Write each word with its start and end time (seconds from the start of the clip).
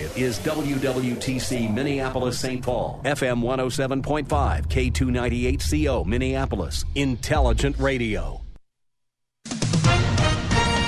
is 0.00 0.38
WWTC 0.40 1.72
Minneapolis 1.72 2.38
St. 2.38 2.62
Paul, 2.62 3.00
FM 3.04 3.42
107.5, 3.42 4.26
K298CO 4.68 6.06
Minneapolis, 6.06 6.84
Intelligent 6.94 7.78
Radio. 7.78 8.40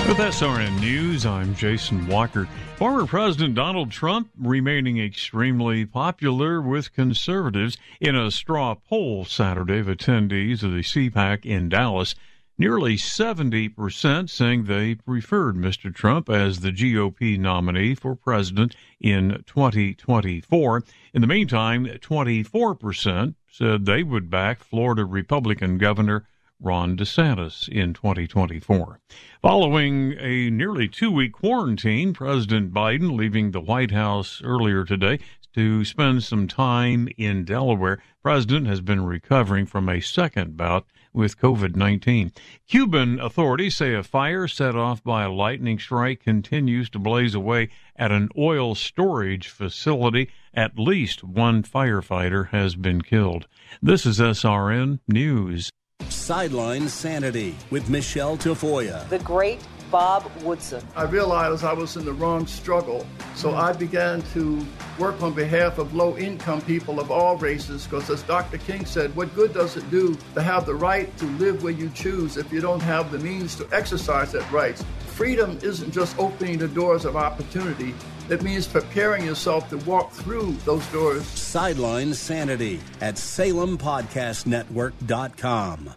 With 0.09 0.19
SRN 0.19 0.79
News, 0.79 1.27
I'm 1.27 1.57
Jason 1.57 2.07
Walker. 2.07 2.49
Former 2.77 3.07
President 3.07 3.57
Donald 3.57 3.91
Trump 3.91 4.31
remaining 4.39 5.01
extremely 5.01 5.85
popular 5.85 6.63
with 6.63 6.93
conservatives 6.93 7.77
in 8.01 8.15
a 8.15 8.31
straw 8.31 8.77
poll 8.77 9.25
Saturday 9.25 9.81
of 9.81 9.89
attendees 9.89 10.63
of 10.63 10.71
the 10.71 10.83
CPAC 10.83 11.45
in 11.45 11.69
Dallas. 11.69 12.15
Nearly 12.59 12.97
70% 12.97 14.31
saying 14.31 14.65
they 14.65 14.95
preferred 14.95 15.57
Mr. 15.57 15.95
Trump 15.95 16.31
as 16.31 16.61
the 16.61 16.73
GOP 16.73 17.39
nominee 17.39 17.95
for 17.95 18.15
president 18.15 18.75
in 18.99 19.43
2024. 19.47 20.83
In 21.13 21.21
the 21.21 21.27
meantime, 21.27 21.85
24% 21.85 23.35
said 23.51 23.85
they 23.85 24.03
would 24.03 24.31
back 24.31 24.61
Florida 24.61 25.05
Republican 25.05 25.77
Governor 25.77 26.27
Ron 26.59 26.97
DeSantis 26.97 27.69
in 27.69 27.93
2024. 27.93 29.01
Following 29.43 30.15
a 30.19 30.49
nearly 30.49 30.89
two 30.89 31.11
week 31.11 31.33
quarantine, 31.33 32.15
President 32.15 32.73
Biden 32.73 33.15
leaving 33.15 33.51
the 33.51 33.61
White 33.61 33.91
House 33.91 34.41
earlier 34.43 34.85
today 34.85 35.19
to 35.55 35.85
spend 35.85 36.23
some 36.23 36.49
time 36.49 37.09
in 37.19 37.45
Delaware. 37.45 38.03
President 38.23 38.67
has 38.67 38.81
been 38.81 39.05
recovering 39.05 39.67
from 39.67 39.91
a 39.91 40.01
second 40.01 40.57
bout 40.57 40.87
with 41.17 41.39
COVID 41.39 41.75
19. 41.75 42.33
Cuban 42.69 43.19
authorities 43.19 43.77
say 43.77 43.95
a 43.95 44.03
fire 44.03 44.47
set 44.47 44.77
off 44.77 45.03
by 45.03 45.25
a 45.25 45.33
lightning 45.33 45.79
strike 45.79 46.23
continues 46.23 46.91
to 46.91 46.99
blaze 46.99 47.35
away 47.35 47.71
at 47.97 48.13
an 48.13 48.29
oil 48.37 48.75
storage 48.75 49.49
facility. 49.49 50.31
At 50.55 50.79
least 50.79 51.25
one 51.25 51.63
firefighter 51.63 52.51
has 52.51 52.77
been 52.77 53.03
killed. 53.03 53.47
This 53.83 54.07
is 54.07 54.21
SRN 54.21 55.01
News. 55.09 55.71
Sideline 56.09 56.89
Sanity 56.89 57.57
with 57.71 57.89
Michelle 57.89 58.37
Tafoya. 58.37 59.09
The 59.09 59.19
great 59.21 59.61
Bob 59.91 60.31
Woodson. 60.43 60.87
I 60.95 61.05
realized 61.05 61.65
I 61.65 61.73
was 61.73 61.97
in 61.97 62.05
the 62.05 62.13
wrong 62.13 62.47
struggle, 62.47 63.07
so 63.35 63.49
mm-hmm. 63.49 63.61
I 63.61 63.73
began 63.73 64.23
to 64.35 64.65
work 64.99 65.21
on 65.23 65.33
behalf 65.33 65.79
of 65.79 65.95
low 65.95 66.17
income 66.17 66.61
people 66.63 67.01
of 67.01 67.11
all 67.11 67.37
races 67.37 67.85
because, 67.85 68.09
as 68.11 68.23
Dr. 68.23 68.59
King 68.59 68.85
said, 68.85 69.15
what 69.17 69.35
good 69.35 69.55
does 69.55 69.77
it 69.77 69.91
do 69.91 70.17
to 70.35 70.43
have 70.43 70.67
the 70.67 70.75
right 70.75 71.17
to 71.19 71.27
live 71.39 71.63
where 71.63 71.73
you 71.73 71.89
choose 71.91 72.37
if 72.37 72.53
you 72.53 72.61
don't 72.61 72.81
have 72.81 73.11
the 73.11 73.19
means 73.19 73.55
to 73.57 73.69
exercise 73.73 74.33
that 74.33 74.51
right? 74.51 74.77
Freedom 75.09 75.59
isn't 75.63 75.93
just 75.93 76.19
opening 76.19 76.59
the 76.59 76.69
doors 76.69 77.05
of 77.05 77.17
opportunity. 77.17 77.95
It 78.29 78.43
means 78.43 78.67
preparing 78.67 79.25
yourself 79.25 79.71
to 79.71 79.77
walk 79.79 80.13
through 80.13 80.53
those 80.65 80.85
doors. 80.89 81.25
Sideline 81.27 82.13
Sanity 82.13 82.81
at 83.01 83.15
SalemPodcastNetwork.com. 83.15 85.91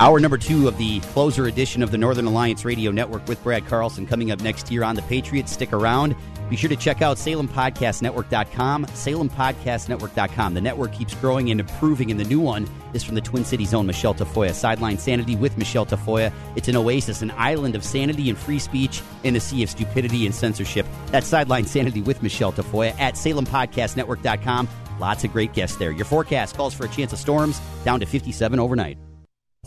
Hour 0.00 0.20
number 0.20 0.38
two 0.38 0.68
of 0.68 0.78
the 0.78 1.00
closer 1.00 1.46
edition 1.46 1.82
of 1.82 1.90
the 1.90 1.98
Northern 1.98 2.26
Alliance 2.26 2.64
Radio 2.64 2.90
Network 2.90 3.26
with 3.26 3.42
Brad 3.42 3.66
Carlson 3.66 4.06
coming 4.06 4.30
up 4.30 4.40
next 4.40 4.70
year 4.70 4.84
on 4.84 4.94
the 4.94 5.02
Patriots. 5.02 5.52
Stick 5.52 5.72
around. 5.72 6.14
Be 6.48 6.56
sure 6.56 6.70
to 6.70 6.76
check 6.76 7.02
out 7.02 7.16
SalemPodcastNetwork.com, 7.18 8.86
SalemPodcastNetwork.com. 8.86 10.54
The 10.54 10.60
network 10.60 10.92
keeps 10.92 11.14
growing 11.16 11.50
and 11.50 11.60
improving, 11.60 12.10
and 12.10 12.18
the 12.18 12.24
new 12.24 12.40
one 12.40 12.66
is 12.94 13.04
from 13.04 13.16
the 13.16 13.20
Twin 13.20 13.44
Cities 13.44 13.74
own 13.74 13.86
Michelle 13.86 14.14
Tafoya. 14.14 14.54
Sideline 14.54 14.96
Sanity 14.98 15.36
with 15.36 15.58
Michelle 15.58 15.84
Tafoya. 15.84 16.32
It's 16.56 16.68
an 16.68 16.76
oasis, 16.76 17.20
an 17.20 17.32
island 17.32 17.74
of 17.74 17.84
sanity 17.84 18.30
and 18.30 18.38
free 18.38 18.58
speech 18.58 19.02
in 19.24 19.36
a 19.36 19.40
sea 19.40 19.62
of 19.62 19.70
stupidity 19.70 20.24
and 20.24 20.34
censorship. 20.34 20.86
That's 21.08 21.26
Sideline 21.26 21.66
Sanity 21.66 22.00
with 22.00 22.22
Michelle 22.22 22.52
Tafoya 22.52 22.98
at 22.98 23.14
SalemPodcastNetwork.com. 23.14 24.68
Lots 25.00 25.24
of 25.24 25.32
great 25.32 25.52
guests 25.52 25.76
there. 25.76 25.90
Your 25.90 26.06
forecast 26.06 26.56
calls 26.56 26.74
for 26.74 26.86
a 26.86 26.88
chance 26.88 27.12
of 27.12 27.18
storms 27.18 27.60
down 27.84 28.00
to 28.00 28.06
57 28.06 28.58
overnight. 28.58 28.98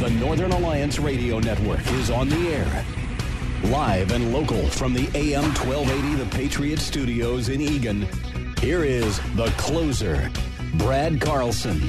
The 0.00 0.08
Northern 0.12 0.50
Alliance 0.52 0.98
Radio 0.98 1.40
Network 1.40 1.86
is 1.92 2.08
on 2.08 2.30
the 2.30 2.48
air. 2.48 2.86
Live 3.64 4.12
and 4.12 4.32
local 4.32 4.66
from 4.70 4.94
the 4.94 5.10
AM 5.14 5.44
1280 5.52 6.14
The 6.14 6.30
Patriot 6.34 6.78
Studios 6.78 7.50
in 7.50 7.60
Eagan. 7.60 8.08
Here 8.60 8.82
is 8.82 9.20
the 9.36 9.52
closer, 9.58 10.30
Brad 10.76 11.20
Carlson. 11.20 11.82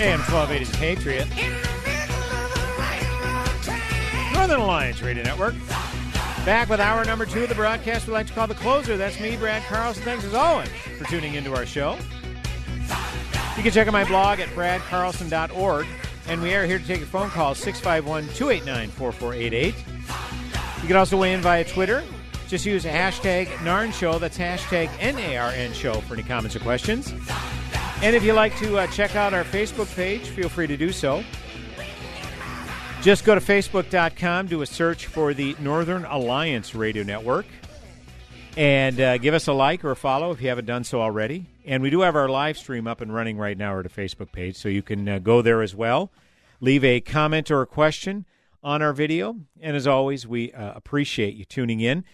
AM 0.00 0.18
1280 0.20 0.64
The 0.64 0.78
Patriot. 0.78 1.28
Northern 4.32 4.60
Alliance 4.60 5.02
Radio 5.02 5.22
Network. 5.22 5.54
Back 6.46 6.70
with 6.70 6.80
hour 6.80 7.04
number 7.04 7.26
two 7.26 7.42
of 7.42 7.50
the 7.50 7.54
broadcast 7.54 8.06
we 8.06 8.14
like 8.14 8.28
to 8.28 8.32
call 8.32 8.46
the 8.46 8.54
closer. 8.54 8.96
That's 8.96 9.20
me, 9.20 9.36
Brad 9.36 9.62
Carlson. 9.64 10.02
Thanks 10.04 10.24
as 10.24 10.32
always 10.32 10.70
for 10.96 11.04
tuning 11.04 11.34
into 11.34 11.54
our 11.54 11.66
show. 11.66 11.98
You 13.58 13.62
can 13.62 13.72
check 13.72 13.86
out 13.86 13.92
my 13.92 14.04
blog 14.04 14.40
at 14.40 14.48
bradcarlson.org. 14.48 15.86
And 16.28 16.42
we 16.42 16.54
are 16.54 16.66
here 16.66 16.78
to 16.78 16.84
take 16.86 16.98
your 16.98 17.06
phone 17.06 17.30
call 17.30 17.54
651 17.54 18.34
289 18.34 18.90
4488. 18.90 19.74
You 20.82 20.86
can 20.86 20.96
also 20.96 21.16
weigh 21.16 21.32
in 21.32 21.40
via 21.40 21.64
Twitter. 21.64 22.04
Just 22.48 22.66
use 22.66 22.84
hashtag 22.84 23.46
NARN 23.64 23.92
Show. 23.92 24.18
That's 24.18 24.36
hashtag 24.36 24.88
NARN 24.98 25.72
Show 25.72 25.94
for 26.02 26.14
any 26.14 26.22
comments 26.22 26.54
or 26.54 26.60
questions. 26.60 27.14
And 28.02 28.14
if 28.14 28.22
you'd 28.22 28.34
like 28.34 28.56
to 28.58 28.78
uh, 28.78 28.86
check 28.88 29.16
out 29.16 29.32
our 29.32 29.42
Facebook 29.42 29.94
page, 29.96 30.28
feel 30.28 30.50
free 30.50 30.66
to 30.66 30.76
do 30.76 30.92
so. 30.92 31.24
Just 33.00 33.24
go 33.24 33.34
to 33.34 33.40
facebook.com, 33.40 34.48
do 34.48 34.60
a 34.60 34.66
search 34.66 35.06
for 35.06 35.32
the 35.32 35.56
Northern 35.60 36.04
Alliance 36.04 36.74
Radio 36.74 37.04
Network, 37.04 37.46
and 38.58 39.00
uh, 39.00 39.16
give 39.18 39.34
us 39.34 39.46
a 39.46 39.52
like 39.52 39.84
or 39.84 39.92
a 39.92 39.96
follow 39.96 40.32
if 40.32 40.42
you 40.42 40.48
haven't 40.48 40.64
done 40.64 40.82
so 40.82 41.00
already. 41.00 41.46
And 41.64 41.80
we 41.80 41.90
do 41.90 42.00
have 42.00 42.16
our 42.16 42.28
live 42.28 42.58
stream 42.58 42.88
up 42.88 43.00
and 43.00 43.14
running 43.14 43.38
right 43.38 43.56
now 43.56 43.78
at 43.78 43.86
a 43.86 43.88
Facebook 43.88 44.32
page, 44.32 44.56
so 44.56 44.68
you 44.68 44.82
can 44.82 45.08
uh, 45.08 45.20
go 45.20 45.42
there 45.42 45.62
as 45.62 45.76
well. 45.76 46.10
Leave 46.60 46.82
a 46.82 47.00
comment 47.00 47.52
or 47.52 47.62
a 47.62 47.66
question 47.66 48.26
on 48.64 48.82
our 48.82 48.92
video. 48.92 49.36
And 49.60 49.76
as 49.76 49.86
always, 49.86 50.26
we 50.26 50.52
uh, 50.52 50.72
appreciate 50.72 51.36
you 51.36 51.44
tuning 51.44 51.78
in. 51.78 52.04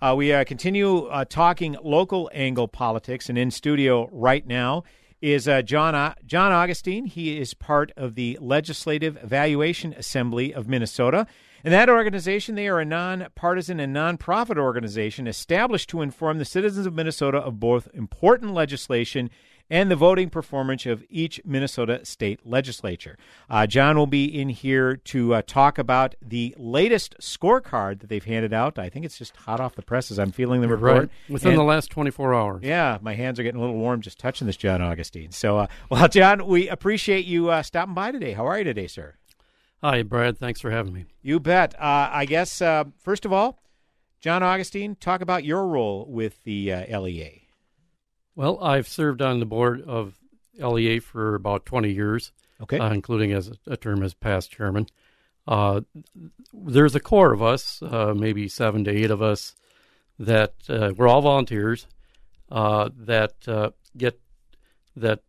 Uh, 0.00 0.14
we 0.16 0.32
uh, 0.32 0.42
continue 0.42 1.06
uh, 1.06 1.24
talking 1.24 1.76
local 1.84 2.28
angle 2.34 2.66
politics, 2.66 3.28
and 3.28 3.38
in 3.38 3.52
studio 3.52 4.08
right 4.10 4.44
now 4.44 4.82
is 5.20 5.48
John 5.64 6.14
John 6.26 6.50
Augustine. 6.50 7.04
He 7.04 7.38
is 7.38 7.54
part 7.54 7.92
of 7.96 8.16
the 8.16 8.36
Legislative 8.40 9.22
Evaluation 9.22 9.92
Assembly 9.92 10.52
of 10.52 10.66
Minnesota. 10.66 11.28
And 11.64 11.72
that 11.72 11.88
organization, 11.88 12.54
they 12.54 12.68
are 12.68 12.80
a 12.80 12.84
nonpartisan 12.84 13.80
and 13.80 13.94
nonprofit 13.94 14.58
organization 14.58 15.26
established 15.26 15.88
to 15.90 16.02
inform 16.02 16.38
the 16.38 16.44
citizens 16.44 16.86
of 16.86 16.94
Minnesota 16.94 17.38
of 17.38 17.60
both 17.60 17.88
important 17.94 18.52
legislation 18.52 19.30
and 19.72 19.90
the 19.90 19.96
voting 19.96 20.28
performance 20.28 20.84
of 20.84 21.02
each 21.08 21.40
Minnesota 21.46 22.04
state 22.04 22.40
legislature. 22.44 23.16
Uh, 23.48 23.66
John 23.66 23.96
will 23.96 24.06
be 24.06 24.24
in 24.24 24.50
here 24.50 24.96
to 24.96 25.34
uh, 25.34 25.42
talk 25.46 25.78
about 25.78 26.14
the 26.20 26.54
latest 26.58 27.16
scorecard 27.20 28.00
that 28.00 28.08
they've 28.08 28.24
handed 28.24 28.52
out. 28.52 28.78
I 28.78 28.90
think 28.90 29.06
it's 29.06 29.16
just 29.16 29.34
hot 29.34 29.60
off 29.60 29.74
the 29.74 29.82
presses. 29.82 30.18
I'm 30.18 30.30
feeling 30.30 30.60
the 30.60 30.68
report. 30.68 30.98
Right. 30.98 31.10
Within 31.28 31.52
and, 31.52 31.58
the 31.58 31.64
last 31.64 31.90
24 31.90 32.34
hours. 32.34 32.62
Yeah, 32.62 32.98
my 33.00 33.14
hands 33.14 33.40
are 33.40 33.42
getting 33.42 33.58
a 33.58 33.62
little 33.62 33.78
warm 33.78 34.02
just 34.02 34.18
touching 34.18 34.46
this, 34.46 34.58
John 34.58 34.82
Augustine. 34.82 35.32
So, 35.32 35.58
uh, 35.58 35.66
well, 35.88 36.06
John, 36.10 36.46
we 36.46 36.68
appreciate 36.68 37.24
you 37.24 37.48
uh, 37.48 37.62
stopping 37.62 37.94
by 37.94 38.12
today. 38.12 38.32
How 38.32 38.46
are 38.46 38.58
you 38.58 38.64
today, 38.64 38.86
sir? 38.86 39.14
Hi, 39.82 40.04
Brad. 40.04 40.38
Thanks 40.38 40.60
for 40.60 40.70
having 40.70 40.92
me. 40.92 41.06
You 41.22 41.40
bet. 41.40 41.74
Uh, 41.74 42.08
I 42.12 42.24
guess, 42.24 42.62
uh, 42.62 42.84
first 42.98 43.24
of 43.24 43.32
all, 43.32 43.60
John 44.20 44.42
Augustine, 44.44 44.94
talk 44.94 45.20
about 45.22 45.42
your 45.42 45.66
role 45.66 46.06
with 46.08 46.40
the 46.44 46.72
uh, 46.72 47.00
LEA. 47.00 47.48
Well, 48.36 48.62
I've 48.62 48.86
served 48.86 49.20
on 49.20 49.40
the 49.40 49.46
board 49.46 49.82
of 49.82 50.14
LEA 50.56 51.00
for 51.00 51.34
about 51.34 51.66
20 51.66 51.90
years, 51.90 52.30
okay, 52.62 52.78
uh, 52.78 52.92
including 52.92 53.32
as 53.32 53.50
a, 53.66 53.76
term 53.76 54.04
as 54.04 54.14
past 54.14 54.52
chairman. 54.52 54.86
Uh, 55.48 55.80
there's 56.54 56.94
a 56.94 57.00
core 57.00 57.32
of 57.32 57.42
us, 57.42 57.82
uh, 57.82 58.14
maybe 58.16 58.46
seven 58.46 58.84
to 58.84 58.90
eight 58.92 59.10
of 59.10 59.20
us, 59.20 59.56
that 60.16 60.54
uh, 60.68 60.92
we're 60.96 61.08
all 61.08 61.22
volunteers 61.22 61.88
uh, 62.52 62.88
that 62.96 63.34
uh, 63.48 63.70
get 63.96 64.20
that 64.94 65.22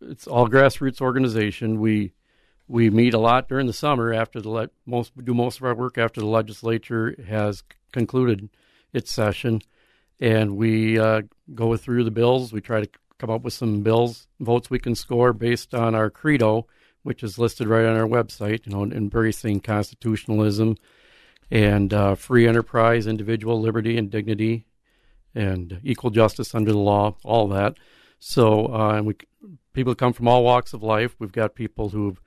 it's 0.00 0.28
all 0.28 0.48
grassroots 0.48 1.00
organization. 1.00 1.80
We 1.80 2.12
we 2.66 2.90
meet 2.90 3.14
a 3.14 3.18
lot 3.18 3.48
during 3.48 3.66
the 3.66 3.72
summer 3.72 4.12
after 4.12 4.40
the 4.40 4.48
le- 4.48 4.70
most 4.86 5.12
do 5.22 5.34
most 5.34 5.58
of 5.58 5.64
our 5.64 5.74
work 5.74 5.98
after 5.98 6.20
the 6.20 6.26
legislature 6.26 7.14
has 7.26 7.58
c- 7.58 7.64
concluded 7.92 8.48
its 8.92 9.10
session, 9.12 9.60
and 10.20 10.56
we 10.56 10.98
uh, 10.98 11.22
go 11.54 11.76
through 11.76 12.04
the 12.04 12.10
bills. 12.10 12.52
We 12.52 12.60
try 12.60 12.80
to 12.80 12.88
come 13.18 13.30
up 13.30 13.42
with 13.42 13.52
some 13.52 13.82
bills 13.82 14.26
votes 14.40 14.70
we 14.70 14.78
can 14.78 14.94
score 14.94 15.32
based 15.32 15.74
on 15.74 15.94
our 15.94 16.10
credo, 16.10 16.66
which 17.02 17.22
is 17.22 17.38
listed 17.38 17.68
right 17.68 17.84
on 17.84 17.96
our 17.96 18.08
website. 18.08 18.66
You 18.66 18.72
know, 18.72 18.84
embracing 18.84 19.60
constitutionalism 19.60 20.76
and 21.50 21.92
uh, 21.92 22.14
free 22.14 22.48
enterprise, 22.48 23.06
individual 23.06 23.60
liberty 23.60 23.98
and 23.98 24.10
dignity, 24.10 24.66
and 25.34 25.80
equal 25.84 26.10
justice 26.10 26.54
under 26.54 26.72
the 26.72 26.78
law. 26.78 27.16
All 27.24 27.46
that. 27.48 27.76
So, 28.18 28.72
uh, 28.72 28.94
and 28.94 29.06
we 29.06 29.16
people 29.74 29.94
come 29.94 30.14
from 30.14 30.28
all 30.28 30.44
walks 30.44 30.72
of 30.72 30.82
life. 30.82 31.14
We've 31.18 31.30
got 31.30 31.54
people 31.54 31.90
who've 31.90 32.20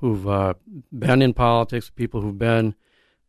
who've 0.00 0.26
uh, 0.28 0.54
been 0.92 1.22
in 1.22 1.34
politics, 1.34 1.90
people 1.90 2.20
who've 2.20 2.38
been 2.38 2.74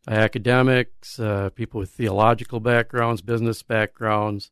academics, 0.08 1.20
uh, 1.20 1.50
people 1.54 1.78
with 1.80 1.90
theological 1.90 2.60
backgrounds, 2.60 3.22
business 3.22 3.62
backgrounds, 3.62 4.50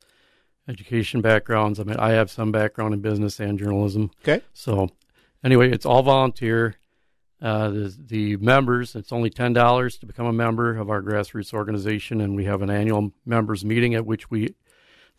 education 0.69 1.21
backgrounds. 1.21 1.81
I 1.81 1.85
mean, 1.85 1.97
I 1.97 2.11
have 2.11 2.31
some 2.31 2.53
background 2.53 2.95
in 2.95 3.01
business 3.01 3.41
and 3.41 3.59
journalism. 3.59 4.11
Okay. 4.23 4.43
So, 4.53 4.91
anyway, 5.43 5.71
it's 5.71 5.87
all 5.87 6.03
volunteer. 6.03 6.77
Uh, 7.43 7.71
the, 7.71 7.97
the 8.07 8.37
members, 8.37 8.95
it's 8.95 9.13
only 9.13 9.31
ten 9.31 9.55
dollars 9.55 9.97
to 9.97 10.07
become 10.07 10.27
a 10.27 10.33
member 10.33 10.77
of 10.77 10.91
our 10.91 11.03
grassroots 11.03 11.55
organization, 11.55 12.21
and 12.21 12.37
we 12.37 12.45
have 12.45 12.61
an 12.61 12.69
annual 12.69 13.13
members 13.25 13.65
meeting 13.65 13.95
at 13.95 14.05
which 14.05 14.31
we, 14.31 14.55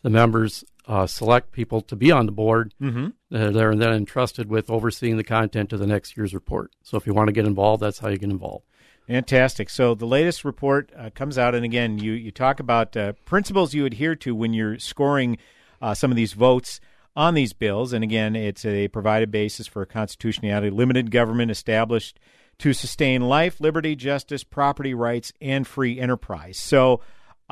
the 0.02 0.10
members, 0.10 0.64
uh, 0.86 1.06
select 1.06 1.52
people 1.52 1.80
to 1.80 1.96
be 1.96 2.10
on 2.10 2.26
the 2.26 2.32
board. 2.32 2.74
Mm-hmm. 2.80 3.06
Uh, 3.34 3.50
they're 3.50 3.74
then 3.74 3.92
entrusted 3.92 4.48
with 4.48 4.68
overseeing 4.68 5.16
the 5.16 5.24
content 5.24 5.72
of 5.72 5.78
the 5.78 5.86
next 5.86 6.16
year's 6.16 6.34
report. 6.34 6.72
So 6.82 6.96
if 6.96 7.06
you 7.06 7.14
want 7.14 7.28
to 7.28 7.32
get 7.32 7.46
involved, 7.46 7.82
that's 7.82 8.00
how 8.00 8.08
you 8.08 8.18
get 8.18 8.30
involved. 8.30 8.64
Fantastic. 9.06 9.68
So 9.68 9.94
the 9.94 10.06
latest 10.06 10.44
report 10.44 10.92
uh, 10.96 11.10
comes 11.14 11.36
out, 11.36 11.54
and 11.54 11.64
again, 11.64 11.98
you 11.98 12.12
you 12.12 12.30
talk 12.30 12.60
about 12.60 12.96
uh, 12.96 13.12
principles 13.24 13.74
you 13.74 13.84
adhere 13.84 14.14
to 14.16 14.34
when 14.34 14.54
you're 14.54 14.78
scoring 14.78 15.38
uh, 15.80 15.94
some 15.94 16.10
of 16.12 16.16
these 16.16 16.34
votes 16.34 16.80
on 17.16 17.34
these 17.34 17.52
bills. 17.52 17.92
And 17.92 18.04
again, 18.04 18.36
it's 18.36 18.64
a 18.64 18.88
provided 18.88 19.30
basis 19.30 19.66
for 19.66 19.82
a 19.82 19.86
constitutionality, 19.86 20.70
limited 20.70 21.10
government 21.10 21.50
established 21.50 22.20
to 22.58 22.72
sustain 22.72 23.22
life, 23.22 23.60
liberty, 23.60 23.96
justice, 23.96 24.44
property 24.44 24.94
rights, 24.94 25.32
and 25.40 25.66
free 25.66 25.98
enterprise. 25.98 26.56
So 26.58 27.00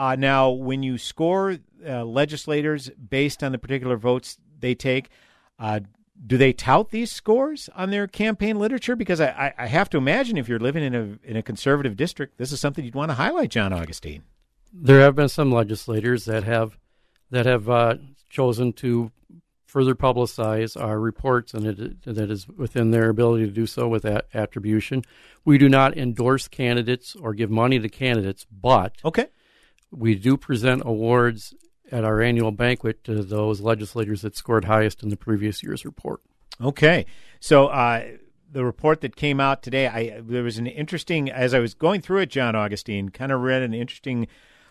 uh, 0.01 0.17
now, 0.17 0.49
when 0.49 0.83
you 0.83 0.97
score 0.97 1.59
uh, 1.87 2.03
legislators 2.07 2.89
based 2.89 3.45
on 3.45 3.53
the 3.53 3.59
particular 3.59 3.99
votes 3.99 4.39
they 4.59 4.75
take, 4.75 5.11
uh, 5.59 5.81
do 6.27 6.39
they 6.39 6.55
tout 6.55 6.89
these 6.89 7.13
scores 7.13 7.69
on 7.77 7.91
their 7.91 8.07
campaign 8.07 8.59
literature? 8.59 8.97
Because 8.97 9.21
I, 9.21 9.53
I, 9.59 9.67
have 9.67 9.91
to 9.91 9.99
imagine 9.99 10.39
if 10.39 10.49
you're 10.49 10.59
living 10.59 10.85
in 10.85 10.95
a 10.95 11.29
in 11.29 11.37
a 11.37 11.43
conservative 11.43 11.99
district, 11.99 12.39
this 12.39 12.51
is 12.51 12.59
something 12.61 12.83
you'd 12.83 12.95
want 12.95 13.11
to 13.11 13.15
highlight, 13.15 13.51
John 13.51 13.75
Augustine. 13.75 14.23
There 14.73 15.01
have 15.01 15.17
been 15.17 15.29
some 15.29 15.53
legislators 15.53 16.25
that 16.25 16.45
have 16.45 16.79
that 17.31 17.45
have 17.45 17.69
uh, 17.69 17.97
chosen 18.31 18.73
to 18.75 19.13
further 19.67 19.95
publicize 19.95 20.81
our 20.83 20.99
reports, 20.99 21.53
and 21.53 21.67
it, 21.67 22.03
that 22.05 22.31
is 22.31 22.49
within 22.49 22.91
their 22.91 23.11
ability 23.11 23.45
to 23.45 23.53
do 23.53 23.67
so 23.67 23.87
with 23.87 24.05
that 24.05 24.29
attribution. 24.33 25.05
We 25.45 25.59
do 25.59 25.69
not 25.69 25.99
endorse 25.99 26.49
candidates 26.49 27.15
or 27.15 27.35
give 27.35 27.51
money 27.51 27.79
to 27.79 27.89
candidates, 27.91 28.47
but 28.51 28.95
okay 29.05 29.27
we 29.91 30.15
do 30.15 30.37
present 30.37 30.83
awards 30.85 31.55
at 31.93 32.05
our 32.05 32.21
annual 32.21 32.53
banquet 32.53 33.03
to 33.05 33.23
those 33.23 33.61
legislators 33.61 34.23
that 34.23 34.37
scored 34.37 34.65
highest 34.65 35.03
in 35.03 35.09
the 35.09 35.17
previous 35.17 35.63
year's 35.63 35.85
report. 35.85 36.21
Okay, 36.61 37.07
so 37.41 37.67
uh, 37.69 38.05
the 38.51 38.65
report 38.65 39.01
that 39.01 39.17
came 39.17 39.41
out 39.41 39.63
today, 39.63 39.87
I 39.89 40.21
there 40.21 40.43
was 40.43 40.59
an 40.59 40.67
interesting 40.67 41.31
as 41.31 41.55
I 41.55 41.59
was 41.59 41.75
going 41.75 42.01
through 42.01 42.19
it, 42.19 42.31
John 42.31 42.55
Augustine, 42.55 43.09
kind 43.09 43.33
of 43.33 43.41
read 43.41 43.63
an 43.63 43.75
interesting 43.75 44.29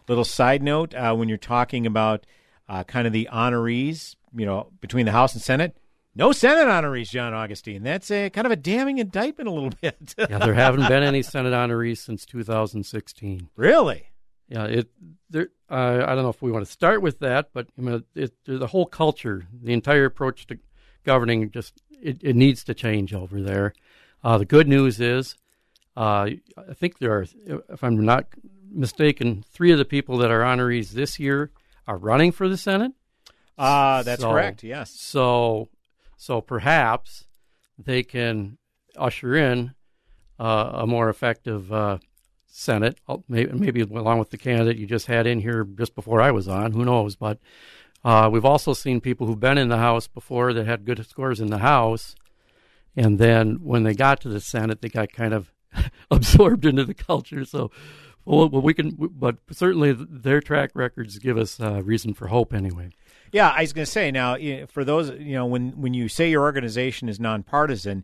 little 0.07 0.25
side 0.25 0.63
note 0.63 0.93
uh, 0.93 1.13
when 1.15 1.29
you're 1.29 1.37
talking 1.37 1.85
about 1.85 2.25
uh, 2.67 2.83
kind 2.83 3.07
of 3.07 3.13
the 3.13 3.27
honorees, 3.31 4.15
you 4.35 4.45
know, 4.45 4.71
between 4.81 5.05
the 5.05 5.11
House 5.11 5.33
and 5.33 5.41
Senate. 5.41 5.75
No 6.15 6.31
Senate 6.31 6.67
honorees, 6.67 7.09
John 7.09 7.33
Augustine. 7.33 7.83
That's 7.83 8.11
a 8.11 8.29
kind 8.29 8.45
of 8.45 8.51
a 8.51 8.55
damning 8.55 8.97
indictment, 8.97 9.47
a 9.47 9.51
little 9.51 9.71
bit. 9.81 10.15
yeah, 10.17 10.37
there 10.39 10.53
haven't 10.53 10.87
been 10.87 11.03
any 11.03 11.21
Senate 11.21 11.53
honorees 11.53 11.99
since 11.99 12.25
2016. 12.25 13.49
Really? 13.55 14.09
Yeah, 14.49 14.65
it. 14.65 14.89
There, 15.29 15.49
uh, 15.69 16.03
I 16.07 16.15
don't 16.15 16.23
know 16.23 16.29
if 16.29 16.41
we 16.41 16.51
want 16.51 16.65
to 16.65 16.71
start 16.71 17.01
with 17.01 17.19
that, 17.19 17.51
but 17.53 17.67
I 17.77 17.81
mean, 17.81 18.03
it, 18.15 18.33
the 18.45 18.67
whole 18.67 18.87
culture, 18.87 19.47
the 19.53 19.73
entire 19.73 20.05
approach 20.05 20.47
to 20.47 20.57
governing, 21.05 21.51
just 21.51 21.81
it, 22.01 22.17
it 22.21 22.35
needs 22.35 22.63
to 22.65 22.73
change 22.73 23.13
over 23.13 23.41
there. 23.41 23.73
Uh, 24.23 24.39
the 24.39 24.45
good 24.45 24.67
news 24.67 24.99
is, 24.99 25.35
uh, 25.95 26.29
I 26.57 26.73
think 26.73 26.97
there 26.97 27.13
are, 27.13 27.25
if 27.69 27.83
I'm 27.83 28.03
not 28.03 28.25
mistaken, 28.71 29.43
three 29.51 29.71
of 29.71 29.77
the 29.77 29.85
people 29.85 30.17
that 30.17 30.31
are 30.31 30.41
honorees 30.41 30.91
this 30.91 31.19
year 31.19 31.51
are 31.87 31.97
running 31.97 32.31
for 32.31 32.49
the 32.49 32.57
Senate. 32.57 32.93
Ah, 33.57 33.97
uh, 33.97 34.03
that's 34.03 34.21
so, 34.21 34.31
correct. 34.31 34.63
Yes. 34.63 34.91
So, 34.91 35.69
so 36.17 36.41
perhaps 36.41 37.25
they 37.77 38.03
can 38.03 38.57
usher 38.97 39.35
in 39.35 39.75
uh, 40.39 40.71
a 40.73 40.87
more 40.87 41.09
effective 41.09 41.71
uh, 41.71 41.99
Senate, 42.51 42.99
uh, 43.07 43.17
maybe, 43.27 43.51
maybe 43.53 43.81
along 43.81 44.19
with 44.19 44.31
the 44.31 44.37
candidate 44.37 44.77
you 44.77 44.85
just 44.85 45.05
had 45.05 45.27
in 45.27 45.39
here 45.39 45.63
just 45.63 45.95
before 45.95 46.21
I 46.21 46.31
was 46.31 46.47
on. 46.47 46.71
Who 46.71 46.83
knows? 46.83 47.15
But 47.15 47.39
uh, 48.03 48.29
we've 48.31 48.45
also 48.45 48.73
seen 48.73 49.01
people 49.01 49.27
who've 49.27 49.39
been 49.39 49.57
in 49.57 49.69
the 49.69 49.77
House 49.77 50.07
before 50.07 50.53
that 50.53 50.65
had 50.65 50.85
good 50.85 51.05
scores 51.05 51.39
in 51.39 51.49
the 51.49 51.59
House, 51.59 52.15
and 52.95 53.19
then 53.19 53.59
when 53.61 53.83
they 53.83 53.93
got 53.93 54.19
to 54.21 54.29
the 54.29 54.41
Senate, 54.41 54.81
they 54.81 54.89
got 54.89 55.13
kind 55.13 55.33
of 55.33 55.51
absorbed 56.11 56.65
into 56.65 56.83
the 56.83 56.93
culture. 56.93 57.45
So, 57.45 57.71
well, 58.25 58.49
we 58.49 58.73
can, 58.73 58.95
but 58.97 59.37
certainly 59.51 59.93
their 59.93 60.41
track 60.41 60.71
records 60.73 61.19
give 61.19 61.37
us 61.37 61.59
uh, 61.59 61.83
reason 61.83 62.13
for 62.13 62.27
hope 62.27 62.53
anyway. 62.53 62.89
Yeah, 63.31 63.49
I 63.49 63.61
was 63.61 63.73
going 63.73 63.85
to 63.85 63.91
say 63.91 64.11
now 64.11 64.37
for 64.67 64.83
those 64.83 65.11
you 65.11 65.33
know 65.33 65.45
when 65.45 65.79
when 65.79 65.93
you 65.93 66.09
say 66.09 66.31
your 66.31 66.41
organization 66.41 67.09
is 67.09 67.19
nonpartisan 67.19 68.03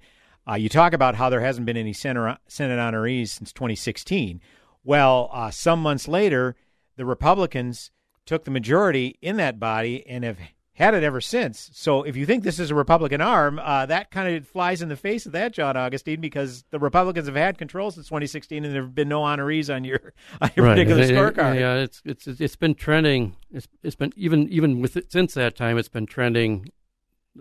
uh, 0.50 0.56
you 0.56 0.70
talk 0.70 0.94
about 0.94 1.16
how 1.16 1.30
there 1.30 1.42
hasn't 1.42 1.66
been 1.66 1.78
any 1.78 1.94
Senate, 1.94 2.38
Senate 2.48 2.80
honorees 2.80 3.30
since 3.30 3.52
2016. 3.52 4.42
Well, 4.84 5.30
uh, 5.34 5.52
some 5.52 5.82
months 5.82 6.08
later, 6.08 6.56
the 6.96 7.06
Republicans 7.06 7.92
took 8.26 8.44
the 8.44 8.52
majority 8.52 9.18
in 9.22 9.38
that 9.38 9.60
body 9.60 10.06
and 10.08 10.24
have 10.24 10.38
had 10.76 10.94
it 10.94 11.04
ever 11.04 11.22
since. 11.22 11.70
So 11.74 12.04
if 12.04 12.18
you 12.18 12.26
think 12.26 12.44
this 12.44 12.60
is 12.60 12.70
a 12.70 12.76
Republican 12.76 13.22
arm, 13.22 13.60
uh, 13.60 13.86
that 13.86 14.12
kind 14.12 14.36
of 14.36 14.46
flies 14.46 14.82
in 14.82 14.90
the 14.90 14.98
face 14.98 15.26
of 15.26 15.32
that, 15.32 15.54
John 15.54 15.78
Augustine, 15.78 16.20
because 16.20 16.66
the 16.70 16.80
Republicans 16.80 17.28
have 17.28 17.36
had 17.36 17.58
control 17.58 17.92
since 17.92 18.08
2016, 18.08 18.66
and 18.66 18.76
there 18.76 18.82
have 18.82 18.94
been 18.94 19.08
no 19.08 19.22
honorees 19.22 19.74
on 19.74 19.86
your 19.86 20.14
on 20.42 20.52
your 20.56 20.66
right. 20.66 20.74
particular 20.74 21.04
scorecard. 21.06 21.60
Yeah, 21.60 21.76
it's 21.76 22.02
it's 22.04 22.28
it's 22.28 22.56
been 22.58 22.76
trending. 22.76 23.36
It's 23.52 23.68
it's 23.84 23.96
been 23.96 24.12
even 24.18 24.50
even 24.50 24.82
with 24.82 24.98
it, 24.98 25.12
since 25.12 25.34
that 25.36 25.56
time, 25.56 25.78
it's 25.78 25.90
been 25.90 26.06
trending 26.06 26.72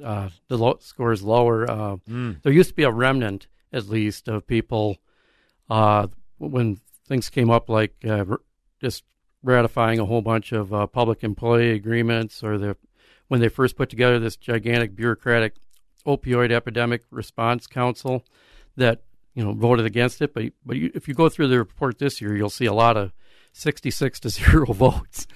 uh, 0.02 0.28
the 0.48 0.58
low, 0.58 0.78
score 0.80 1.12
is 1.12 1.22
lower. 1.22 1.70
Uh, 1.70 1.96
mm. 2.08 2.42
There 2.42 2.52
used 2.52 2.70
to 2.70 2.74
be 2.74 2.82
a 2.82 2.90
remnant, 2.90 3.46
at 3.72 3.88
least, 3.88 4.28
of 4.28 4.46
people 4.46 4.98
uh, 5.70 6.08
when 6.38 6.80
things 7.06 7.30
came 7.30 7.50
up, 7.50 7.68
like 7.68 7.94
uh, 8.08 8.24
just 8.80 9.04
ratifying 9.42 10.00
a 10.00 10.04
whole 10.04 10.22
bunch 10.22 10.52
of 10.52 10.72
uh, 10.72 10.86
public 10.86 11.22
employee 11.22 11.72
agreements, 11.72 12.42
or 12.42 12.58
the 12.58 12.76
when 13.28 13.40
they 13.40 13.48
first 13.48 13.76
put 13.76 13.88
together 13.88 14.18
this 14.18 14.36
gigantic 14.36 14.94
bureaucratic 14.94 15.54
opioid 16.06 16.52
epidemic 16.52 17.02
response 17.10 17.66
council 17.66 18.24
that 18.76 19.02
you 19.34 19.44
know 19.44 19.52
voted 19.52 19.86
against 19.86 20.20
it. 20.22 20.34
But 20.34 20.52
but 20.64 20.76
you, 20.76 20.90
if 20.94 21.08
you 21.08 21.14
go 21.14 21.28
through 21.28 21.48
the 21.48 21.58
report 21.58 21.98
this 21.98 22.20
year, 22.20 22.36
you'll 22.36 22.50
see 22.50 22.66
a 22.66 22.74
lot 22.74 22.96
of 22.96 23.12
sixty-six 23.52 24.20
to 24.20 24.28
zero 24.30 24.72
votes. 24.72 25.26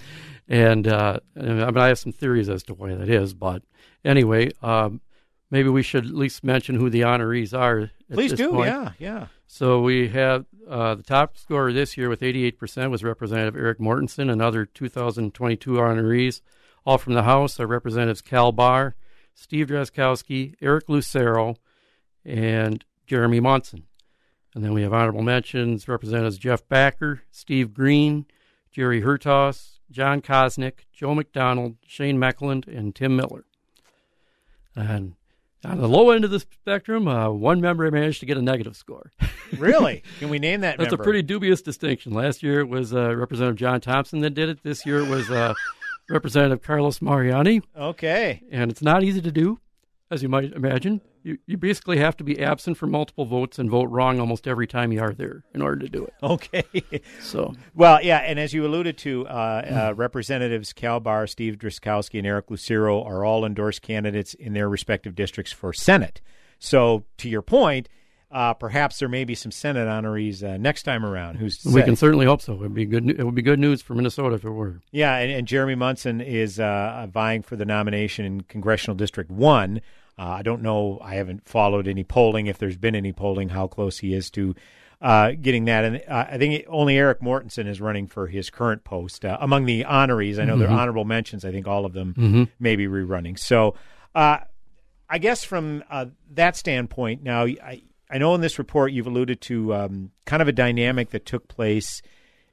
And, 0.48 0.88
uh, 0.88 1.20
and 1.34 1.62
I 1.62 1.66
mean, 1.66 1.76
I 1.76 1.88
have 1.88 1.98
some 1.98 2.12
theories 2.12 2.48
as 2.48 2.62
to 2.64 2.74
why 2.74 2.94
that 2.94 3.08
is, 3.08 3.34
but 3.34 3.62
anyway, 4.04 4.50
um, 4.62 5.02
maybe 5.50 5.68
we 5.68 5.82
should 5.82 6.06
at 6.06 6.14
least 6.14 6.42
mention 6.42 6.76
who 6.76 6.88
the 6.88 7.02
honorees 7.02 7.56
are. 7.56 7.90
Please 8.10 8.32
do, 8.32 8.50
point. 8.50 8.68
yeah, 8.68 8.92
yeah. 8.98 9.26
So 9.46 9.80
we 9.80 10.08
have 10.08 10.46
uh, 10.68 10.94
the 10.94 11.02
top 11.02 11.36
scorer 11.36 11.72
this 11.72 11.96
year 11.96 12.08
with 12.08 12.20
88% 12.20 12.90
was 12.90 13.04
Representative 13.04 13.56
Eric 13.56 13.78
Mortensen. 13.78 14.30
Another 14.30 14.64
2022 14.64 15.72
honorees, 15.72 16.40
all 16.84 16.98
from 16.98 17.14
the 17.14 17.24
House, 17.24 17.60
are 17.60 17.66
Representatives 17.66 18.22
Cal 18.22 18.52
Bahr, 18.52 18.94
Steve 19.34 19.68
Drazkowski, 19.68 20.54
Eric 20.60 20.88
Lucero, 20.88 21.56
and 22.24 22.84
Jeremy 23.06 23.40
Munson. 23.40 23.84
And 24.54 24.64
then 24.64 24.72
we 24.72 24.82
have 24.82 24.92
honorable 24.92 25.22
mentions 25.22 25.88
Representatives 25.88 26.38
Jeff 26.38 26.66
Backer, 26.68 27.22
Steve 27.30 27.72
Green, 27.72 28.26
Jerry 28.70 29.02
Hertaus, 29.02 29.77
John 29.90 30.20
Koznick, 30.20 30.86
Joe 30.92 31.14
McDonald, 31.14 31.76
Shane 31.86 32.18
Mekeland, 32.18 32.66
and 32.66 32.94
Tim 32.94 33.16
Miller. 33.16 33.44
And 34.76 35.14
on 35.64 35.78
the 35.78 35.88
low 35.88 36.10
end 36.10 36.24
of 36.24 36.30
the 36.30 36.40
spectrum, 36.40 37.08
uh, 37.08 37.30
one 37.30 37.60
member 37.60 37.90
managed 37.90 38.20
to 38.20 38.26
get 38.26 38.36
a 38.36 38.42
negative 38.42 38.76
score. 38.76 39.10
really? 39.58 40.02
Can 40.18 40.28
we 40.28 40.38
name 40.38 40.60
that? 40.60 40.78
That's 40.78 40.90
member? 40.90 41.02
a 41.02 41.04
pretty 41.04 41.22
dubious 41.22 41.62
distinction. 41.62 42.12
Last 42.12 42.42
year 42.42 42.60
it 42.60 42.68
was 42.68 42.94
uh, 42.94 43.14
Representative 43.14 43.56
John 43.56 43.80
Thompson 43.80 44.20
that 44.20 44.30
did 44.30 44.48
it. 44.48 44.62
This 44.62 44.86
year 44.86 45.00
it 45.00 45.08
was 45.08 45.30
uh, 45.30 45.54
Representative 46.08 46.62
Carlos 46.62 47.02
Mariani. 47.02 47.62
Okay. 47.76 48.42
And 48.50 48.70
it's 48.70 48.82
not 48.82 49.02
easy 49.02 49.20
to 49.20 49.32
do, 49.32 49.58
as 50.10 50.22
you 50.22 50.28
might 50.28 50.52
imagine. 50.52 51.00
You, 51.22 51.38
you 51.46 51.56
basically 51.56 51.98
have 51.98 52.16
to 52.18 52.24
be 52.24 52.40
absent 52.40 52.76
for 52.76 52.86
multiple 52.86 53.24
votes 53.24 53.58
and 53.58 53.68
vote 53.68 53.90
wrong 53.90 54.20
almost 54.20 54.46
every 54.46 54.66
time 54.66 54.92
you 54.92 55.00
are 55.00 55.12
there 55.12 55.44
in 55.54 55.60
order 55.60 55.80
to 55.80 55.88
do 55.88 56.04
it. 56.04 56.14
Okay. 56.22 56.64
So, 57.20 57.54
well, 57.74 58.02
yeah, 58.02 58.18
and 58.18 58.38
as 58.38 58.54
you 58.54 58.64
alluded 58.64 58.96
to, 58.98 59.26
uh, 59.26 59.30
uh, 59.90 59.94
Representatives 59.94 60.72
Cal 60.72 61.00
Bahr, 61.00 61.26
Steve 61.26 61.56
Drazkowski, 61.56 62.18
and 62.18 62.26
Eric 62.26 62.50
Lucero 62.50 63.02
are 63.02 63.24
all 63.24 63.44
endorsed 63.44 63.82
candidates 63.82 64.34
in 64.34 64.52
their 64.54 64.68
respective 64.68 65.14
districts 65.14 65.52
for 65.52 65.72
Senate. 65.72 66.20
So, 66.58 67.04
to 67.18 67.28
your 67.28 67.42
point, 67.42 67.88
uh, 68.30 68.52
perhaps 68.54 68.98
there 68.98 69.08
may 69.08 69.24
be 69.24 69.34
some 69.34 69.50
Senate 69.50 69.86
honorees 69.88 70.42
uh, 70.42 70.56
next 70.58 70.82
time 70.82 71.04
around. 71.04 71.36
Who's 71.36 71.64
we 71.64 71.82
can 71.82 71.96
certainly 71.96 72.26
hope 72.26 72.42
so. 72.42 72.52
It 72.54 72.58
would 72.60 72.74
be 72.74 72.84
good. 72.86 73.08
It 73.10 73.24
would 73.24 73.34
be 73.34 73.42
good 73.42 73.58
news 73.58 73.80
for 73.82 73.94
Minnesota 73.94 74.34
if 74.36 74.44
it 74.44 74.50
were. 74.50 74.80
Yeah, 74.90 75.16
and, 75.16 75.32
and 75.32 75.46
Jeremy 75.46 75.74
Munson 75.76 76.20
is 76.20 76.60
uh, 76.60 77.06
vying 77.10 77.42
for 77.42 77.56
the 77.56 77.64
nomination 77.64 78.24
in 78.24 78.40
Congressional 78.42 78.96
District 78.96 79.30
One. 79.30 79.80
Uh, 80.18 80.24
I 80.26 80.42
don't 80.42 80.62
know. 80.62 80.98
I 81.02 81.14
haven't 81.14 81.48
followed 81.48 81.86
any 81.88 82.04
polling. 82.04 82.48
If 82.48 82.58
there's 82.58 82.76
been 82.76 82.94
any 82.94 83.12
polling, 83.12 83.50
how 83.50 83.66
close 83.68 83.98
he 83.98 84.12
is 84.14 84.30
to 84.32 84.54
uh, 85.00 85.30
getting 85.40 85.66
that. 85.66 85.84
And 85.84 86.02
uh, 86.08 86.26
I 86.30 86.38
think 86.38 86.64
only 86.68 86.98
Eric 86.98 87.20
Mortensen 87.20 87.68
is 87.68 87.80
running 87.80 88.08
for 88.08 88.26
his 88.26 88.50
current 88.50 88.82
post 88.82 89.24
uh, 89.24 89.38
among 89.40 89.64
the 89.66 89.84
honorees. 89.84 90.38
I 90.40 90.44
know 90.44 90.54
Mm-hmm. 90.54 90.60
they're 90.60 90.70
honorable 90.70 91.04
mentions. 91.04 91.44
I 91.44 91.52
think 91.52 91.68
all 91.68 91.84
of 91.86 91.92
them 91.92 92.14
Mhm. 92.18 92.48
may 92.58 92.74
be 92.74 92.88
rerunning. 92.88 93.38
So, 93.38 93.76
uh, 94.14 94.38
I 95.08 95.18
guess 95.18 95.44
from 95.44 95.84
uh, 95.88 96.06
that 96.32 96.56
standpoint, 96.56 97.22
now 97.22 97.44
I 97.44 97.82
I 98.10 98.18
know 98.18 98.34
in 98.34 98.40
this 98.40 98.58
report 98.58 98.92
you've 98.92 99.06
alluded 99.06 99.40
to 99.42 99.74
um, 99.74 100.10
kind 100.24 100.40
of 100.42 100.48
a 100.48 100.52
dynamic 100.52 101.10
that 101.10 101.26
took 101.26 101.48
place 101.48 102.02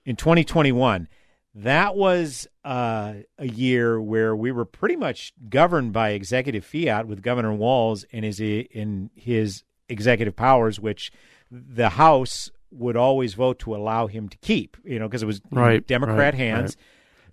in 0.06 0.16
2021 0.16 1.08
that 1.56 1.96
was 1.96 2.48
uh, 2.66 3.14
a 3.38 3.48
year 3.48 4.00
where 4.02 4.36
we 4.36 4.52
were 4.52 4.66
pretty 4.66 4.98
much 4.98 5.32
governed 5.48 5.94
by 5.94 6.10
executive 6.10 6.66
fiat 6.66 7.08
with 7.08 7.22
Governor 7.22 7.54
Walz 7.54 8.06
and 8.12 8.26
his 8.26 8.42
in 8.42 9.10
his 9.16 9.64
executive 9.88 10.36
powers, 10.36 10.82
which 10.82 11.12
the 11.50 11.90
House 11.92 12.52
would 12.72 12.98
always 12.98 13.36
vote 13.36 13.60
to 13.60 13.74
allow 13.74 14.08
him 14.08 14.28
to 14.28 14.38
keep. 14.40 14.76
You 14.84 15.00
know, 15.00 15.08
because 15.08 15.24
it 15.24 15.28
was 15.28 15.42
Right, 15.50 15.86
Democrat 15.88 16.18
right, 16.18 16.34
hands. 16.34 16.76
right. 16.76 16.86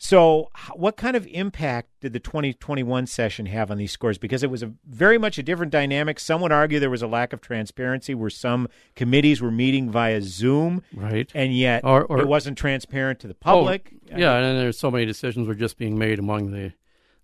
So, 0.06 0.50
what 0.74 0.96
kind 0.96 1.14
of 1.14 1.28
impact 1.28 1.90
did 2.00 2.12
the 2.12 2.18
2021 2.18 3.06
session 3.06 3.46
have 3.46 3.70
on 3.70 3.78
these 3.78 3.92
scores? 3.92 4.18
Because 4.18 4.42
it 4.42 4.50
was 4.50 4.60
a 4.64 4.72
very 4.84 5.16
much 5.16 5.38
a 5.38 5.44
different 5.44 5.70
dynamic. 5.70 6.18
Some 6.18 6.40
would 6.40 6.50
argue 6.50 6.80
there 6.80 6.90
was 6.90 7.02
a 7.02 7.06
lack 7.06 7.32
of 7.32 7.40
transparency, 7.40 8.12
where 8.12 8.28
some 8.28 8.66
committees 8.96 9.40
were 9.40 9.52
meeting 9.52 9.92
via 9.92 10.20
Zoom, 10.20 10.82
right, 10.92 11.30
and 11.36 11.56
yet 11.56 11.84
Or- 11.84 12.02
or- 12.06 12.18
it 12.20 12.26
wasn't 12.26 12.58
transparent 12.58 13.20
to 13.20 13.28
the 13.28 13.34
public. 13.34 13.92
Oh, 14.12 14.16
yeah, 14.18 14.34
and 14.38 14.58
there's 14.58 14.76
so 14.76 14.90
many 14.90 15.06
decisions 15.06 15.46
were 15.46 15.54
just 15.54 15.78
being 15.78 15.96
made 15.96 16.18
among 16.18 16.50
the 16.50 16.72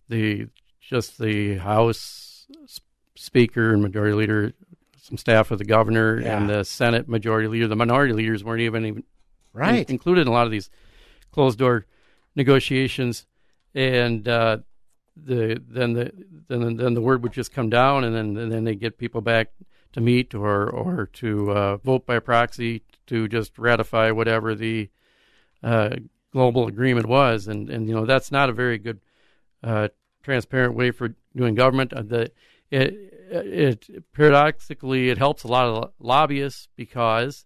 the 0.09 0.47
just 0.81 1.19
the 1.19 1.57
House 1.57 2.47
Speaker 3.17 3.73
and 3.75 3.83
Majority 3.83 4.15
Leader, 4.15 4.53
some 5.03 5.19
staff 5.19 5.51
of 5.51 5.59
the 5.59 5.65
governor, 5.65 6.21
Yeah. 6.21 6.39
and 6.39 6.49
the 6.49 6.63
Senate 6.63 7.09
Majority 7.09 7.49
Leader. 7.49 7.67
The 7.67 7.75
minority 7.75 8.13
leaders 8.15 8.45
weren't 8.45 8.61
even 8.63 8.85
even 8.87 9.03
Right. 9.53 9.85
in- 9.91 9.95
included 9.95 10.21
in 10.23 10.29
a 10.29 10.33
lot 10.33 10.47
of 10.47 10.53
these 10.53 10.71
closed 11.33 11.59
door 11.59 11.85
negotiations, 12.39 13.27
and 13.75 14.27
uh, 14.27 14.59
the 15.15 15.61
then 15.69 15.93
the 15.93 16.13
then 16.49 16.77
then 16.77 16.95
the 16.95 17.03
word 17.03 17.23
would 17.23 17.33
just 17.33 17.53
come 17.53 17.69
down, 17.69 18.05
and 18.05 18.15
then 18.15 18.37
and 18.39 18.51
then 18.51 18.65
they 18.65 18.75
get 18.75 18.97
people 18.97 19.21
back 19.21 19.51
to 19.93 20.01
meet 20.01 20.35
or 20.35 20.71
or 20.71 21.07
to 21.13 21.51
uh, 21.51 21.77
vote 21.77 22.07
by 22.07 22.19
proxy 22.19 22.83
to 23.09 23.29
just 23.29 23.59
ratify 23.59 24.11
whatever 24.11 24.55
the 24.55 24.89
uh, 25.63 25.97
global 26.33 26.67
agreement 26.67 27.07
was, 27.07 27.47
and 27.49 27.69
and 27.69 27.89
you 27.89 27.95
know 27.95 28.07
that's 28.07 28.31
not 28.31 28.49
a 28.49 28.53
very 28.53 28.79
good 28.79 29.01
uh, 29.63 29.89
transparent 30.23 30.75
way 30.75 30.91
for 30.91 31.15
doing 31.37 31.55
government. 31.55 31.93
Uh, 31.93 32.03
the 32.03 32.31
it, 32.71 32.95
it 33.31 34.13
paradoxically 34.13 35.11
it 35.11 35.19
helps 35.19 35.43
a 35.43 35.49
lot 35.49 35.67
of 35.67 35.93
lobbyists 35.99 36.69
because 36.77 37.45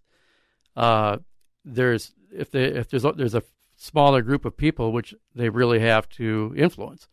uh, 0.75 1.17
there's 1.65 2.13
if 2.31 2.51
they 2.51 2.65
if 2.65 2.89
there's 2.89 3.03
there's 3.15 3.35
a 3.35 3.43
smaller 3.83 4.21
group 4.21 4.45
of 4.45 4.55
people 4.55 4.91
which 4.91 5.13
they 5.35 5.49
really 5.49 5.79
have 5.79 6.07
to 6.09 6.53
influence. 6.57 7.07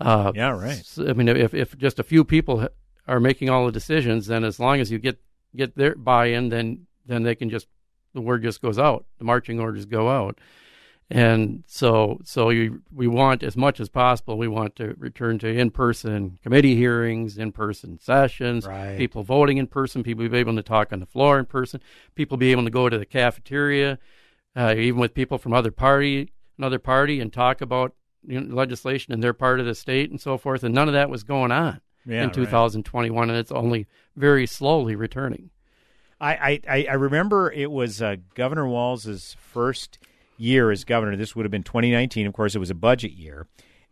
Uh, 0.00 0.32
Yeah, 0.34 0.50
right. 0.50 0.82
I 0.98 1.12
mean, 1.12 1.28
if 1.28 1.52
if 1.54 1.76
just 1.76 1.98
a 1.98 2.02
few 2.04 2.24
people 2.24 2.68
are 3.06 3.20
making 3.20 3.50
all 3.50 3.66
the 3.66 3.72
decisions, 3.72 4.26
then 4.26 4.44
as 4.44 4.58
long 4.60 4.80
as 4.80 4.90
you 4.90 4.98
get 4.98 5.18
get 5.56 5.76
their 5.76 5.94
buy-in, 5.94 6.48
then 6.48 6.86
then 7.06 7.22
they 7.24 7.34
can 7.34 7.50
just 7.50 7.66
the 8.14 8.20
word 8.20 8.42
just 8.42 8.62
goes 8.62 8.78
out, 8.78 9.04
the 9.18 9.24
marching 9.24 9.60
orders 9.60 9.84
go 9.86 10.08
out, 10.08 10.38
and 11.10 11.62
so 11.66 12.18
so 12.24 12.50
you, 12.50 12.82
we 12.94 13.06
want 13.06 13.42
as 13.42 13.56
much 13.56 13.80
as 13.80 13.88
possible. 13.88 14.38
We 14.38 14.48
want 14.48 14.76
to 14.76 14.94
return 14.98 15.38
to 15.40 15.48
in-person 15.48 16.38
committee 16.42 16.74
hearings, 16.76 17.38
in-person 17.38 17.98
sessions, 18.00 18.66
Right. 18.66 18.96
people 18.96 19.22
voting 19.24 19.58
in 19.58 19.66
person, 19.66 20.02
people 20.02 20.28
be 20.28 20.38
able 20.38 20.56
to 20.56 20.62
talk 20.62 20.92
on 20.92 21.00
the 21.00 21.06
floor 21.06 21.38
in 21.38 21.46
person, 21.46 21.80
people 22.14 22.36
be 22.36 22.52
able 22.52 22.64
to 22.64 22.70
go 22.70 22.88
to 22.88 22.98
the 22.98 23.06
cafeteria, 23.06 23.98
uh, 24.56 24.74
even 24.76 25.00
with 25.00 25.14
people 25.14 25.38
from 25.38 25.52
other 25.52 25.70
party, 25.70 26.32
another 26.58 26.78
party, 26.78 27.20
and 27.20 27.32
talk 27.32 27.60
about 27.60 27.94
you 28.26 28.40
know, 28.40 28.54
legislation 28.54 29.12
in 29.12 29.20
their 29.20 29.32
part 29.32 29.60
of 29.60 29.66
the 29.66 29.74
state 29.74 30.10
and 30.10 30.20
so 30.20 30.36
forth. 30.38 30.64
And 30.64 30.74
none 30.74 30.88
of 30.88 30.94
that 30.94 31.10
was 31.10 31.22
going 31.22 31.52
on 31.52 31.80
Yeah, 32.04 32.22
in 32.22 32.28
right. 32.28 32.34
2021, 32.34 33.30
and 33.30 33.38
it's 33.38 33.52
only 33.52 33.86
very 34.16 34.46
slowly 34.46 34.96
returning. 34.96 35.50
I, 36.20 36.60
I, 36.68 36.86
I 36.90 36.94
remember 36.94 37.52
it 37.52 37.70
was 37.70 38.02
uh, 38.02 38.16
Governor 38.34 38.66
Walz's 38.66 39.36
first 39.38 39.98
year 40.36 40.70
as 40.70 40.84
governor. 40.84 41.16
This 41.16 41.36
would 41.36 41.44
have 41.44 41.50
been 41.52 41.62
2019. 41.62 42.26
Of 42.26 42.32
course, 42.32 42.54
it 42.54 42.58
was 42.58 42.70
a 42.70 42.74
budget 42.74 43.12
year. 43.12 43.46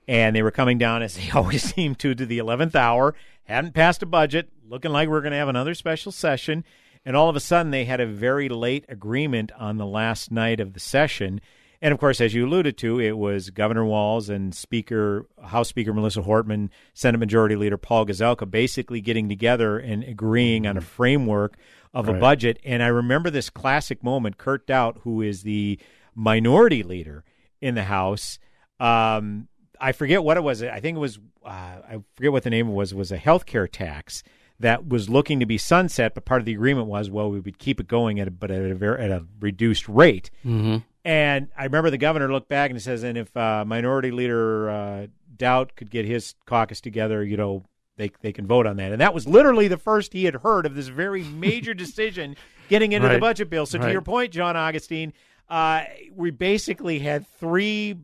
And 0.09 0.35
they 0.35 0.43
were 0.43 0.51
coming 0.51 0.79
down, 0.79 1.03
as 1.03 1.17
they 1.17 1.31
always 1.35 1.63
seem 1.63 1.95
to, 1.97 2.15
to 2.15 2.27
the 2.27 2.39
11th 2.39 2.75
hour. 2.75 3.15
Hadn't 3.45 3.75
passed 3.75 4.03
a 4.03 4.07
budget, 4.07 4.49
looking 4.69 4.91
like 4.91 5.09
we're 5.09 5.21
going 5.21 5.33
to 5.33 5.39
have 5.39 5.49
another 5.49 5.75
special 5.75 6.11
session. 6.11 6.65
And 7.07 7.15
all 7.15 7.29
of 7.29 7.37
a 7.37 7.41
sudden, 7.41 7.71
they 7.71 7.85
had 7.85 8.01
a 8.01 8.07
very 8.07 8.49
late 8.49 8.85
agreement 8.89 9.53
on 9.57 9.77
the 9.77 9.87
last 9.87 10.33
night 10.33 10.59
of 10.59 10.73
the 10.73 10.81
session. 10.81 11.41
And 11.81 11.95
of 11.95 12.01
course, 12.01 12.21
as 12.21 12.35
you 12.35 12.47
alluded 12.47 12.77
to, 12.79 12.99
it 12.99 13.17
was 13.17 13.51
Governor 13.51 13.85
Walz 13.85 14.29
and 14.29 14.53
Speaker, 14.53 15.25
House 15.41 15.69
Speaker 15.69 15.95
Melissa 15.95 16.23
Hortman, 16.23 16.71
Senate 16.95 17.19
Majority 17.19 17.55
Leader 17.55 17.77
Paul 17.77 18.07
Gazelka 18.07 18.51
basically 18.51 19.01
getting 19.01 19.29
together 19.29 19.79
and 19.79 20.03
agreeing 20.03 20.67
on 20.67 20.77
a 20.77 20.81
framework 20.81 21.57
of 21.95 22.09
a 22.09 22.15
budget. 22.15 22.59
And 22.65 22.83
I 22.83 22.89
remember 22.89 23.31
this 23.31 23.51
classic 23.51 24.03
moment. 24.03 24.37
Kurt 24.37 24.67
Daudt, 24.67 24.99
who 25.05 25.23
is 25.23 25.45
the 25.45 25.79
minority 26.17 26.83
leader 26.83 27.25
in 27.61 27.77
the 27.77 27.85
House, 27.85 28.41
um, 28.81 29.47
I 29.81 29.93
forget 29.93 30.25
what 30.25 30.37
it 30.37 30.43
was. 30.43 30.61
I 30.61 30.81
think 30.81 30.97
it 30.97 31.01
was, 31.01 31.21
uh, 31.45 31.49
I 31.49 31.99
forget 32.17 32.33
what 32.33 32.43
the 32.43 32.51
name 32.51 32.73
was, 32.75 32.93
was 32.93 33.13
a 33.13 33.17
health 33.17 33.47
care 33.47 33.69
tax 33.69 34.25
that 34.61 34.89
was 34.89 35.09
looking 35.09 35.41
to 35.41 35.47
be 35.47 35.59
sunset, 35.59 36.15
but 36.15 36.25
part 36.25 36.41
of 36.41 36.47
the 36.47 36.53
agreement 36.53 36.87
was, 36.87 37.11
well, 37.11 37.31
we 37.31 37.41
would 37.41 37.59
keep 37.59 37.81
it 37.81 37.89
going 37.89 38.21
at 38.21 38.29
a, 38.29 38.31
but 38.31 38.51
at 38.51 38.71
a 38.71 38.75
very, 38.75 39.03
at 39.03 39.11
a 39.11 39.25
reduced 39.41 39.89
rate. 39.89 40.31
Mm-hmm. 40.45 40.79
And 41.05 41.49
I 41.57 41.65
remember 41.65 41.91
the 41.91 41.99
governor 41.99 42.33
looked 42.33 42.49
back 42.49 42.71
and 42.71 42.81
says, 42.81 43.03
and 43.03 43.17
if 43.17 43.37
uh, 43.37 43.65
Minority 43.67 44.11
Leader 44.11 44.71
uh, 44.71 45.07
Daudt 45.37 45.77
could 45.77 45.91
get 45.91 46.05
his 46.05 46.35
caucus 46.47 46.81
together, 46.81 47.23
you 47.23 47.37
know, 47.37 47.65
they 47.97 48.11
they 48.21 48.33
can 48.33 48.47
vote 48.47 48.67
on 48.67 48.77
that. 48.77 48.93
And 48.93 49.01
that 49.01 49.15
was 49.15 49.27
literally 49.27 49.69
the 49.69 49.79
first 49.79 50.13
he 50.13 50.25
had 50.25 50.35
heard 50.37 50.67
of 50.67 50.75
this 50.75 50.89
very 50.89 51.23
major 51.23 51.75
decision 51.85 52.37
getting 52.69 52.93
into 52.93 53.09
the 53.09 53.19
budget 53.19 53.51
bill. 53.51 53.67
So 53.67 53.79
to 53.79 53.91
your 53.93 54.03
point, 54.03 54.33
John 54.33 54.57
Augustine, 54.57 55.13
uh, 55.49 55.85
we 56.13 56.31
basically 56.31 56.99
had 56.99 57.27
three 57.39 57.97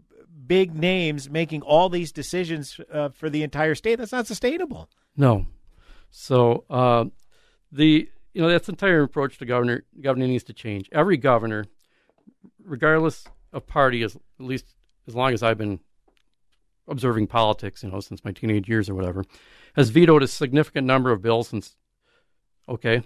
big 0.47 0.75
names 0.75 1.31
making 1.31 1.63
all 1.63 1.89
these 1.89 2.13
decisions 2.13 2.79
uh, 2.93 3.09
for 3.09 3.29
the 3.29 3.43
entire 3.43 3.75
state. 3.75 3.97
That's 3.97 4.13
not 4.13 4.27
sustainable. 4.27 4.89
No. 5.17 5.47
So 6.13 6.65
uh, 6.71 7.07
the 7.73 8.09
you 8.35 8.43
know 8.43 8.49
that's 8.49 8.67
the 8.67 8.73
entire 8.73 9.03
approach 9.03 9.39
to 9.39 9.47
governor 9.47 9.85
governing 10.01 10.29
needs 10.31 10.45
to 10.45 10.53
change. 10.53 10.89
Every 10.93 11.17
governor, 11.17 11.65
regardless 12.65 13.25
of 13.53 13.67
party, 13.67 14.03
as 14.03 14.15
at 14.15 14.23
least 14.39 14.75
as 15.09 15.15
long 15.17 15.33
as 15.33 15.43
I've 15.43 15.59
been 15.59 15.81
observing 16.87 17.27
politics, 17.29 17.83
you 17.83 17.91
know, 17.91 18.01
since 18.01 18.25
my 18.25 18.33
teenage 18.33 18.69
years 18.69 18.89
or 18.89 18.95
whatever, 18.95 19.25
has 19.75 19.91
vetoed 19.91 20.23
a 20.23 20.29
significant 20.29 20.87
number 20.87 21.11
of 21.11 21.23
bills 21.23 21.49
since. 21.49 21.77
Okay, 22.69 23.03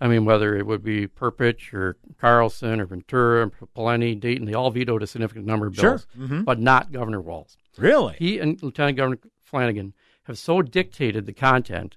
I 0.00 0.08
mean 0.08 0.24
whether 0.24 0.56
it 0.56 0.66
would 0.66 0.82
be 0.82 1.06
Perpich 1.06 1.72
or 1.72 1.96
Carlson 2.20 2.80
or 2.80 2.86
Ventura, 2.86 3.46
or 3.46 3.68
Pawlenty, 3.76 4.18
Dayton, 4.18 4.46
they 4.46 4.54
all 4.54 4.70
vetoed 4.70 5.02
a 5.02 5.06
significant 5.06 5.46
number 5.46 5.66
of 5.66 5.74
Sure. 5.76 5.90
bills, 5.90 6.06
Mhm. 6.18 6.44
but 6.44 6.58
not 6.58 6.92
Governor 6.92 7.20
Walz. 7.20 7.56
Really? 7.78 8.16
He 8.18 8.38
and 8.40 8.60
Lieutenant 8.62 8.96
Governor 8.96 9.18
Flanagan 9.44 9.94
have 10.24 10.36
so 10.38 10.60
dictated 10.60 11.24
the 11.24 11.32
content 11.32 11.96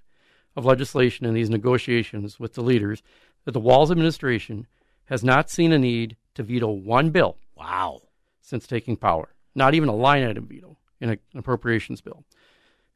of 0.55 0.65
legislation 0.65 1.25
in 1.25 1.34
these 1.34 1.50
negotiations 1.50 2.39
with 2.39 2.53
the 2.53 2.63
leaders 2.63 3.01
that 3.46 3.51
the 3.51 3.60
Walz 3.60 3.91
administration 3.91 4.67
has 5.05 5.24
not 5.24 5.50
seen 5.50 5.72
a 5.72 5.79
need 5.79 6.17
to 6.36 6.43
veto 6.43 6.70
one 6.70 7.10
bill. 7.10 7.38
Wow. 7.55 8.01
since 8.41 8.65
taking 8.65 8.98
power. 8.98 9.29
Not 9.53 9.75
even 9.75 9.88
a 9.88 9.96
line 9.96 10.24
item 10.24 10.48
veto 10.48 10.77
in 11.00 11.10
a, 11.10 11.13
an 11.13 11.39
appropriations 11.39 12.01
bill. 12.01 12.24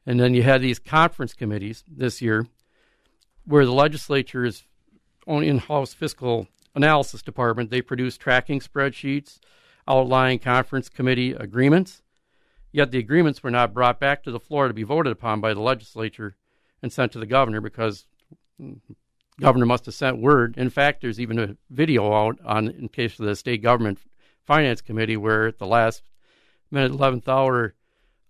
And 0.04 0.18
then 0.18 0.34
you 0.34 0.42
had 0.42 0.60
these 0.60 0.78
conference 0.78 1.34
committees 1.34 1.84
this 1.88 2.20
year 2.20 2.46
where 3.44 3.64
the 3.64 3.72
legislature's 3.72 4.64
own 5.26 5.44
in 5.44 5.58
house 5.58 5.94
fiscal 5.94 6.48
analysis 6.74 7.22
department, 7.22 7.70
they 7.70 7.80
produce 7.80 8.16
tracking 8.16 8.60
spreadsheets 8.60 9.38
outlining 9.88 10.38
conference 10.38 10.88
committee 10.88 11.32
agreements. 11.32 12.02
Yet 12.72 12.90
the 12.90 12.98
agreements 12.98 13.42
were 13.42 13.50
not 13.50 13.72
brought 13.72 14.00
back 14.00 14.22
to 14.24 14.30
the 14.30 14.40
floor 14.40 14.68
to 14.68 14.74
be 14.74 14.82
voted 14.82 15.12
upon 15.12 15.40
by 15.40 15.54
the 15.54 15.60
legislature 15.60 16.36
and 16.82 16.92
sent 16.92 17.12
to 17.12 17.18
the 17.18 17.26
governor 17.26 17.60
because 17.60 18.06
governor 19.40 19.66
must 19.66 19.86
have 19.86 19.94
sent 19.94 20.18
word. 20.18 20.54
In 20.56 20.70
fact, 20.70 21.00
there's 21.00 21.20
even 21.20 21.38
a 21.38 21.56
video 21.70 22.12
out 22.12 22.38
on 22.44 22.68
in 22.68 22.88
case 22.88 23.18
of 23.18 23.26
the 23.26 23.36
state 23.36 23.62
government 23.62 23.98
finance 24.44 24.80
committee 24.80 25.16
where 25.16 25.46
at 25.46 25.58
the 25.58 25.66
last 25.66 26.02
minute, 26.70 26.92
eleventh 26.92 27.28
hour, 27.28 27.74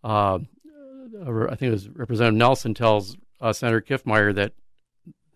uh, 0.02 0.38
I 0.38 1.54
think 1.54 1.62
it 1.62 1.70
was 1.70 1.88
Representative 1.88 2.38
Nelson 2.38 2.74
tells 2.74 3.16
uh, 3.40 3.52
Senator 3.52 3.80
Kiffmeyer 3.80 4.34
that 4.34 4.52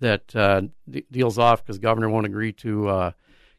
that 0.01 0.35
uh, 0.35 0.63
d- 0.89 1.05
deals 1.11 1.39
off 1.39 1.63
because 1.63 1.79
governor 1.79 2.09
won't 2.09 2.27
agree 2.27 2.53
to 2.55 2.89
uh, 2.89 3.11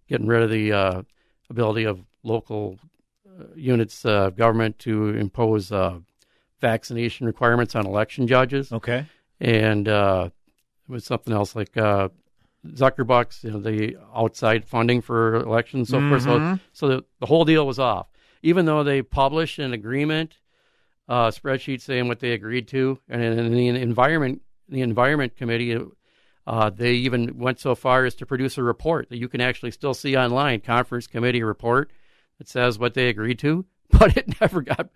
getting 0.08 0.28
rid 0.28 0.42
of 0.42 0.50
the 0.50 0.74
uh, 0.74 1.02
ability 1.50 1.84
of 1.84 2.04
local 2.24 2.80
uh, 3.28 3.46
units 3.56 4.04
of 4.06 4.36
government 4.36 4.80
to 4.80 5.10
impose 5.10 5.72
vaccination 6.60 7.26
requirements 7.26 7.76
on 7.76 7.86
election 7.86 8.28
judges. 8.28 8.72
Okay, 8.72 9.06
and 9.42 9.88
it 9.88 10.32
was 10.88 11.06
something 11.06 11.34
else 11.34 11.56
like 11.56 11.76
Zuckerbucks, 12.68 13.44
you 13.44 13.52
know, 13.52 13.60
the 13.60 13.98
outside 14.16 14.66
funding 14.66 15.02
for 15.02 15.36
elections, 15.36 15.90
so 15.90 15.98
mm-hmm. 15.98 16.10
forth. 16.10 16.24
So, 16.24 16.60
so 16.74 16.88
the, 16.88 17.06
the 17.20 17.26
whole 17.26 17.46
deal 17.46 17.66
was 17.66 17.80
off. 17.80 18.08
Even 18.44 18.66
though 18.66 18.84
they 18.84 19.02
published 19.02 19.60
an 19.60 19.74
agreement 19.74 20.38
uh, 21.08 21.30
spreadsheet 21.30 21.82
saying 21.82 22.08
what 22.08 22.20
they 22.20 22.32
agreed 22.32 22.68
to, 22.70 23.00
and 23.10 23.22
in 23.24 23.54
the 23.54 23.68
environment, 23.68 24.42
the 24.70 24.82
environment 24.82 25.36
committee, 25.36 25.78
uh, 26.48 26.70
they 26.70 26.94
even 26.94 27.38
went 27.38 27.60
so 27.60 27.76
far 27.76 28.06
as 28.06 28.16
to 28.16 28.26
produce 28.26 28.58
a 28.58 28.64
report 28.64 29.10
that 29.10 29.18
you 29.18 29.28
can 29.28 29.42
actually 29.42 29.72
still 29.72 29.94
see 29.94 30.16
online, 30.16 30.62
conference 30.62 31.08
committee 31.08 31.44
report 31.44 31.92
that 32.38 32.48
says 32.48 32.80
what 32.80 32.94
they 32.94 33.10
agreed 33.10 33.40
to, 33.40 33.66
but 33.90 34.16
it 34.18 34.40
never 34.40 34.62
got, 34.62 34.90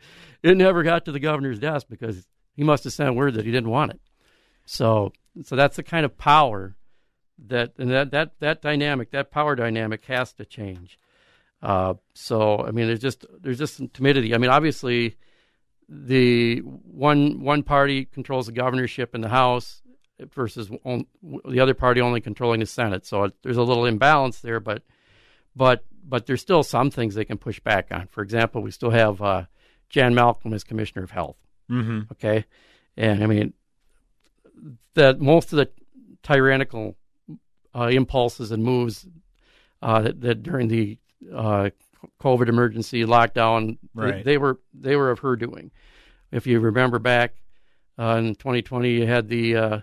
it 0.44 0.56
never 0.56 0.84
got 0.84 1.06
to 1.06 1.12
the 1.12 1.20
governor's 1.20 1.60
desk 1.60 1.88
because 1.90 2.28
he 2.56 2.64
must 2.64 2.84
have 2.84 2.94
sent 2.94 3.16
word 3.16 3.34
that 3.34 3.46
he 3.46 3.52
didn't 3.52 3.70
want 3.70 3.92
it. 3.92 4.00
So, 4.65 5.13
so 5.43 5.55
that's 5.55 5.75
the 5.75 5.84
kind 5.84 6.05
of 6.05 6.17
power 6.17 6.75
that 7.48 7.74
and 7.77 7.91
that 7.91 8.12
that 8.12 8.39
that 8.39 8.62
dynamic, 8.62 9.12
that 9.12 9.31
power 9.31 9.55
dynamic, 9.55 10.05
has 10.05 10.34
to 10.34 10.45
change. 10.45 11.00
Uh, 11.62 11.95
so 12.13 12.60
I 12.65 12.72
mean, 12.72 12.88
there's 12.88 13.00
just 13.00 13.25
there's 13.41 13.60
just 13.60 13.77
some 13.77 13.89
timidity. 13.89 14.34
I 14.34 14.38
mean, 14.38 14.51
obviously, 14.51 15.17
the 15.89 16.60
one 16.60 17.41
one 17.41 17.63
party 17.63 18.05
controls 18.05 18.48
the 18.48 18.51
governorship 18.51 19.15
in 19.15 19.22
the 19.22 19.29
House 19.29 19.81
versus 20.34 20.69
on, 20.84 21.05
the 21.48 21.60
other 21.60 21.74
party 21.74 22.01
only 22.01 22.22
controlling 22.22 22.60
the 22.60 22.65
Senate. 22.65 23.05
So 23.05 23.31
there's 23.43 23.57
a 23.57 23.63
little 23.63 23.86
imbalance 23.86 24.39
there, 24.39 24.60
but 24.60 24.84
but 25.55 25.84
but 26.03 26.25
there's 26.25 26.41
still 26.41 26.63
some 26.63 26.91
things 26.91 27.15
they 27.15 27.25
can 27.25 27.38
push 27.38 27.60
back 27.60 27.88
on. 27.91 28.07
For 28.07 28.22
example, 28.22 28.62
we 28.62 28.72
still 28.72 28.91
have 28.91 29.22
uh, 29.22 29.45
Jan 29.89 30.15
Malcolm 30.15 30.53
as 30.53 30.63
Commissioner 30.63 31.03
of 31.03 31.12
Health. 31.12 31.38
Mm-hmm. 31.69 32.12
Okay, 32.13 32.45
and 32.95 33.24
I 33.24 33.27
mean 33.27 33.53
that 34.93 35.19
most 35.19 35.51
of 35.53 35.57
the 35.57 35.69
tyrannical 36.24 36.95
uh, 37.75 37.88
impulses 37.88 38.51
and 38.51 38.63
moves 38.63 39.05
uh, 39.81 40.01
that, 40.01 40.22
that, 40.22 40.43
during 40.43 40.67
the 40.67 40.98
uh, 41.34 41.69
COVID 42.22 42.48
emergency 42.48 43.03
lockdown, 43.03 43.77
right. 43.93 44.15
they, 44.17 44.24
they, 44.24 44.38
were 44.38 44.60
they 44.74 44.95
were 44.95 45.12
of 45.12 45.19
her 45.19 45.36
doing. 45.36 45.72
If 46.31 46.48
you 46.48 46.60
remember 46.60 47.00
back 47.00 47.36
uh, 48.00 48.15
in 48.17 48.36
2020, 48.36 48.89
you 48.89 49.07
had 49.07 49.29
the 49.29 49.55
uh, 49.55 49.79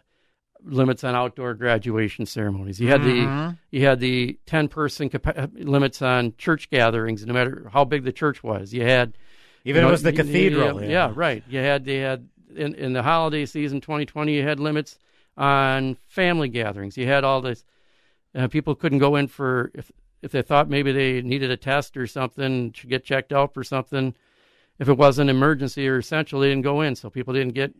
limits 0.64 1.04
on 1.04 1.14
outdoor 1.14 1.54
graduation 1.54 2.26
ceremonies. 2.26 2.80
You 2.80 2.88
had 2.88 3.00
mm-hmm. 3.02 3.48
the 3.48 3.57
you 3.70 3.87
had 3.87 4.00
the 4.00 4.38
10 4.46 4.68
person 4.68 5.09
capa- 5.09 5.50
limits 5.54 6.02
on 6.02 6.35
church 6.38 6.70
gatherings, 6.70 7.24
no 7.26 7.33
matter 7.33 7.70
how 7.72 7.85
big 7.85 8.04
the 8.04 8.12
church 8.12 8.42
was. 8.42 8.72
You 8.72 8.83
had 8.83 9.16
even 9.64 9.80
you 9.80 9.83
know, 9.83 9.88
it 9.88 9.92
was 9.92 10.02
the 10.02 10.12
cathedral. 10.12 10.83
Yeah, 10.83 10.88
yeah. 10.88 11.07
yeah, 11.09 11.12
right. 11.14 11.44
You 11.48 11.61
had 11.61 11.85
they 11.85 11.98
had 11.98 12.28
in, 12.56 12.74
in 12.74 12.92
the 12.92 13.02
holiday 13.02 13.46
season 13.46 13.80
2020, 13.80 14.34
you 14.34 14.42
had 14.42 14.60
limits 14.60 14.98
on 15.36 15.96
family 16.08 16.48
gatherings. 16.48 16.96
You 16.96 17.06
had 17.06 17.24
all 17.24 17.40
this 17.40 17.64
uh, 18.34 18.48
people 18.48 18.74
couldn't 18.74 18.98
go 18.98 19.16
in 19.16 19.28
for 19.28 19.70
if 19.74 19.90
if 20.22 20.30
they 20.30 20.42
thought 20.42 20.68
maybe 20.68 20.92
they 20.92 21.20
needed 21.20 21.50
a 21.50 21.56
test 21.56 21.96
or 21.96 22.06
something 22.06 22.70
to 22.72 22.86
get 22.86 23.04
checked 23.04 23.32
out 23.32 23.52
for 23.52 23.64
something. 23.64 24.14
If 24.78 24.88
it 24.88 24.96
wasn't 24.96 25.30
emergency 25.30 25.88
or 25.88 25.98
essential, 25.98 26.40
they 26.40 26.48
didn't 26.48 26.62
go 26.62 26.80
in, 26.80 26.94
so 26.94 27.10
people 27.10 27.34
didn't 27.34 27.54
get 27.54 27.74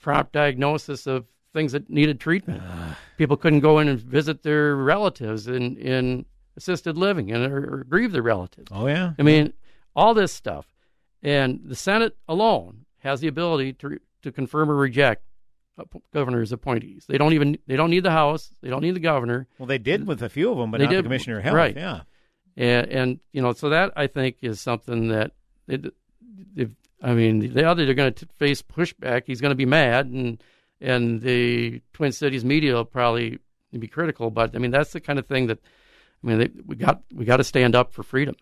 prompt 0.00 0.32
diagnosis 0.32 1.06
of 1.06 1.26
things 1.52 1.72
that 1.72 1.90
needed 1.90 2.20
treatment. 2.20 2.62
Uh. 2.62 2.94
People 3.18 3.36
couldn't 3.36 3.60
go 3.60 3.78
in 3.80 3.88
and 3.88 4.00
visit 4.00 4.42
their 4.42 4.76
relatives 4.76 5.46
in 5.48 5.76
in 5.76 6.24
assisted 6.56 6.96
living 6.96 7.30
and 7.32 7.44
or, 7.52 7.58
or 7.58 7.84
grieve 7.84 8.12
their 8.12 8.22
relatives. 8.22 8.70
Oh 8.72 8.86
yeah, 8.86 9.12
I 9.18 9.22
mean 9.22 9.52
all 9.94 10.14
this 10.14 10.32
stuff, 10.32 10.66
and 11.22 11.60
the 11.64 11.76
Senate 11.76 12.16
alone 12.28 12.86
has 12.98 13.20
the 13.20 13.28
ability 13.28 13.72
to 13.74 13.98
to 14.22 14.32
confirm 14.32 14.70
or 14.70 14.76
reject 14.76 15.24
governor's 16.12 16.52
appointees. 16.52 17.04
They 17.08 17.18
don't 17.18 17.32
even 17.32 17.58
they 17.66 17.76
don't 17.76 17.90
need 17.90 18.02
the 18.02 18.10
House. 18.10 18.50
They 18.60 18.68
don't 18.68 18.82
need 18.82 18.94
the 18.94 19.00
governor. 19.00 19.46
Well, 19.58 19.66
they 19.66 19.78
did 19.78 20.06
with 20.06 20.22
a 20.22 20.28
few 20.28 20.50
of 20.50 20.58
them, 20.58 20.70
but 20.70 20.78
they 20.78 20.84
not 20.84 20.90
did, 20.90 20.98
the 20.98 21.02
commissioner 21.04 21.38
of 21.38 21.44
health. 21.44 21.56
Right. 21.56 21.76
Yeah. 21.76 22.00
And 22.56 22.88
and 22.88 23.20
you 23.32 23.42
know, 23.42 23.52
so 23.52 23.70
that 23.70 23.92
I 23.96 24.06
think 24.06 24.38
is 24.42 24.60
something 24.60 25.08
that 25.08 25.32
it, 25.68 25.92
if, 26.56 26.70
I 27.02 27.14
mean, 27.14 27.52
the 27.54 27.64
other 27.64 27.84
they're 27.84 27.94
going 27.94 28.14
to 28.14 28.26
face 28.38 28.62
pushback. 28.62 29.22
He's 29.26 29.40
going 29.40 29.52
to 29.52 29.56
be 29.56 29.66
mad, 29.66 30.06
and 30.06 30.42
and 30.80 31.20
the 31.20 31.80
Twin 31.92 32.12
Cities 32.12 32.44
media 32.44 32.74
will 32.74 32.84
probably 32.84 33.38
be 33.78 33.88
critical. 33.88 34.30
But 34.30 34.54
I 34.54 34.58
mean, 34.58 34.70
that's 34.70 34.92
the 34.92 35.00
kind 35.00 35.18
of 35.18 35.26
thing 35.26 35.46
that 35.46 35.60
I 36.22 36.26
mean, 36.26 36.38
they, 36.38 36.50
we 36.66 36.76
got 36.76 37.02
we 37.14 37.24
got 37.24 37.38
to 37.38 37.44
stand 37.44 37.74
up 37.74 37.92
for 37.92 38.02
freedom. 38.02 38.36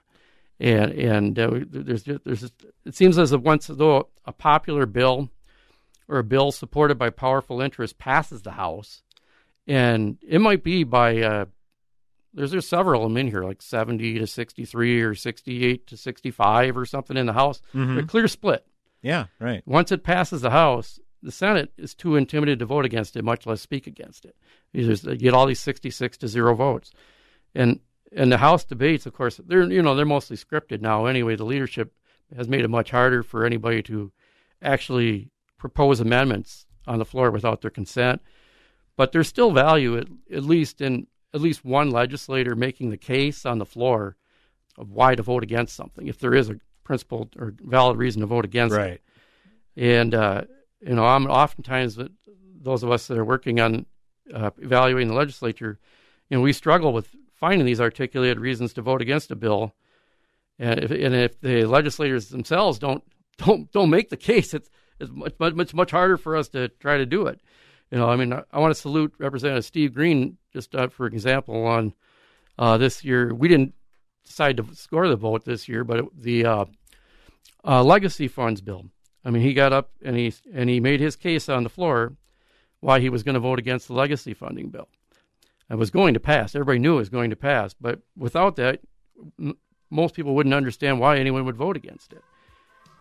And 0.61 0.93
and 0.93 1.39
uh, 1.39 1.61
there's 1.71 2.03
there's 2.03 2.51
it 2.85 2.97
seems 2.97 3.17
as 3.17 3.33
if 3.33 3.41
once 3.41 3.69
though 3.69 4.09
a 4.25 4.33
popular 4.33 4.87
bill 4.87 5.31
or 6.09 6.19
a 6.19 6.25
bill 6.25 6.51
supported 6.51 6.99
by 6.99 7.11
powerful 7.11 7.61
interests 7.61 7.97
passes 7.99 8.43
the 8.43 8.53
House, 8.53 9.03
and 9.67 10.19
it 10.27 10.41
might 10.41 10.65
be 10.65 10.85
by 10.85 11.21
uh, 11.21 11.45
there's 12.35 12.51
there's 12.51 12.69
several 12.69 13.05
of 13.05 13.11
them 13.11 13.17
in 13.17 13.29
here, 13.29 13.45
like 13.45 13.63
70 13.63 14.19
to 14.21 14.27
63 14.27 15.03
or 15.03 15.15
68 15.15 15.87
to 15.87 15.97
65 15.97 16.77
or 16.77 16.87
something 16.87 17.17
in 17.17 17.27
the 17.27 17.33
House. 17.33 17.61
Mm-hmm. 17.75 17.99
A 17.99 18.03
clear 18.05 18.29
split. 18.29 18.67
Yeah, 19.03 19.27
right. 19.39 19.63
Once 19.67 19.93
it 19.93 20.03
passes 20.03 20.41
the 20.41 20.51
House, 20.51 20.99
the 21.23 21.33
Senate 21.33 21.73
is 21.77 21.95
too 21.95 22.17
intimidated 22.17 22.61
to 22.61 22.67
vote 22.67 22.85
against 22.85 23.17
it, 23.17 23.25
much 23.25 23.47
less 23.47 23.61
speak 23.61 23.87
against 23.87 24.25
it. 24.25 24.37
You 24.73 24.97
get 24.97 25.35
all 25.35 25.47
these 25.47 25.61
66 25.61 26.19
to 26.19 26.29
zero 26.29 26.55
votes, 26.55 26.93
and 27.55 27.81
and 28.13 28.33
the 28.33 28.39
House 28.39 28.65
debates, 28.65 29.07
of 29.07 29.13
course, 29.13 29.41
they're 29.45 29.71
you 29.71 29.83
know 29.83 29.95
they're 29.95 30.07
mostly 30.07 30.37
scripted 30.37 30.81
now. 30.81 31.07
Anyway, 31.07 31.37
the 31.37 31.45
leadership 31.45 31.93
has 32.37 32.49
made 32.49 32.65
it 32.65 32.69
much 32.69 32.91
harder 32.91 33.23
for 33.23 33.45
anybody 33.45 33.83
to 33.83 34.13
actually 34.63 35.31
propose 35.59 36.01
amendments 36.01 36.67
on 36.87 36.99
the 36.99 37.05
floor 37.05 37.31
without 37.31 37.61
their 37.61 37.71
consent. 37.71 38.23
But 38.97 39.13
there's 39.13 39.29
still 39.29 39.53
value, 39.53 39.97
at, 39.99 40.09
at 40.33 40.45
least 40.45 40.81
in 40.81 41.07
at 41.35 41.41
least 41.41 41.65
one 41.65 41.91
legislator 41.91 42.57
making 42.57 42.91
the 42.91 42.97
case 42.97 43.45
on 43.45 43.59
the 43.59 43.67
floor 43.67 44.17
of 44.79 44.91
why 44.91 45.15
to 45.15 45.23
vote 45.23 45.43
against 45.43 45.77
something, 45.77 46.07
if 46.07 46.19
there 46.19 46.35
is 46.35 46.49
a 46.49 46.59
principled 46.85 47.37
or 47.39 47.55
valid 47.61 47.99
reason 47.99 48.21
to 48.21 48.27
vote 48.27 48.47
against 48.47 48.75
right. 48.75 48.93
it. 48.93 49.03
And 49.77 50.15
uh, 50.15 50.43
you 50.81 50.95
know, 50.95 51.05
I'm 51.05 51.27
oftentimes 51.27 51.99
those 52.61 52.83
of 52.83 52.91
us 52.91 53.07
that 53.09 53.19
are 53.19 53.25
working 53.25 53.61
on 53.61 53.87
uh, 54.33 54.51
evaluating 54.59 55.09
the 55.09 55.15
legislature, 55.15 55.79
you 56.29 56.37
know, 56.37 56.43
we 56.43 56.53
struggle 56.53 56.93
with 56.93 57.09
finding 57.35 57.67
these 57.67 57.81
articulated 57.81 58.41
reasons 58.41 58.73
to 58.75 58.83
vote 58.83 59.03
against 59.03 59.31
a 59.31 59.37
bill. 59.37 59.75
And 60.59 60.81
if, 60.81 60.91
and 60.91 61.15
if 61.15 61.41
the 61.41 61.65
legislators 61.67 62.31
themselves 62.31 62.79
don't 62.79 63.05
don't 63.37 63.71
don't 63.71 63.91
make 63.91 64.09
the 64.09 64.17
case, 64.17 64.55
it's 64.55 64.71
it's 65.01 65.11
much, 65.11 65.55
much, 65.55 65.75
much 65.75 65.91
harder 65.91 66.17
for 66.17 66.37
us 66.37 66.49
to 66.49 66.69
try 66.69 66.97
to 66.97 67.07
do 67.07 67.27
it. 67.27 67.41
You 67.91 67.99
know, 67.99 68.09
I 68.09 68.17
mean, 68.17 68.33
I, 68.33 68.43
I 68.53 68.59
want 68.59 68.75
to 68.75 68.81
salute 68.81 69.15
Representative 69.19 69.65
Steve 69.65 69.95
Green, 69.95 70.37
just 70.53 70.75
uh, 70.75 70.89
for 70.89 71.07
example, 71.07 71.65
on 71.67 71.95
uh, 72.59 72.77
this 72.79 73.05
year. 73.05 73.35
We 73.35 73.49
didn't 73.49 73.75
decide 74.25 74.57
to 74.59 74.67
score 74.75 75.09
the 75.09 75.17
vote 75.17 75.45
this 75.45 75.69
year, 75.69 75.85
but 75.85 76.01
it, 76.01 76.23
the 76.23 76.45
uh, 76.45 76.65
uh, 77.65 77.83
legacy 77.83 78.29
funds 78.29 78.61
bill. 78.61 78.87
I 79.25 79.31
mean, 79.31 79.43
he 79.43 79.55
got 79.55 79.73
up 79.73 79.91
and 80.05 80.17
he 80.17 80.33
and 80.53 80.71
he 80.71 80.81
made 80.81 81.01
his 81.01 81.17
case 81.17 81.49
on 81.49 81.63
the 81.63 81.69
floor 81.71 82.15
why 82.81 83.01
he 83.01 83.09
was 83.09 83.23
going 83.23 83.35
to 83.35 83.41
vote 83.41 83.59
against 83.59 83.89
the 83.89 83.95
legacy 83.95 84.35
funding 84.35 84.69
bill. 84.69 84.89
It 85.71 85.75
was 85.75 85.91
going 85.91 86.15
to 86.15 86.21
pass. 86.21 86.55
Everybody 86.55 86.79
knew 86.79 86.95
it 86.95 86.99
was 86.99 87.09
going 87.09 87.31
to 87.31 87.37
pass, 87.37 87.75
but 87.75 88.01
without 88.17 88.57
that, 88.57 88.81
m- 89.39 89.59
most 89.91 90.15
people 90.15 90.35
wouldn't 90.35 90.55
understand 90.55 91.01
why 91.01 91.19
anyone 91.19 91.45
would 91.45 91.57
vote 91.57 91.77
against 91.77 92.13
it. 92.13 92.23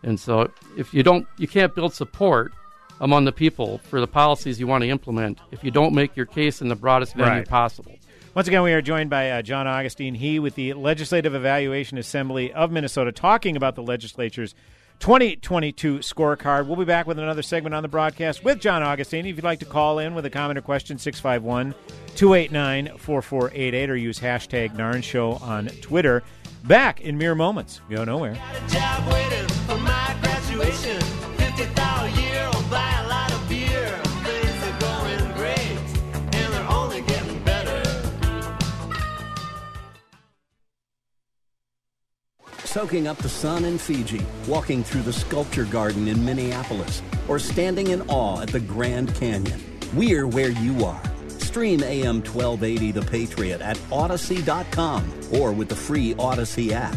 And 0.02 0.18
so, 0.18 0.50
if 0.76 0.94
you 0.94 1.02
don't, 1.02 1.26
you 1.38 1.48
can't 1.48 1.74
build 1.74 1.92
support 1.94 2.52
among 3.00 3.24
the 3.24 3.32
people 3.32 3.78
for 3.78 4.00
the 4.00 4.06
policies 4.06 4.58
you 4.58 4.66
want 4.66 4.82
to 4.82 4.88
implement 4.88 5.38
if 5.52 5.62
you 5.64 5.70
don't 5.70 5.94
make 5.94 6.16
your 6.16 6.26
case 6.26 6.60
in 6.60 6.68
the 6.68 6.74
broadest 6.76 7.14
venue 7.14 7.30
Right. 7.32 7.48
possible. 7.48 7.92
Once 8.34 8.46
again, 8.46 8.62
we 8.62 8.72
are 8.72 8.82
joined 8.82 9.10
by 9.10 9.30
uh, 9.30 9.42
John 9.42 9.66
Augustine. 9.66 10.14
He 10.14 10.38
with 10.38 10.54
the 10.54 10.74
Legislative 10.74 11.34
Evaluation 11.34 11.98
Assembly 11.98 12.52
of 12.52 12.70
Minnesota, 12.70 13.10
talking 13.10 13.56
about 13.56 13.74
the 13.74 13.82
legislature's 13.82 14.54
2022 15.00 15.98
scorecard. 15.98 16.66
We'll 16.66 16.76
be 16.76 16.84
back 16.84 17.06
with 17.06 17.18
another 17.18 17.42
segment 17.42 17.74
on 17.74 17.82
the 17.82 17.88
broadcast 17.88 18.44
with 18.44 18.60
John 18.60 18.82
Augustine. 18.82 19.26
If 19.26 19.36
you'd 19.36 19.44
like 19.44 19.60
to 19.60 19.64
call 19.64 19.98
in 19.98 20.14
with 20.14 20.24
a 20.26 20.30
comment 20.30 20.58
or 20.58 20.62
question, 20.62 20.98
651 20.98 21.74
289 22.16 22.98
4488 22.98 23.90
or 23.90 23.96
use 23.96 24.18
hashtag 24.20 24.76
Narn 24.76 25.02
Show 25.02 25.32
on 25.34 25.66
Twitter. 25.80 26.22
Back 26.64 27.00
in 27.00 27.16
mere 27.16 27.34
moments. 27.36 27.80
Go 27.88 28.04
nowhere. 28.04 28.36
Soaking 42.78 43.08
up 43.08 43.18
the 43.18 43.28
sun 43.28 43.64
in 43.64 43.78
Fiji, 43.78 44.24
walking 44.46 44.84
through 44.84 45.02
the 45.02 45.12
sculpture 45.12 45.64
garden 45.64 46.06
in 46.06 46.24
Minneapolis, 46.24 47.02
or 47.26 47.38
standing 47.38 47.88
in 47.88 48.02
awe 48.08 48.40
at 48.40 48.48
the 48.48 48.60
Grand 48.60 49.14
Canyon. 49.14 49.60
We're 49.94 50.26
where 50.26 50.50
you 50.50 50.84
are. 50.84 51.02
Stream 51.28 51.82
AM 51.82 52.16
1280 52.16 52.92
The 52.92 53.02
Patriot 53.02 53.60
at 53.60 53.76
Audacy.com 53.90 55.12
or 55.32 55.52
with 55.52 55.68
the 55.68 55.76
free 55.76 56.14
Audacy 56.14 56.72
app. 56.72 56.96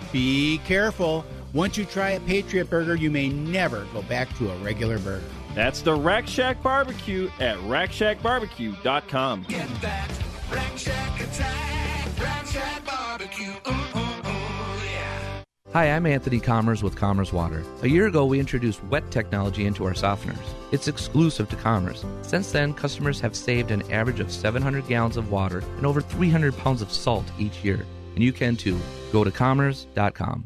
Be 0.11 0.59
careful. 0.65 1.25
Once 1.53 1.77
you 1.77 1.85
try 1.85 2.11
a 2.11 2.19
Patriot 2.21 2.69
Burger, 2.69 2.95
you 2.95 3.11
may 3.11 3.29
never 3.29 3.85
go 3.93 4.01
back 4.03 4.35
to 4.37 4.49
a 4.49 4.57
regular 4.57 4.99
burger. 4.99 5.23
That's 5.53 5.81
the 5.81 5.93
Rack 5.93 6.27
Shack 6.27 6.63
Barbecue 6.63 7.29
at 7.39 7.57
rackshackbarbecue.com. 7.59 9.45
Get 9.49 9.81
that 9.81 10.11
Rack 10.49 10.77
Shack 10.77 11.21
attack, 11.21 12.19
Rack 12.19 12.45
Shack 12.45 12.85
Barbecue. 12.85 13.51
Ooh, 13.67 13.71
ooh, 13.71 13.99
ooh, 13.99 14.85
yeah. 14.85 15.43
Hi, 15.73 15.91
I'm 15.91 16.05
Anthony 16.05 16.39
Commerce 16.39 16.83
with 16.83 16.95
Commerce 16.95 17.33
Water. 17.33 17.65
A 17.81 17.87
year 17.87 18.07
ago, 18.07 18.25
we 18.25 18.39
introduced 18.39 18.81
wet 18.85 19.11
technology 19.11 19.65
into 19.65 19.83
our 19.85 19.93
softeners. 19.93 20.37
It's 20.71 20.87
exclusive 20.87 21.49
to 21.49 21.57
Commerce. 21.57 22.05
Since 22.21 22.53
then, 22.53 22.73
customers 22.73 23.19
have 23.19 23.35
saved 23.35 23.71
an 23.71 23.89
average 23.91 24.21
of 24.21 24.31
700 24.31 24.87
gallons 24.87 25.17
of 25.17 25.31
water 25.31 25.63
and 25.77 25.85
over 25.85 25.99
300 25.99 26.57
pounds 26.57 26.81
of 26.81 26.93
salt 26.93 27.25
each 27.37 27.61
year. 27.63 27.85
And 28.15 28.23
you 28.23 28.33
can 28.33 28.55
too. 28.55 28.79
Go 29.11 29.23
to 29.23 29.31
commerce.com. 29.31 30.45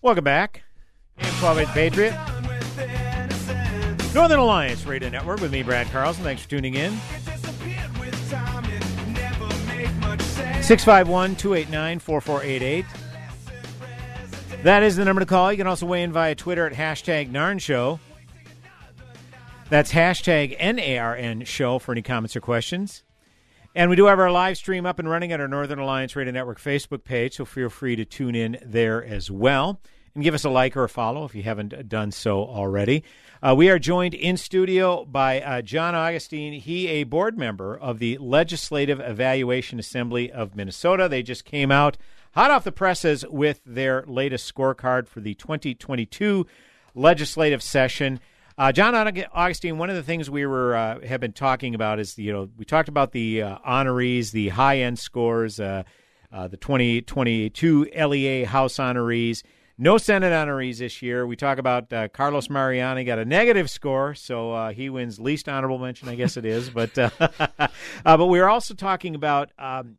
Welcome 0.00 0.24
back. 0.24 0.62
12 1.40 1.66
Patriot. 1.74 2.14
Northern 4.14 4.38
Alliance 4.38 4.86
Radio 4.86 5.10
Network 5.10 5.40
with 5.40 5.52
me, 5.52 5.62
Brad 5.62 5.86
Carlson. 5.88 6.24
Thanks 6.24 6.42
for 6.42 6.48
tuning 6.48 6.74
in. 6.74 6.92
651 10.62 11.36
289 11.36 11.98
4488. 11.98 12.84
That 14.64 14.82
is 14.82 14.96
the 14.96 15.04
number 15.04 15.20
to 15.20 15.26
call. 15.26 15.52
You 15.52 15.58
can 15.58 15.68
also 15.68 15.86
weigh 15.86 16.02
in 16.02 16.12
via 16.12 16.34
Twitter 16.34 16.66
at 16.66 16.72
hashtag 16.72 17.30
Narn 17.30 17.60
Show. 17.60 18.00
That's 19.70 19.92
hashtag 19.92 20.56
N-A-R-N 20.58 21.44
Show 21.44 21.78
for 21.78 21.92
any 21.92 22.02
comments 22.02 22.34
or 22.34 22.40
questions. 22.40 23.04
And 23.76 23.88
we 23.88 23.94
do 23.94 24.06
have 24.06 24.18
our 24.18 24.32
live 24.32 24.56
stream 24.56 24.84
up 24.84 24.98
and 24.98 25.08
running 25.08 25.30
at 25.30 25.40
our 25.40 25.46
Northern 25.46 25.78
Alliance 25.78 26.16
Radio 26.16 26.32
Network 26.32 26.60
Facebook 26.60 27.04
page, 27.04 27.36
so 27.36 27.44
feel 27.44 27.68
free 27.68 27.94
to 27.94 28.04
tune 28.04 28.34
in 28.34 28.58
there 28.64 29.04
as 29.04 29.30
well. 29.30 29.80
And 30.14 30.24
give 30.24 30.34
us 30.34 30.44
a 30.44 30.50
like 30.50 30.76
or 30.76 30.82
a 30.82 30.88
follow 30.88 31.24
if 31.24 31.36
you 31.36 31.44
haven't 31.44 31.88
done 31.88 32.10
so 32.10 32.40
already. 32.40 33.04
Uh, 33.40 33.54
we 33.56 33.70
are 33.70 33.78
joined 33.78 34.14
in 34.14 34.36
studio 34.36 35.04
by 35.04 35.40
uh, 35.40 35.62
John 35.62 35.94
Augustine. 35.94 36.54
He, 36.54 36.88
a 36.88 37.04
board 37.04 37.38
member 37.38 37.78
of 37.78 38.00
the 38.00 38.18
Legislative 38.18 38.98
Evaluation 38.98 39.78
Assembly 39.78 40.32
of 40.32 40.56
Minnesota. 40.56 41.08
They 41.08 41.22
just 41.22 41.44
came 41.44 41.70
out 41.70 41.96
hot 42.32 42.50
off 42.50 42.64
the 42.64 42.72
presses 42.72 43.24
with 43.28 43.60
their 43.64 44.04
latest 44.06 44.52
scorecard 44.52 45.08
for 45.08 45.20
the 45.20 45.34
2022 45.34 46.46
legislative 46.94 47.62
session. 47.62 48.20
Uh, 48.58 48.72
John 48.72 48.94
Augustine, 48.96 49.78
one 49.78 49.88
of 49.88 49.94
the 49.94 50.02
things 50.02 50.28
we 50.28 50.44
were 50.44 50.74
uh, 50.74 51.06
have 51.06 51.20
been 51.20 51.32
talking 51.32 51.76
about 51.76 52.00
is 52.00 52.18
you 52.18 52.32
know 52.32 52.48
we 52.58 52.64
talked 52.64 52.88
about 52.88 53.12
the 53.12 53.42
uh, 53.42 53.58
honorees, 53.60 54.32
the 54.32 54.48
high 54.48 54.78
end 54.78 54.98
scores, 54.98 55.60
uh, 55.60 55.84
uh, 56.32 56.48
the 56.48 56.56
2022 56.56 57.86
LEA 57.96 58.44
House 58.44 58.74
honorees. 58.78 59.44
No 59.80 59.96
Senate 59.96 60.32
honorees 60.32 60.78
this 60.78 61.02
year. 61.02 61.24
We 61.24 61.36
talk 61.36 61.58
about 61.58 61.92
uh, 61.92 62.08
Carlos 62.08 62.50
Mariani 62.50 63.04
got 63.04 63.20
a 63.20 63.24
negative 63.24 63.70
score, 63.70 64.16
so 64.16 64.70
he 64.70 64.90
wins 64.90 65.20
least 65.20 65.48
honorable 65.48 65.78
mention, 65.78 66.08
I 66.08 66.16
guess 66.16 66.36
it 66.36 66.44
is. 66.44 66.68
But 66.68 66.94
but 68.04 68.26
we 68.26 68.40
are 68.40 68.48
also 68.48 68.74
talking 68.74 69.14
about 69.14 69.52
um, 69.56 69.98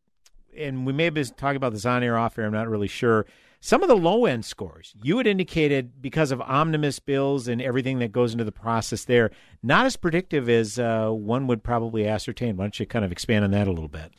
and 0.57 0.85
we 0.85 0.93
may 0.93 1.05
have 1.05 1.13
been 1.13 1.25
talking 1.25 1.57
about 1.57 1.73
this 1.73 1.85
on 1.85 2.03
air, 2.03 2.17
off 2.17 2.38
air. 2.38 2.45
I'm 2.45 2.53
not 2.53 2.69
really 2.69 2.88
sure. 2.88 3.25
Some 3.62 3.83
of 3.83 3.89
the 3.89 3.95
low 3.95 4.25
end 4.25 4.45
scores, 4.45 4.93
you 5.03 5.17
had 5.17 5.27
indicated 5.27 6.01
because 6.01 6.31
of 6.31 6.39
omnibus 6.41 6.99
bills 6.99 7.49
and 7.49 7.62
everything 7.62 7.99
that 7.99 8.13
goes 8.13 8.31
into 8.31 8.45
the 8.45 8.53
process 8.53 9.03
there, 9.03 9.31
not 9.62 9.85
as 9.85 9.97
predictive 9.97 10.47
as 10.47 10.79
uh, 10.79 11.09
one 11.09 11.45
would 11.47 11.62
probably 11.62 12.07
ascertain. 12.07 12.55
Why 12.55 12.65
don't 12.65 12.79
you 12.79 12.85
kind 12.85 13.03
of 13.03 13.12
expand 13.12 13.43
on 13.43 13.51
that 13.51 13.67
a 13.67 13.71
little 13.71 13.89
bit? 13.89 14.13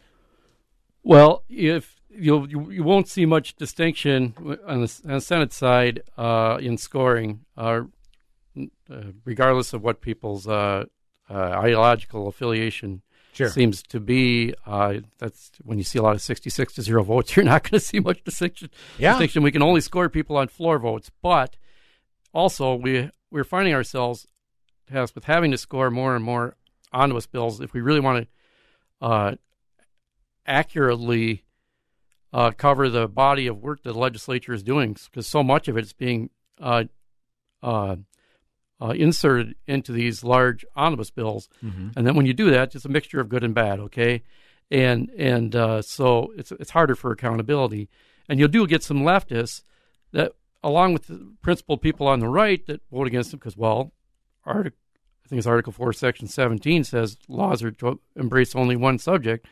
Well, 1.03 1.45
if 1.49 1.97
you'll, 2.11 2.51
you 2.51 2.71
you 2.71 2.85
won't 2.85 3.09
see 3.09 3.25
much 3.25 3.57
distinction 3.57 4.35
on 4.67 4.83
the, 4.83 5.01
on 5.07 5.15
the 5.15 5.21
Senate 5.21 5.55
side 5.55 6.03
uh, 6.19 6.59
in 6.61 6.77
scoring, 6.77 7.47
uh, 7.57 7.83
uh 8.91 9.03
regardless 9.25 9.73
of 9.73 9.83
what 9.83 10.03
people's 10.03 10.47
uh, 10.47 10.85
uh, 11.31 11.35
ideological 11.35 12.29
affiliation 12.29 13.01
sure. 13.33 13.51
seems 13.51 13.83
to 13.85 14.01
be. 14.01 14.55
Uh, 14.67 14.97
that's 15.19 15.51
when 15.63 15.79
you 15.79 15.85
see 15.85 15.99
a 15.99 16.03
lot 16.03 16.15
of 16.15 16.23
sixty-six 16.23 16.75
to 16.75 16.83
zero 16.83 17.03
votes. 17.03 17.37
You're 17.37 17.45
not 17.45 17.63
going 17.63 17.79
to 17.79 17.81
see 17.81 18.01
much 18.01 18.23
distinction. 18.25 18.71
Yeah. 18.99 19.13
distinction. 19.13 19.43
We 19.43 19.53
can 19.53 19.63
only 19.63 19.81
score 19.81 20.09
people 20.09 20.37
on 20.37 20.49
floor 20.49 20.79
votes, 20.79 21.11
but 21.23 21.57
also 22.33 22.75
we 22.75 23.11
we're 23.31 23.45
finding 23.45 23.75
ourselves 23.75 24.27
tasked 24.91 25.15
with 25.15 25.25
having 25.25 25.51
to 25.51 25.59
score 25.59 25.91
more 25.91 26.17
and 26.17 26.25
more 26.25 26.57
omnibus 26.93 27.27
bills 27.27 27.61
if 27.61 27.73
we 27.73 27.81
really 27.81 28.01
want 28.01 28.27
to 28.27 29.07
uh, 29.07 29.35
accurately 30.47 31.45
uh, 32.33 32.51
cover 32.51 32.89
the 32.89 33.09
body 33.09 33.47
of 33.47 33.63
work 33.63 33.83
that 33.83 33.93
the 33.93 33.99
legislature 33.99 34.53
is 34.53 34.63
doing 34.63 34.97
because 35.11 35.27
so 35.27 35.43
much 35.43 35.69
of 35.69 35.77
it 35.77 35.85
is 35.85 35.93
being 35.93 36.31
uh, 36.61 36.85
uh, 38.81 38.91
inserted 38.91 39.55
into 39.67 39.93
these 39.93 40.25
large 40.25 40.65
omnibus 40.77 41.11
bills, 41.11 41.49
mm-hmm. 41.65 41.89
and 41.97 42.07
then 42.07 42.15
when 42.15 42.27
you 42.27 42.35
do 42.35 42.51
that, 42.51 42.75
it's 42.75 42.85
a 42.85 42.89
mixture 42.89 43.21
of 43.21 43.29
good 43.29 43.45
and 43.45 43.55
bad. 43.55 43.81
Okay, 43.81 44.23
and 44.71 45.11
and 45.11 45.55
uh, 45.55 45.83
so 45.83 46.33
it's 46.37 46.53
it's 46.53 46.71
harder 46.71 46.95
for 46.95 47.13
accountability, 47.13 47.89
and 48.29 48.39
you'll 48.39 48.49
do 48.49 48.67
get 48.67 48.83
some 48.83 49.03
leftists 49.03 49.63
that, 50.13 50.33
along 50.63 50.93
with 50.93 51.07
the 51.07 51.35
principled 51.43 51.83
people 51.83 52.07
on 52.07 52.21
the 52.21 52.29
right, 52.29 52.65
that 52.67 52.81
vote 52.91 53.07
against 53.07 53.31
them 53.31 53.39
because 53.39 53.57
well, 53.57 53.93
article 54.45 54.79
I 55.25 55.29
think 55.29 55.39
it's 55.39 55.47
Article 55.47 55.73
Four, 55.73 55.93
Section 55.93 56.27
seventeen 56.27 56.85
says 56.85 57.17
laws 57.29 57.63
are 57.63 57.71
to 57.71 58.01
embrace 58.17 58.55
only 58.55 58.77
one 58.77 58.99
subject 58.99 59.47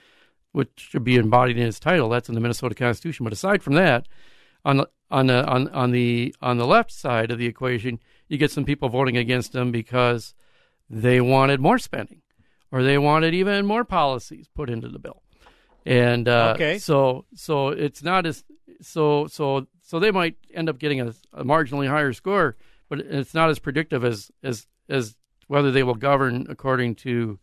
which 0.52 0.70
should 0.76 1.04
be 1.04 1.16
embodied 1.16 1.58
in 1.58 1.66
its 1.66 1.78
title. 1.78 2.08
That's 2.08 2.28
in 2.28 2.34
the 2.34 2.40
Minnesota 2.40 2.74
Constitution. 2.74 3.24
But 3.24 3.32
aside 3.32 3.62
from 3.62 3.74
that, 3.74 4.08
on 4.64 4.78
the 4.78 4.88
on 5.10 5.26
the 5.26 5.46
on, 5.46 5.68
on 5.68 5.90
the 5.90 6.34
on 6.40 6.58
the 6.58 6.66
left 6.66 6.90
side 6.90 7.30
of 7.30 7.38
the 7.38 7.46
equation, 7.46 8.00
you 8.28 8.38
get 8.38 8.50
some 8.50 8.64
people 8.64 8.88
voting 8.88 9.16
against 9.16 9.52
them 9.52 9.70
because 9.70 10.34
they 10.90 11.20
wanted 11.20 11.60
more 11.60 11.78
spending, 11.78 12.22
or 12.70 12.82
they 12.82 12.98
wanted 12.98 13.34
even 13.34 13.66
more 13.66 13.84
policies 13.84 14.48
put 14.54 14.70
into 14.70 14.88
the 14.88 14.98
bill. 14.98 15.22
And 15.86 16.28
uh, 16.28 16.52
okay. 16.54 16.78
so 16.78 17.24
so 17.34 17.68
it's 17.68 18.02
not 18.02 18.26
as 18.26 18.44
so 18.80 19.26
so 19.26 19.66
so 19.82 19.98
they 19.98 20.10
might 20.10 20.36
end 20.52 20.68
up 20.68 20.78
getting 20.78 21.00
a, 21.00 21.14
a 21.32 21.44
marginally 21.44 21.88
higher 21.88 22.12
score, 22.12 22.56
but 22.88 23.00
it's 23.00 23.34
not 23.34 23.50
as 23.50 23.58
predictive 23.58 24.04
as 24.04 24.30
as 24.42 24.66
as 24.88 25.16
whether 25.46 25.70
they 25.70 25.82
will 25.82 25.94
govern 25.94 26.46
according 26.50 26.94
to 26.94 27.38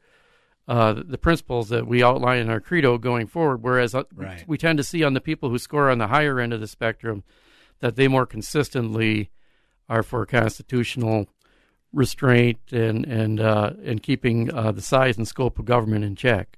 uh, 0.67 0.93
the 1.05 1.17
principles 1.17 1.69
that 1.69 1.87
we 1.87 2.03
outline 2.03 2.39
in 2.39 2.49
our 2.49 2.59
credo 2.59 2.97
going 2.97 3.27
forward. 3.27 3.61
Whereas 3.63 3.93
uh, 3.93 4.03
right. 4.15 4.43
we 4.47 4.57
tend 4.57 4.77
to 4.77 4.83
see 4.83 5.03
on 5.03 5.13
the 5.13 5.21
people 5.21 5.49
who 5.49 5.59
score 5.59 5.89
on 5.89 5.97
the 5.97 6.07
higher 6.07 6.39
end 6.39 6.53
of 6.53 6.61
the 6.61 6.67
spectrum 6.67 7.23
that 7.79 7.95
they 7.95 8.07
more 8.07 8.25
consistently 8.25 9.29
are 9.89 10.03
for 10.03 10.25
constitutional 10.25 11.27
restraint 11.93 12.59
and 12.71 13.05
and 13.05 13.39
uh, 13.39 13.73
and 13.83 14.03
keeping 14.03 14.53
uh, 14.53 14.71
the 14.71 14.81
size 14.81 15.17
and 15.17 15.27
scope 15.27 15.59
of 15.59 15.65
government 15.65 16.03
in 16.03 16.15
check. 16.15 16.57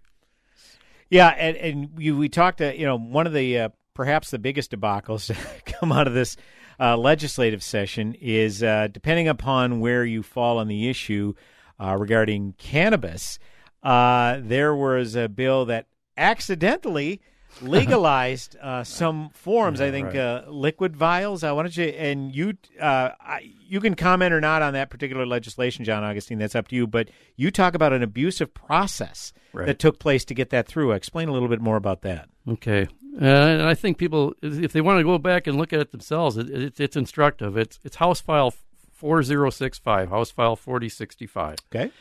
Yeah, 1.10 1.30
and 1.30 1.56
and 1.58 1.98
we 1.98 2.30
talked. 2.30 2.62
Uh, 2.62 2.74
you 2.76 2.86
know, 2.86 2.98
one 2.98 3.28
of 3.28 3.34
the 3.34 3.60
uh, 3.60 3.70
perhaps 3.94 4.32
the 4.32 4.40
biggest 4.40 4.72
debacles 4.72 5.28
to 5.28 5.72
come 5.72 5.92
out 5.92 6.08
of 6.08 6.14
this 6.14 6.38
legislative 6.80 7.64
session 7.64 8.14
is 8.22 8.60
depending 8.60 9.28
upon 9.28 9.80
where 9.80 10.06
you 10.06 10.22
fall 10.22 10.60
on 10.60 10.68
the 10.68 10.88
issue 10.90 11.34
regarding 11.80 12.54
cannabis 12.60 13.40
uh, 13.84 14.40
there 14.42 14.76
was 14.76 15.16
a 15.16 15.30
bill 15.30 15.66
that 15.66 15.88
accidentally 16.18 17.22
legalized 17.62 18.56
uh, 18.62 18.84
some 18.84 19.30
forms. 19.30 19.82
I 19.82 19.92
think 19.92 20.08
right. 20.08 20.18
uh, 20.18 20.44
liquid 20.48 20.96
vials. 20.96 21.44
I 21.44 21.52
wanted 21.52 21.76
you 21.78 21.86
and 21.86 22.36
you. 22.36 22.54
Uh, 22.80 23.10
I, 23.20 23.52
you 23.68 23.80
can 23.82 23.96
comment 23.96 24.34
or 24.34 24.42
not 24.42 24.62
on 24.62 24.74
that 24.74 24.90
particular 24.90 25.26
legislation, 25.26 25.86
John 25.86 26.04
Augustine. 26.04 26.40
That's 26.40 26.56
up 26.56 26.68
to 26.70 26.76
you. 26.76 26.88
But 26.88 27.10
you 27.36 27.52
talk 27.52 27.76
about 27.76 27.94
an 27.94 28.04
abusive 28.04 28.54
process 28.54 29.34
Right. 29.54 29.66
that 29.66 29.80
took 29.80 29.98
place 29.98 30.24
to 30.26 30.34
get 30.36 30.52
that 30.52 30.68
through. 30.68 30.92
Explain 30.92 31.30
a 31.30 31.32
little 31.32 31.48
bit 31.48 31.62
more 31.62 31.78
about 31.78 32.02
that. 32.02 32.30
Okay, 32.48 32.84
uh, 33.20 33.26
and 33.26 33.62
I 33.64 33.74
think 33.74 33.98
people, 33.98 34.36
if 34.42 34.72
they 34.72 34.82
want 34.82 35.00
to 35.00 35.04
go 35.04 35.18
back 35.18 35.48
and 35.48 35.58
look 35.58 35.74
at 35.74 35.80
it 35.80 35.92
themselves, 35.92 36.38
it, 36.38 36.50
it, 36.50 36.80
it's 36.80 36.96
instructive. 36.96 37.58
It's 37.58 37.80
it's 37.84 37.96
House 37.96 38.22
File 38.22 38.54
four 38.94 39.24
zero 39.24 39.50
six 39.50 39.80
five, 39.80 40.10
House 40.10 40.30
File 40.30 40.56
forty 40.56 40.90
sixty 40.90 41.26
five. 41.26 41.58
Okay. 41.74 41.92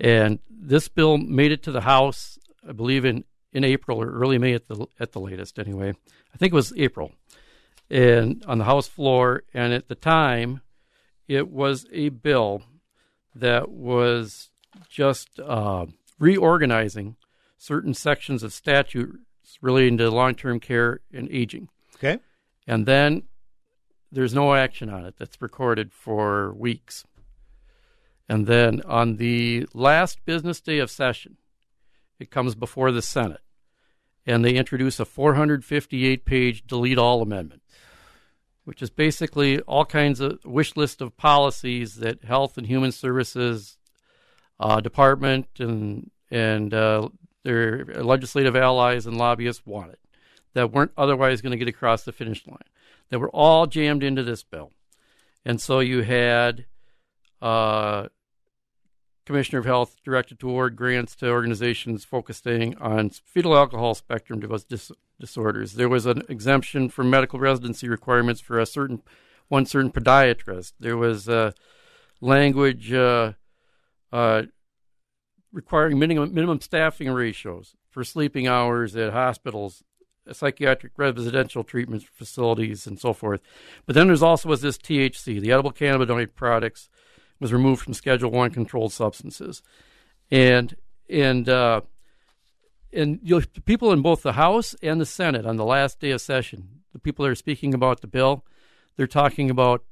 And 0.00 0.38
this 0.48 0.88
bill 0.88 1.18
made 1.18 1.52
it 1.52 1.62
to 1.64 1.72
the 1.72 1.82
House, 1.82 2.38
I 2.68 2.72
believe 2.72 3.04
in, 3.04 3.24
in 3.54 3.64
April 3.64 4.02
or 4.02 4.10
early 4.10 4.36
May 4.36 4.52
at 4.52 4.68
the 4.68 4.86
at 5.00 5.12
the 5.12 5.20
latest. 5.20 5.58
Anyway, 5.58 5.94
I 6.34 6.36
think 6.36 6.52
it 6.52 6.56
was 6.56 6.72
April, 6.76 7.12
and 7.88 8.44
on 8.46 8.58
the 8.58 8.64
House 8.64 8.88
floor. 8.88 9.44
And 9.54 9.72
at 9.72 9.88
the 9.88 9.94
time, 9.94 10.60
it 11.28 11.48
was 11.48 11.86
a 11.92 12.10
bill 12.10 12.62
that 13.34 13.70
was 13.70 14.50
just 14.88 15.40
uh, 15.40 15.86
reorganizing 16.18 17.16
certain 17.56 17.94
sections 17.94 18.42
of 18.42 18.52
statutes 18.52 19.16
relating 19.62 19.96
to 19.98 20.10
long-term 20.10 20.60
care 20.60 21.00
and 21.12 21.28
aging. 21.30 21.68
Okay. 21.96 22.18
And 22.66 22.86
then 22.86 23.22
there's 24.10 24.34
no 24.34 24.54
action 24.54 24.90
on 24.90 25.04
it 25.04 25.14
that's 25.18 25.40
recorded 25.40 25.92
for 25.92 26.52
weeks. 26.54 27.04
And 28.28 28.46
then 28.46 28.82
on 28.82 29.16
the 29.16 29.66
last 29.74 30.24
business 30.24 30.60
day 30.60 30.78
of 30.78 30.90
session, 30.90 31.36
it 32.18 32.30
comes 32.30 32.54
before 32.54 32.90
the 32.90 33.02
Senate. 33.02 33.40
And 34.26 34.44
they 34.44 34.54
introduce 34.54 34.98
a 35.00 35.04
458 35.04 36.24
page 36.24 36.66
delete 36.66 36.98
all 36.98 37.20
amendment, 37.20 37.62
which 38.64 38.80
is 38.80 38.90
basically 38.90 39.60
all 39.60 39.84
kinds 39.84 40.20
of 40.20 40.38
wish 40.44 40.76
list 40.76 41.00
of 41.02 41.16
policies 41.16 41.96
that 41.96 42.24
Health 42.24 42.56
and 42.56 42.66
Human 42.66 42.92
Services 42.92 43.76
uh, 44.58 44.80
Department 44.80 45.48
and, 45.58 46.10
and 46.30 46.72
uh, 46.72 47.08
their 47.42 47.84
legislative 47.84 48.56
allies 48.56 49.06
and 49.06 49.18
lobbyists 49.18 49.66
wanted 49.66 49.98
that 50.54 50.72
weren't 50.72 50.92
otherwise 50.96 51.42
going 51.42 51.50
to 51.50 51.58
get 51.58 51.68
across 51.68 52.04
the 52.04 52.12
finish 52.12 52.46
line, 52.46 52.58
that 53.10 53.18
were 53.18 53.30
all 53.30 53.66
jammed 53.66 54.02
into 54.02 54.22
this 54.22 54.42
bill. 54.42 54.72
And 55.44 55.60
so 55.60 55.80
you 55.80 56.02
had 56.02 56.64
uh, 57.42 58.08
Commissioner 59.24 59.58
of 59.58 59.64
Health 59.64 59.96
directed 60.04 60.38
to 60.40 60.50
award 60.50 60.76
grants 60.76 61.14
to 61.16 61.30
organizations 61.30 62.04
focusing 62.04 62.76
on 62.76 63.10
fetal 63.10 63.56
alcohol 63.56 63.94
spectrum 63.94 64.40
dis- 64.68 64.92
disorders. 65.18 65.74
There 65.74 65.88
was 65.88 66.04
an 66.06 66.22
exemption 66.28 66.90
from 66.90 67.10
medical 67.10 67.38
residency 67.38 67.88
requirements 67.88 68.40
for 68.40 68.58
a 68.58 68.66
certain 68.66 69.02
one 69.48 69.66
certain 69.66 69.90
podiatrist. 69.90 70.72
There 70.78 70.96
was 70.96 71.28
uh, 71.28 71.52
language 72.20 72.92
uh, 72.92 73.32
uh, 74.12 74.42
requiring 75.52 75.98
minimum 75.98 76.34
minimum 76.34 76.60
staffing 76.60 77.10
ratios 77.10 77.74
for 77.88 78.04
sleeping 78.04 78.46
hours 78.46 78.94
at 78.96 79.12
hospitals, 79.12 79.84
psychiatric 80.30 80.92
residential 80.96 81.64
treatment 81.64 82.02
facilities, 82.02 82.86
and 82.86 82.98
so 82.98 83.12
forth. 83.12 83.40
But 83.86 83.94
then 83.94 84.08
there's 84.08 84.22
also 84.22 84.48
was 84.48 84.60
this 84.60 84.76
THC, 84.76 85.40
the 85.40 85.52
edible 85.52 85.72
cannabinoid 85.72 86.34
products 86.34 86.90
was 87.40 87.52
removed 87.52 87.82
from 87.82 87.94
Schedule 87.94 88.30
One 88.30 88.50
controlled 88.50 88.92
substances, 88.92 89.62
and 90.30 90.76
and 91.08 91.48
uh, 91.48 91.82
and 92.92 93.20
people 93.64 93.92
in 93.92 94.02
both 94.02 94.22
the 94.22 94.34
House 94.34 94.74
and 94.82 95.00
the 95.00 95.06
Senate 95.06 95.46
on 95.46 95.56
the 95.56 95.64
last 95.64 96.00
day 96.00 96.10
of 96.10 96.20
session, 96.20 96.80
the 96.92 96.98
people 96.98 97.24
that 97.24 97.30
are 97.30 97.36
speaking 97.36 97.74
about 97.74 98.00
the 98.00 98.06
bill, 98.06 98.44
they're 98.96 99.06
talking 99.06 99.50
about 99.50 99.84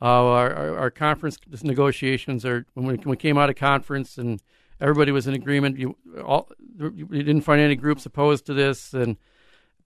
uh, 0.00 0.04
our, 0.04 0.52
our, 0.54 0.78
our 0.78 0.90
conference 0.90 1.38
negotiations. 1.62 2.44
Are 2.44 2.66
when 2.74 3.00
we, 3.04 3.16
came 3.16 3.38
out 3.38 3.50
of 3.50 3.56
conference 3.56 4.16
and 4.16 4.40
everybody 4.80 5.12
was 5.12 5.26
in 5.26 5.34
agreement. 5.34 5.78
You 5.78 5.96
all 6.24 6.50
you 6.78 7.06
didn't 7.06 7.42
find 7.42 7.60
any 7.60 7.76
groups 7.76 8.06
opposed 8.06 8.46
to 8.46 8.54
this, 8.54 8.94
and 8.94 9.16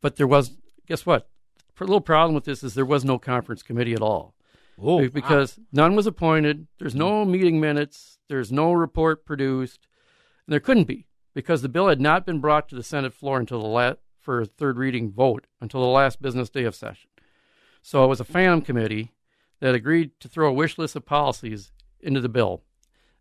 but 0.00 0.16
there 0.16 0.26
was 0.26 0.56
guess 0.86 1.06
what? 1.06 1.28
A 1.80 1.84
little 1.84 2.00
problem 2.00 2.32
with 2.32 2.44
this 2.44 2.62
is 2.62 2.74
there 2.74 2.84
was 2.84 3.04
no 3.04 3.18
conference 3.18 3.60
committee 3.60 3.92
at 3.92 4.02
all. 4.02 4.34
Oh, 4.80 5.08
because 5.08 5.58
wow. 5.58 5.64
none 5.72 5.96
was 5.96 6.06
appointed. 6.06 6.66
There's 6.78 6.94
no 6.94 7.24
meeting 7.24 7.61
minutes. 7.61 8.18
There's 8.28 8.50
no 8.50 8.72
report 8.72 9.24
produced. 9.24 9.87
And 10.46 10.52
there 10.52 10.61
couldn't 10.61 10.85
be 10.85 11.06
because 11.35 11.62
the 11.62 11.68
bill 11.68 11.88
had 11.88 12.00
not 12.00 12.26
been 12.26 12.40
brought 12.40 12.68
to 12.68 12.74
the 12.74 12.82
Senate 12.82 13.14
floor 13.14 13.38
until 13.38 13.61
the 13.61 13.68
last 13.68 13.98
for 14.22 14.40
a 14.40 14.46
third 14.46 14.78
reading 14.78 15.11
vote 15.11 15.46
until 15.61 15.80
the 15.80 15.87
last 15.87 16.22
business 16.22 16.48
day 16.48 16.64
of 16.64 16.74
session. 16.74 17.11
So 17.82 18.04
it 18.04 18.08
was 18.08 18.20
a 18.20 18.24
phantom 18.24 18.62
committee 18.62 19.12
that 19.61 19.74
agreed 19.74 20.12
to 20.20 20.28
throw 20.28 20.48
a 20.48 20.52
wish 20.52 20.78
list 20.78 20.94
of 20.94 21.04
policies 21.04 21.72
into 22.00 22.20
the 22.20 22.28
bill, 22.28 22.62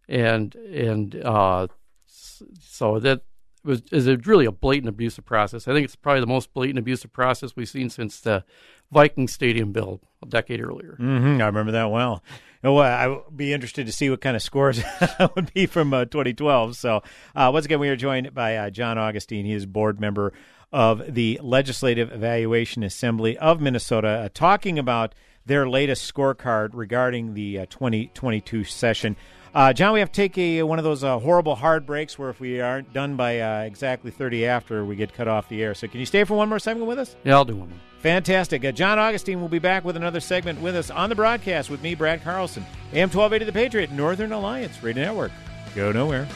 and 0.07 0.53
and 0.55 1.15
uh, 1.15 1.67
so 2.05 2.99
that 2.99 3.23
was 3.63 3.81
is 3.91 4.07
a 4.07 4.17
really 4.17 4.45
a 4.45 4.51
blatant 4.51 4.89
abusive 4.89 5.25
process. 5.25 5.67
I 5.67 5.73
think 5.73 5.85
it's 5.85 5.95
probably 5.95 6.21
the 6.21 6.27
most 6.27 6.53
blatant 6.53 6.79
abusive 6.79 7.13
process 7.13 7.55
we've 7.55 7.69
seen 7.69 7.89
since 7.89 8.19
the 8.19 8.43
Viking 8.91 9.27
Stadium 9.27 9.71
build 9.71 10.01
a 10.23 10.27
decade 10.27 10.61
earlier. 10.61 10.97
Mm-hmm, 10.99 11.41
I 11.41 11.45
remember 11.45 11.71
that 11.71 11.91
well. 11.91 12.23
Well, 12.63 12.79
I 12.79 13.07
would 13.07 13.35
be 13.35 13.53
interested 13.53 13.87
to 13.87 13.91
see 13.91 14.09
what 14.09 14.21
kind 14.21 14.35
of 14.35 14.43
scores 14.43 14.77
that 14.99 15.31
would 15.35 15.51
be 15.53 15.65
from 15.65 15.93
uh, 15.93 16.05
2012. 16.05 16.75
So, 16.75 17.01
uh, 17.35 17.49
once 17.51 17.65
again, 17.65 17.79
we 17.79 17.89
are 17.89 17.95
joined 17.95 18.33
by 18.35 18.55
uh, 18.55 18.69
John 18.69 18.97
Augustine. 18.97 19.45
He 19.45 19.53
is 19.53 19.65
board 19.65 19.99
member 19.99 20.33
of 20.71 21.13
the 21.13 21.39
Legislative 21.41 22.11
Evaluation 22.11 22.83
Assembly 22.83 23.37
of 23.37 23.59
Minnesota, 23.59 24.07
uh, 24.07 24.29
talking 24.33 24.77
about 24.77 25.15
their 25.45 25.67
latest 25.67 26.11
scorecard 26.13 26.69
regarding 26.73 27.33
the 27.33 27.59
uh, 27.59 27.65
2022 27.69 28.63
session. 28.63 29.15
Uh, 29.53 29.73
John, 29.73 29.91
we 29.93 29.99
have 29.99 30.11
to 30.11 30.15
take 30.15 30.37
a 30.37 30.63
one 30.63 30.79
of 30.79 30.85
those 30.85 31.03
uh, 31.03 31.19
horrible 31.19 31.55
hard 31.55 31.85
breaks 31.85 32.17
where 32.17 32.29
if 32.29 32.39
we 32.39 32.61
aren't 32.61 32.93
done 32.93 33.17
by 33.17 33.39
uh, 33.41 33.61
exactly 33.63 34.09
30 34.09 34.45
after, 34.45 34.85
we 34.85 34.95
get 34.95 35.13
cut 35.13 35.27
off 35.27 35.49
the 35.49 35.61
air. 35.61 35.73
So 35.73 35.87
can 35.87 35.99
you 35.99 36.05
stay 36.05 36.23
for 36.23 36.35
one 36.35 36.47
more 36.47 36.59
segment 36.59 36.87
with 36.87 36.97
us? 36.99 37.17
Yeah, 37.25 37.35
I'll 37.35 37.45
do 37.45 37.57
one 37.57 37.69
more. 37.69 37.77
Fantastic. 37.99 38.63
Uh, 38.63 38.71
John 38.71 38.97
Augustine 38.97 39.41
will 39.41 39.49
be 39.49 39.59
back 39.59 39.83
with 39.83 39.97
another 39.97 40.21
segment 40.21 40.61
with 40.61 40.75
us 40.75 40.89
on 40.89 41.09
the 41.09 41.15
broadcast 41.15 41.69
with 41.69 41.83
me, 41.83 41.95
Brad 41.95 42.23
Carlson. 42.23 42.63
AM 42.93 43.09
1280 43.09 43.45
The 43.45 43.51
Patriot, 43.51 43.91
Northern 43.91 44.31
Alliance 44.31 44.81
Radio 44.81 45.03
Network. 45.03 45.31
Go 45.75 45.91
nowhere. 45.91 46.27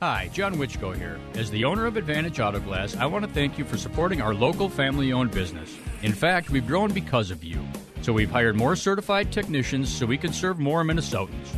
Hi, 0.00 0.30
John 0.32 0.54
Wichko 0.54 0.96
here. 0.96 1.18
As 1.34 1.50
the 1.50 1.64
owner 1.64 1.84
of 1.84 1.96
Advantage 1.96 2.38
Auto 2.38 2.60
Glass, 2.60 2.94
I 2.94 3.06
want 3.06 3.24
to 3.24 3.30
thank 3.32 3.58
you 3.58 3.64
for 3.64 3.76
supporting 3.76 4.22
our 4.22 4.32
local 4.32 4.68
family 4.68 5.12
owned 5.12 5.32
business. 5.32 5.76
In 6.02 6.12
fact, 6.12 6.50
we've 6.50 6.68
grown 6.68 6.92
because 6.92 7.32
of 7.32 7.42
you. 7.42 7.60
So 8.02 8.12
we've 8.12 8.30
hired 8.30 8.54
more 8.54 8.76
certified 8.76 9.32
technicians 9.32 9.92
so 9.92 10.06
we 10.06 10.16
can 10.16 10.32
serve 10.32 10.60
more 10.60 10.84
Minnesotans. 10.84 11.48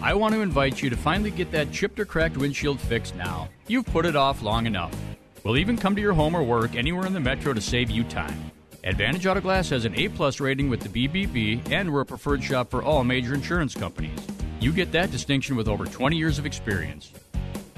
I 0.00 0.14
want 0.14 0.34
to 0.34 0.40
invite 0.40 0.80
you 0.80 0.88
to 0.88 0.96
finally 0.96 1.32
get 1.32 1.50
that 1.50 1.72
chipped 1.72 1.98
or 1.98 2.04
cracked 2.04 2.36
windshield 2.36 2.78
fixed 2.78 3.16
now. 3.16 3.48
You've 3.66 3.86
put 3.86 4.06
it 4.06 4.14
off 4.14 4.40
long 4.40 4.66
enough. 4.66 4.94
We'll 5.42 5.56
even 5.56 5.76
come 5.76 5.96
to 5.96 6.00
your 6.00 6.12
home 6.12 6.36
or 6.36 6.44
work 6.44 6.76
anywhere 6.76 7.06
in 7.06 7.12
the 7.12 7.18
metro 7.18 7.52
to 7.52 7.60
save 7.60 7.90
you 7.90 8.04
time. 8.04 8.52
Advantage 8.84 9.26
Auto 9.26 9.40
Glass 9.40 9.68
has 9.70 9.84
an 9.84 9.98
A-plus 9.98 10.38
rating 10.38 10.70
with 10.70 10.80
the 10.80 11.08
BBB, 11.08 11.72
and 11.72 11.92
we're 11.92 12.02
a 12.02 12.06
preferred 12.06 12.44
shop 12.44 12.70
for 12.70 12.84
all 12.84 13.02
major 13.02 13.34
insurance 13.34 13.74
companies. 13.74 14.20
You 14.60 14.72
get 14.72 14.92
that 14.92 15.10
distinction 15.10 15.56
with 15.56 15.66
over 15.66 15.86
20 15.86 16.16
years 16.16 16.38
of 16.38 16.46
experience. 16.46 17.12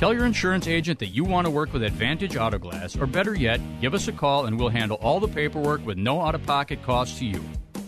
Tell 0.03 0.12
your 0.12 0.27
insurance 0.27 0.67
agent 0.67 0.99
that 0.99 1.11
you 1.11 1.23
want 1.23 1.47
to 1.47 1.51
work 1.53 1.73
with 1.73 1.85
Advantage 1.85 2.37
Auto 2.37 2.59
Glass, 2.59 2.97
or 2.97 3.07
better 3.07 3.37
yet, 3.37 3.61
give 3.81 3.95
us 3.95 4.09
a 4.09 4.12
call 4.12 4.47
and 4.47 4.59
we'll 4.59 4.69
handle 4.69 4.97
all 5.01 5.21
the 5.21 5.29
paperwork 5.29 5.87
with 5.87 5.97
no 5.97 6.21
out 6.21 6.35
of 6.35 6.45
pocket 6.45 6.83
cost 6.83 7.19
to 7.19 7.25
you. 7.25 7.41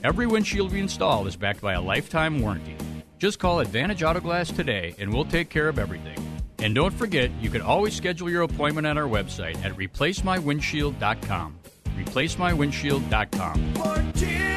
Every 0.05 0.25
windshield 0.25 0.71
we 0.71 0.79
install 0.79 1.27
is 1.27 1.35
backed 1.35 1.61
by 1.61 1.73
a 1.73 1.81
lifetime 1.81 2.41
warranty. 2.41 2.77
Just 3.19 3.41
call 3.41 3.59
Advantage 3.59 4.05
Auto 4.05 4.21
Glass 4.21 4.53
today 4.53 4.95
and 5.01 5.13
we'll 5.13 5.25
take 5.25 5.51
care 5.51 5.67
of 5.67 5.77
everything. 5.77 6.17
And 6.61 6.73
don't 6.73 6.95
forget, 6.95 7.33
you 7.41 7.51
can 7.51 7.63
always 7.63 7.97
schedule 7.97 8.31
your 8.31 8.43
appointment 8.43 8.87
at 8.87 8.97
our 8.97 9.09
website 9.09 9.57
at 9.65 9.73
replacemywindshield.com. 9.73 11.59
Replacemywindshield.com. 11.99 13.75
For 13.75 14.54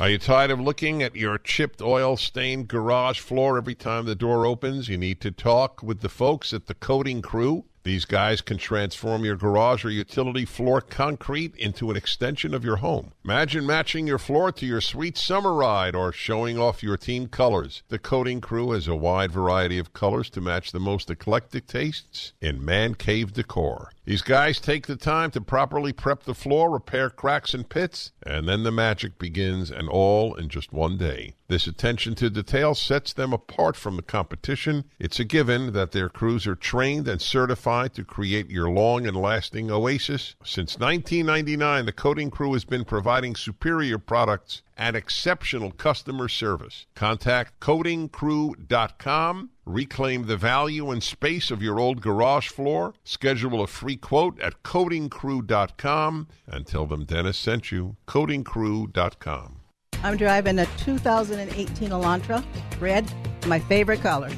Are 0.00 0.08
you 0.08 0.16
tired 0.16 0.50
of 0.50 0.58
looking 0.58 1.02
at 1.02 1.14
your 1.14 1.36
chipped 1.36 1.82
oil 1.82 2.16
stained 2.16 2.68
garage 2.68 3.18
floor 3.18 3.58
every 3.58 3.74
time 3.74 4.06
the 4.06 4.14
door 4.14 4.46
opens? 4.46 4.88
You 4.88 4.96
need 4.96 5.20
to 5.20 5.30
talk 5.30 5.82
with 5.82 6.00
the 6.00 6.08
folks 6.08 6.54
at 6.54 6.68
the 6.68 6.74
coating 6.74 7.20
crew. 7.20 7.66
These 7.82 8.06
guys 8.06 8.40
can 8.40 8.56
transform 8.56 9.26
your 9.26 9.36
garage 9.36 9.84
or 9.84 9.90
utility 9.90 10.46
floor 10.46 10.80
concrete 10.80 11.54
into 11.56 11.90
an 11.90 11.98
extension 11.98 12.54
of 12.54 12.64
your 12.64 12.76
home. 12.76 13.12
Imagine 13.26 13.66
matching 13.66 14.06
your 14.06 14.18
floor 14.18 14.50
to 14.52 14.64
your 14.64 14.80
sweet 14.80 15.18
summer 15.18 15.52
ride 15.52 15.94
or 15.94 16.12
showing 16.12 16.58
off 16.58 16.82
your 16.82 16.96
team 16.96 17.26
colors. 17.26 17.82
The 17.88 17.98
coating 17.98 18.40
crew 18.40 18.70
has 18.70 18.88
a 18.88 18.96
wide 18.96 19.32
variety 19.32 19.78
of 19.78 19.92
colors 19.92 20.30
to 20.30 20.40
match 20.40 20.72
the 20.72 20.80
most 20.80 21.10
eclectic 21.10 21.66
tastes 21.66 22.32
in 22.40 22.64
man 22.64 22.94
cave 22.94 23.34
decor. 23.34 23.92
These 24.10 24.22
guys 24.22 24.58
take 24.58 24.88
the 24.88 24.96
time 24.96 25.30
to 25.30 25.40
properly 25.40 25.92
prep 25.92 26.24
the 26.24 26.34
floor, 26.34 26.68
repair 26.68 27.10
cracks 27.10 27.54
and 27.54 27.68
pits, 27.68 28.10
and 28.24 28.48
then 28.48 28.64
the 28.64 28.72
magic 28.72 29.20
begins, 29.20 29.70
and 29.70 29.88
all 29.88 30.34
in 30.34 30.48
just 30.48 30.72
one 30.72 30.96
day. 30.96 31.34
This 31.46 31.68
attention 31.68 32.16
to 32.16 32.28
detail 32.28 32.74
sets 32.74 33.12
them 33.12 33.32
apart 33.32 33.76
from 33.76 33.94
the 33.94 34.02
competition. 34.02 34.84
It's 34.98 35.20
a 35.20 35.24
given 35.24 35.74
that 35.74 35.92
their 35.92 36.08
crews 36.08 36.44
are 36.48 36.56
trained 36.56 37.06
and 37.06 37.22
certified 37.22 37.94
to 37.94 38.04
create 38.04 38.50
your 38.50 38.68
long 38.68 39.06
and 39.06 39.16
lasting 39.16 39.70
oasis. 39.70 40.34
Since 40.42 40.80
1999, 40.80 41.86
the 41.86 41.92
coating 41.92 42.30
crew 42.30 42.52
has 42.54 42.64
been 42.64 42.84
providing 42.84 43.36
superior 43.36 43.98
products 43.98 44.62
and 44.80 44.96
exceptional 44.96 45.70
customer 45.70 46.26
service. 46.26 46.86
Contact 46.96 47.60
coatingcrew.com. 47.60 49.50
Reclaim 49.66 50.26
the 50.26 50.38
value 50.38 50.90
and 50.90 51.02
space 51.02 51.50
of 51.50 51.62
your 51.62 51.78
old 51.78 52.00
garage 52.00 52.48
floor. 52.48 52.94
Schedule 53.04 53.62
a 53.62 53.66
free 53.66 53.96
quote 53.96 54.40
at 54.40 54.62
coatingcrew.com 54.62 56.28
and 56.46 56.66
tell 56.66 56.86
them 56.86 57.04
Dennis 57.04 57.36
sent 57.36 57.70
you. 57.70 57.96
Coatingcrew.com. 58.08 59.56
I'm 60.02 60.16
driving 60.16 60.58
a 60.58 60.66
2018 60.78 61.90
Elantra, 61.90 62.42
red, 62.80 63.12
my 63.46 63.58
favorite 63.58 64.00
color. 64.00 64.30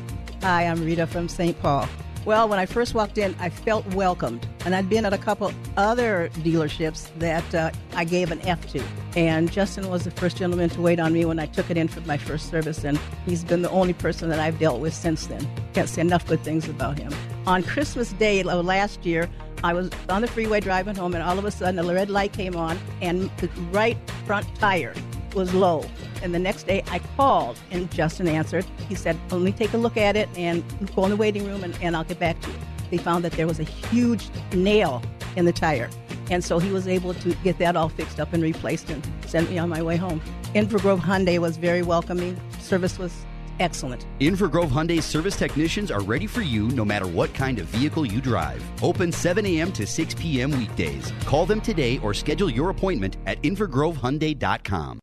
Hi, 0.43 0.67
I'm 0.67 0.85
Rita 0.85 1.07
from 1.07 1.29
St. 1.29 1.57
Paul. 1.63 1.89
Well, 2.25 2.49
when 2.49 2.59
I 2.59 2.67
first 2.67 2.95
walked 2.95 3.19
in, 3.19 3.37
I 3.39 3.49
felt 3.49 3.87
welcomed. 3.95 4.47
And 4.65 4.75
I'd 4.75 4.89
been 4.89 5.05
at 5.05 5.13
a 5.13 5.19
couple 5.19 5.53
other 5.77 6.31
dealerships 6.39 7.11
that 7.19 7.55
uh, 7.55 7.71
I 7.95 8.05
gave 8.05 8.33
an 8.33 8.41
F 8.43 8.67
to. 8.73 8.83
And 9.15 9.53
Justin 9.53 9.91
was 9.91 10.05
the 10.05 10.11
first 10.11 10.39
gentleman 10.39 10.71
to 10.71 10.81
wait 10.81 10.99
on 10.99 11.13
me 11.13 11.25
when 11.25 11.39
I 11.39 11.47
took 11.47 11.71
it 11.71 11.77
in 11.77 11.89
for 11.89 12.01
my 12.03 12.17
first 12.17 12.51
service. 12.51 12.85
And 12.85 12.99
he's 13.27 13.45
been 13.45 13.63
the 13.63 13.71
only 13.71 13.93
person 13.93 14.29
that 14.31 14.39
I've 14.39 14.59
dealt 14.59 14.81
with 14.81 14.95
since 14.95 15.27
then. 15.27 15.47
Can't 15.75 15.89
say 15.89 16.01
enough 16.01 16.27
good 16.27 16.41
things 16.41 16.69
about 16.69 16.99
him. 16.99 17.13
On 17.47 17.63
Christmas 17.63 18.13
Day 18.15 18.41
of 18.43 18.65
last 18.65 19.05
year, 19.05 19.29
I 19.65 19.75
was 19.75 19.91
on 20.09 20.23
the 20.23 20.29
freeway 20.29 20.61
driving 20.61 20.97
home, 20.97 21.15
and 21.15 21.23
all 21.23 21.39
of 21.39 21.45
a 21.45 21.51
sudden, 21.51 21.79
a 21.79 21.95
red 21.95 22.11
light 22.11 22.33
came 22.33 22.57
on, 22.57 22.79
and 23.01 23.31
the 23.37 23.49
right 23.71 23.97
front 24.27 24.47
tire 24.57 24.95
was 25.35 25.53
low. 25.55 25.85
And 26.23 26.35
the 26.35 26.39
next 26.39 26.65
day 26.65 26.83
I 26.91 27.01
called 27.17 27.59
and 27.71 27.91
Justin 27.91 28.29
answered. 28.29 28.65
He 28.89 28.95
said, 28.95 29.19
Let 29.31 29.41
me 29.41 29.53
take 29.53 29.73
a 29.73 29.77
look 29.77 29.97
at 29.97 30.17
it 30.17 30.29
and 30.37 30.63
go 30.95 31.05
in 31.05 31.11
the 31.11 31.17
waiting 31.17 31.45
room 31.45 31.65
and, 31.65 31.77
and 31.83 31.97
I'll 31.97 32.05
get 32.05 32.19
back 32.19 32.41
to 32.43 32.51
you. 32.51 32.57
They 32.91 32.99
found 32.99 33.25
that 33.25 33.33
there 33.33 33.47
was 33.47 33.59
a 33.59 33.65
huge 33.65 34.29
nail 34.53 35.03
in 35.37 35.45
the 35.45 35.53
tire. 35.53 35.89
And 36.33 36.43
so 36.43 36.59
he 36.59 36.73
was 36.73 36.89
able 36.89 37.13
to 37.13 37.35
get 37.45 37.59
that 37.59 37.77
all 37.77 37.91
fixed 37.91 38.19
up 38.19 38.33
and 38.33 38.43
replaced 38.43 38.91
and 38.91 39.07
sent 39.27 39.51
me 39.51 39.59
on 39.59 39.69
my 39.69 39.83
way 39.83 39.97
home. 39.97 40.21
Inver 40.55 40.81
Grove 40.81 41.01
Hyundai 41.01 41.39
was 41.39 41.59
very 41.59 41.83
welcoming. 41.83 42.41
Service 42.59 42.99
was 42.99 43.13
excellent. 43.61 44.07
Inver 44.19 44.51
Grove 44.51 44.71
Hyundai 44.71 45.03
service 45.03 45.37
technicians 45.37 45.91
are 45.91 46.01
ready 46.01 46.27
for 46.27 46.41
you 46.41 46.69
no 46.69 46.87
matter 46.87 47.07
what 47.07 47.35
kind 47.35 47.59
of 47.59 47.67
vehicle 47.67 48.07
you 48.07 48.21
drive. 48.23 48.63
Open 48.83 49.13
7 49.13 49.45
a.m. 49.45 49.73
to 49.73 49.87
6 49.87 50.15
p.m. 50.15 50.51
weekdays. 50.53 51.13
Call 51.27 51.45
them 51.45 51.61
today 51.61 51.99
or 51.99 52.15
schedule 52.15 52.51
your 52.51 52.71
appointment 52.71 53.19
at 53.27 53.41
invergrovehyundai.com. 53.43 55.01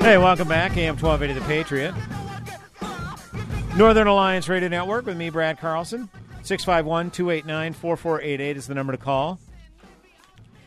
Hey, 0.00 0.16
welcome 0.16 0.48
back. 0.48 0.76
AM 0.78 0.96
1280 0.96 1.38
The 1.38 1.46
Patriot. 1.46 1.94
Northern 3.76 4.06
Alliance 4.06 4.48
Radio 4.48 4.68
Network 4.68 5.04
with 5.04 5.16
me, 5.16 5.28
Brad 5.28 5.58
Carlson. 5.58 6.08
651 6.42 7.10
289 7.10 7.74
4488 7.74 8.56
is 8.56 8.66
the 8.66 8.74
number 8.74 8.92
to 8.92 8.98
call. 8.98 9.38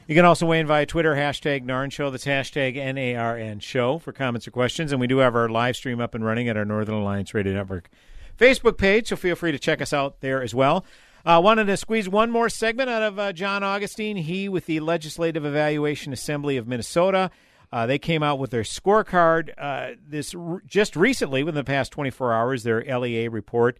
You 0.07 0.13
can 0.15 0.23
also 0.23 0.45
weigh 0.45 0.59
in 0.59 0.67
via 0.67 0.85
Twitter, 0.85 1.15
hashtag 1.15 1.65
NARN 1.65 1.91
Show. 1.91 2.11
That's 2.11 2.25
hashtag 2.25 2.77
N-A-R-N 2.77 3.59
Show 3.59 3.97
for 3.97 4.11
comments 4.11 4.47
or 4.47 4.51
questions. 4.51 4.91
And 4.91 5.01
we 5.01 5.07
do 5.07 5.17
have 5.17 5.35
our 5.35 5.49
live 5.49 5.75
stream 5.75 5.99
up 5.99 6.13
and 6.13 6.23
running 6.23 6.47
at 6.47 6.55
our 6.55 6.63
Northern 6.65 6.95
Alliance 6.95 7.33
Radio 7.33 7.53
Network 7.53 7.89
Facebook 8.37 8.77
page, 8.77 9.07
so 9.07 9.15
feel 9.15 9.35
free 9.35 9.51
to 9.51 9.59
check 9.59 9.81
us 9.81 9.93
out 9.93 10.21
there 10.21 10.43
as 10.43 10.53
well. 10.53 10.85
I 11.25 11.35
uh, 11.35 11.41
wanted 11.41 11.65
to 11.65 11.77
squeeze 11.77 12.07
one 12.07 12.29
more 12.29 12.49
segment 12.49 12.89
out 12.89 13.01
of 13.01 13.17
uh, 13.17 13.33
John 13.33 13.63
Augustine. 13.63 14.17
He 14.17 14.47
with 14.47 14.65
the 14.67 14.79
Legislative 14.81 15.45
Evaluation 15.45 16.13
Assembly 16.13 16.57
of 16.57 16.67
Minnesota. 16.67 17.31
Uh, 17.73 17.87
they 17.87 17.97
came 17.97 18.21
out 18.21 18.37
with 18.37 18.51
their 18.51 18.61
scorecard 18.61 19.49
uh, 19.57 19.95
this 20.07 20.35
just 20.67 20.95
recently, 20.95 21.41
within 21.43 21.57
the 21.57 21.63
past 21.63 21.91
24 21.91 22.31
hours, 22.31 22.61
their 22.61 22.83
LEA 22.99 23.27
report 23.29 23.79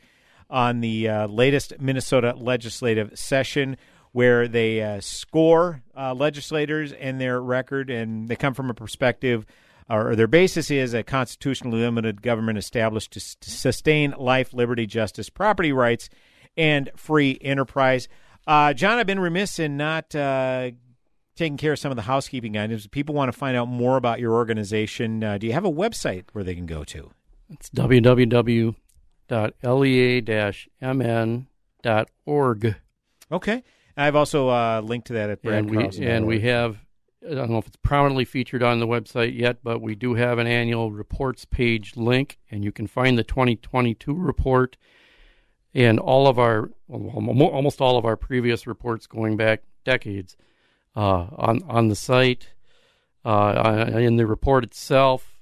on 0.50 0.82
the 0.82 1.08
uh, 1.08 1.28
latest 1.28 1.74
Minnesota 1.80 2.34
legislative 2.36 3.12
session, 3.18 3.78
where 4.12 4.48
they 4.48 4.82
uh, 4.82 5.00
score 5.00 5.84
uh, 5.96 6.12
legislators 6.16 6.92
and 6.92 7.22
their 7.22 7.40
record, 7.40 7.92
and 7.92 8.28
they 8.28 8.36
come 8.36 8.56
from 8.56 8.72
a 8.72 8.74
perspective 8.74 9.46
or 9.90 10.16
their 10.16 10.28
basis 10.28 10.72
is 10.72 10.96
a 10.96 11.04
constitutionally 11.04 11.82
limited 11.82 12.22
government 12.24 12.58
established 12.58 13.12
to, 13.12 13.20
s- 13.20 13.36
to 13.42 13.52
sustain 13.52 14.16
life, 14.18 14.54
liberty, 14.54 14.88
justice, 14.88 15.30
property 15.30 15.72
rights, 15.72 16.10
and 16.58 16.90
free 16.96 17.38
enterprise. 17.42 18.08
Uh, 18.48 18.74
John, 18.74 18.98
I've 18.98 19.06
been 19.06 19.20
remiss 19.20 19.60
in 19.60 19.78
not 19.78 20.16
uh, 20.16 20.72
taking 21.36 21.58
care 21.58 21.74
of 21.74 21.80
some 21.80 21.92
of 21.92 21.96
the 21.96 22.04
housekeeping 22.04 22.58
items. 22.58 22.88
People 22.88 23.16
want 23.16 23.32
to 23.32 23.38
find 23.38 23.58
out 23.58 23.68
more 23.68 23.98
about 23.98 24.20
your 24.20 24.34
organization, 24.34 25.24
uh, 25.24 25.38
do 25.38 25.48
you 25.48 25.54
have 25.54 25.66
a 25.66 25.72
website 25.72 26.26
where 26.34 26.44
they 26.44 26.56
can 26.56 26.66
go 26.66 26.84
to? 26.84 27.12
It's 27.50 27.70
www.lea-mn.org. 27.70 28.76
Okay. 33.32 33.64
I've 33.96 34.16
also 34.16 34.50
uh, 34.50 34.82
linked 34.84 35.08
to 35.08 35.14
that 35.14 35.30
at 35.30 35.42
Brad 35.42 35.60
and 35.60 35.70
we 35.70 35.78
Carlson. 35.78 36.04
and 36.04 36.26
we 36.26 36.42
have 36.42 36.78
I 37.30 37.36
don't 37.36 37.50
know 37.52 37.58
if 37.58 37.68
it's 37.68 37.78
prominently 37.78 38.26
featured 38.26 38.62
on 38.64 38.80
the 38.80 38.88
website 38.88 39.38
yet, 39.38 39.60
but 39.64 39.82
we 39.82 39.96
do 39.96 40.16
have 40.16 40.40
an 40.40 40.48
annual 40.48 40.92
reports 40.92 41.46
page 41.46 41.96
link, 41.96 42.38
and 42.52 42.66
you 42.66 42.74
can 42.74 42.86
find 42.86 43.18
the 43.18 43.24
2022 43.24 44.14
report 44.14 44.76
and 45.74 46.00
all 46.00 46.28
of 46.28 46.38
our 46.38 46.70
well, 46.88 47.50
almost 47.50 47.82
all 47.82 47.98
of 47.98 48.06
our 48.06 48.18
previous 48.18 48.68
reports 48.68 49.08
going 49.08 49.38
back 49.38 49.64
decades 49.84 50.36
on 51.02 51.62
on 51.68 51.88
the 51.88 51.96
site. 51.96 52.50
Uh, 53.26 53.90
in 53.96 54.18
the 54.18 54.28
report 54.28 54.64
itself, 54.66 55.40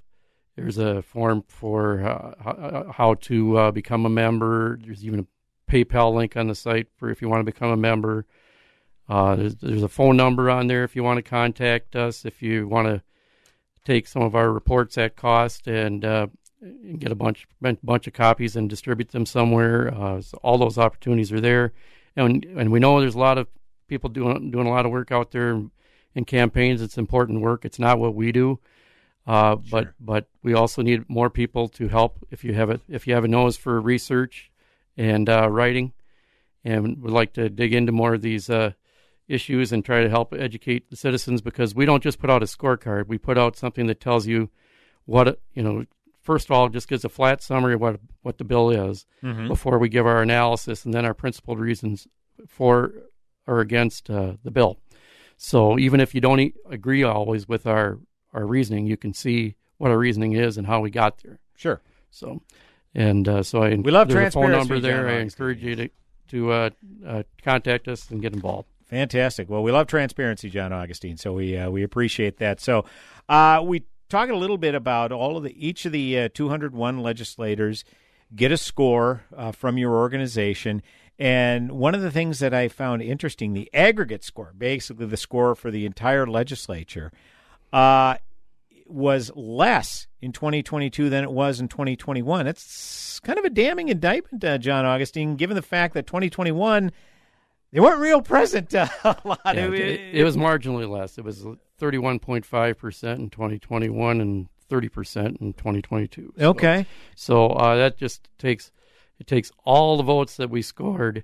there's 0.55 0.77
a 0.77 1.01
form 1.01 1.43
for 1.47 2.03
uh, 2.03 2.91
how- 2.91 3.15
to 3.15 3.57
uh, 3.57 3.71
become 3.71 4.05
a 4.05 4.09
member. 4.09 4.77
There's 4.83 5.03
even 5.03 5.21
a 5.21 5.71
PayPal 5.71 6.13
link 6.13 6.37
on 6.37 6.47
the 6.47 6.55
site 6.55 6.87
for 6.97 7.09
if 7.09 7.21
you 7.21 7.29
want 7.29 7.39
to 7.39 7.51
become 7.51 7.71
a 7.71 7.77
member. 7.77 8.25
Uh, 9.09 9.35
there's, 9.35 9.55
there's 9.55 9.83
a 9.83 9.89
phone 9.89 10.15
number 10.15 10.49
on 10.49 10.67
there 10.67 10.83
if 10.83 10.95
you 10.95 11.03
want 11.03 11.17
to 11.17 11.29
contact 11.29 11.95
us. 11.95 12.25
If 12.25 12.41
you 12.41 12.67
want 12.67 12.87
to 12.87 13.01
take 13.83 14.07
some 14.07 14.21
of 14.21 14.35
our 14.35 14.51
reports 14.51 14.97
at 14.97 15.15
cost 15.15 15.67
and, 15.67 16.05
uh, 16.05 16.27
and 16.61 16.99
get 16.99 17.11
a 17.11 17.15
bunch 17.15 17.47
bunch 17.61 18.07
of 18.07 18.13
copies 18.13 18.55
and 18.55 18.69
distribute 18.69 19.09
them 19.09 19.25
somewhere, 19.25 19.93
uh, 19.93 20.21
so 20.21 20.37
all 20.43 20.57
those 20.57 20.77
opportunities 20.77 21.31
are 21.31 21.41
there. 21.41 21.73
And 22.15 22.45
and 22.45 22.71
we 22.71 22.79
know 22.79 22.99
there's 22.99 23.15
a 23.15 23.19
lot 23.19 23.37
of 23.37 23.47
people 23.91 24.09
doing 24.09 24.49
doing 24.51 24.65
a 24.67 24.69
lot 24.69 24.85
of 24.85 24.91
work 24.91 25.11
out 25.11 25.31
there 25.31 25.61
in 26.15 26.25
campaigns. 26.25 26.81
It's 26.81 26.97
important 26.97 27.41
work. 27.41 27.65
It's 27.65 27.77
not 27.77 27.99
what 27.99 28.15
we 28.15 28.31
do. 28.31 28.59
Uh, 29.27 29.57
but 29.69 29.89
but 29.99 30.27
we 30.41 30.53
also 30.53 30.81
need 30.81 31.07
more 31.09 31.29
people 31.29 31.67
to 31.69 31.87
help. 31.89 32.25
If 32.31 32.43
you 32.45 32.53
have 32.53 32.69
a 32.71 32.79
if 32.87 33.05
you 33.05 33.13
have 33.13 33.25
a 33.25 33.27
nose 33.27 33.57
for 33.57 33.79
research 33.81 34.49
and 34.97 35.29
uh, 35.29 35.47
writing, 35.49 35.91
and 36.63 37.01
would 37.03 37.11
like 37.11 37.33
to 37.33 37.49
dig 37.49 37.73
into 37.73 37.91
more 37.91 38.13
of 38.15 38.21
these 38.21 38.49
uh, 38.49 38.71
issues 39.27 39.71
and 39.73 39.83
try 39.85 40.01
to 40.03 40.09
help 40.09 40.33
educate 40.33 40.89
the 40.89 40.95
citizens 40.95 41.41
because 41.41 41.75
we 41.75 41.85
don't 41.85 42.01
just 42.03 42.19
put 42.19 42.29
out 42.29 42.41
a 42.43 42.45
scorecard. 42.47 43.07
We 43.07 43.17
put 43.17 43.37
out 43.37 43.55
something 43.57 43.87
that 43.87 43.99
tells 43.99 44.25
you 44.25 44.49
what 45.05 45.39
you 45.53 45.63
know. 45.63 45.85
First 46.21 46.45
of 46.47 46.51
all, 46.51 46.69
just 46.69 46.87
gives 46.87 47.03
a 47.03 47.09
flat 47.09 47.41
summary 47.43 47.73
of 47.75 47.81
what 47.81 47.99
what 48.21 48.37
the 48.37 48.43
bill 48.43 48.69
is 48.69 49.05
Mhm. 49.23 49.47
before 49.49 49.77
we 49.79 49.89
give 49.89 50.05
our 50.07 50.21
analysis 50.21 50.85
and 50.85 50.93
then 50.93 51.05
our 51.05 51.13
principled 51.15 51.59
reasons 51.59 52.07
for 52.47 52.93
or 53.51 53.59
against 53.59 54.09
uh, 54.09 54.33
the 54.43 54.51
bill. 54.51 54.79
So 55.35 55.77
even 55.77 55.99
if 55.99 56.15
you 56.15 56.21
don't 56.21 56.39
e- 56.39 56.53
agree 56.69 57.03
always 57.03 57.47
with 57.47 57.67
our 57.67 57.99
our 58.33 58.45
reasoning, 58.45 58.87
you 58.87 58.95
can 58.95 59.13
see 59.13 59.55
what 59.77 59.91
our 59.91 59.97
reasoning 59.97 60.33
is 60.33 60.57
and 60.57 60.65
how 60.65 60.79
we 60.79 60.89
got 60.89 61.17
there. 61.21 61.39
Sure. 61.57 61.81
So, 62.11 62.41
and 62.95 63.27
uh, 63.27 63.43
so 63.43 63.63
I 63.63 63.75
We 63.75 63.91
love 63.91 64.07
there's 64.07 64.29
a 64.29 64.31
phone 64.31 64.51
transparency, 64.51 64.73
number 64.73 64.79
there. 64.79 65.09
I 65.09 65.19
encourage 65.19 65.61
you 65.61 65.75
to 65.75 65.89
to 66.29 66.51
uh, 66.51 66.69
uh, 67.05 67.23
contact 67.43 67.89
us 67.89 68.09
and 68.09 68.21
get 68.21 68.33
involved. 68.33 68.69
Fantastic. 68.85 69.49
Well, 69.49 69.63
we 69.63 69.71
love 69.71 69.87
transparency, 69.87 70.49
John 70.49 70.71
Augustine. 70.71 71.17
So 71.17 71.33
we 71.33 71.57
uh, 71.57 71.69
we 71.69 71.83
appreciate 71.83 72.37
that. 72.37 72.61
So 72.61 72.85
uh, 73.27 73.61
we 73.65 73.83
talked 74.07 74.31
a 74.31 74.37
little 74.37 74.57
bit 74.57 74.75
about 74.75 75.11
all 75.11 75.35
of 75.35 75.43
the 75.43 75.67
each 75.67 75.85
of 75.85 75.91
the 75.91 76.19
uh, 76.19 76.29
201 76.33 76.99
legislators 76.99 77.83
get 78.33 78.51
a 78.51 78.57
score 78.57 79.23
uh, 79.35 79.51
from 79.51 79.77
your 79.77 79.95
organization. 79.95 80.81
And 81.21 81.73
one 81.73 81.93
of 81.93 82.01
the 82.01 82.09
things 82.09 82.39
that 82.39 82.51
I 82.51 82.67
found 82.67 83.03
interesting, 83.03 83.53
the 83.53 83.69
aggregate 83.75 84.23
score, 84.23 84.53
basically 84.57 85.05
the 85.05 85.17
score 85.17 85.53
for 85.53 85.69
the 85.69 85.85
entire 85.85 86.25
legislature, 86.25 87.11
uh, 87.71 88.15
was 88.87 89.31
less 89.35 90.07
in 90.19 90.31
2022 90.31 91.11
than 91.11 91.23
it 91.23 91.31
was 91.31 91.59
in 91.59 91.67
2021. 91.67 92.47
It's 92.47 93.19
kind 93.19 93.37
of 93.37 93.45
a 93.45 93.51
damning 93.51 93.89
indictment, 93.89 94.43
uh, 94.43 94.57
John 94.57 94.83
Augustine, 94.83 95.35
given 95.35 95.55
the 95.55 95.61
fact 95.61 95.93
that 95.93 96.07
2021 96.07 96.91
they 97.71 97.79
weren't 97.79 97.99
real 98.01 98.21
present 98.23 98.73
uh, 98.73 98.87
a 99.03 99.15
lot. 99.23 99.39
Yeah, 99.45 99.67
It- 99.67 99.73
it, 99.75 100.15
it 100.15 100.23
was 100.23 100.35
marginally 100.35 100.89
less. 100.89 101.19
It 101.19 101.23
was 101.23 101.45
31.5 101.79 102.77
percent 102.79 103.19
in 103.19 103.29
2021 103.29 104.19
and 104.21 104.47
30 104.69 104.89
percent 104.89 105.37
in 105.39 105.53
2022. 105.53 106.33
So- 106.35 106.45
Okay. 106.49 106.85
So, 107.15 107.47
uh, 107.49 107.75
that 107.75 107.97
just 107.97 108.27
takes 108.39 108.71
it 109.21 109.27
takes 109.27 109.51
all 109.63 109.97
the 109.97 110.03
votes 110.03 110.35
that 110.37 110.49
we 110.49 110.63
scored 110.63 111.23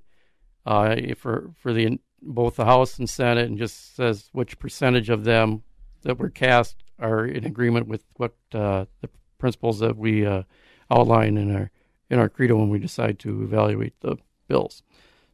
uh, 0.66 0.96
for 1.18 1.50
for 1.62 1.74
the 1.74 2.00
both 2.22 2.56
the 2.56 2.66
House 2.66 3.00
and 3.00 3.10
Senate, 3.10 3.48
and 3.50 3.58
just 3.58 3.96
says 3.96 4.30
which 4.32 4.60
percentage 4.60 5.10
of 5.10 5.24
them 5.24 5.64
that 6.04 6.20
were 6.20 6.30
cast 6.30 6.84
are 7.00 7.26
in 7.26 7.44
agreement 7.44 7.88
with 7.88 8.04
what 8.16 8.36
uh, 8.54 8.86
the 9.02 9.10
principles 9.40 9.80
that 9.80 9.98
we 9.98 10.26
uh, 10.26 10.44
outline 10.92 11.38
in 11.38 11.56
our 11.56 11.72
in 12.10 12.20
our 12.20 12.30
credo 12.30 12.56
when 12.56 12.70
we 12.70 12.80
decide 12.80 13.18
to 13.20 13.44
evaluate 13.44 14.00
the 14.02 14.16
bills. 14.48 14.84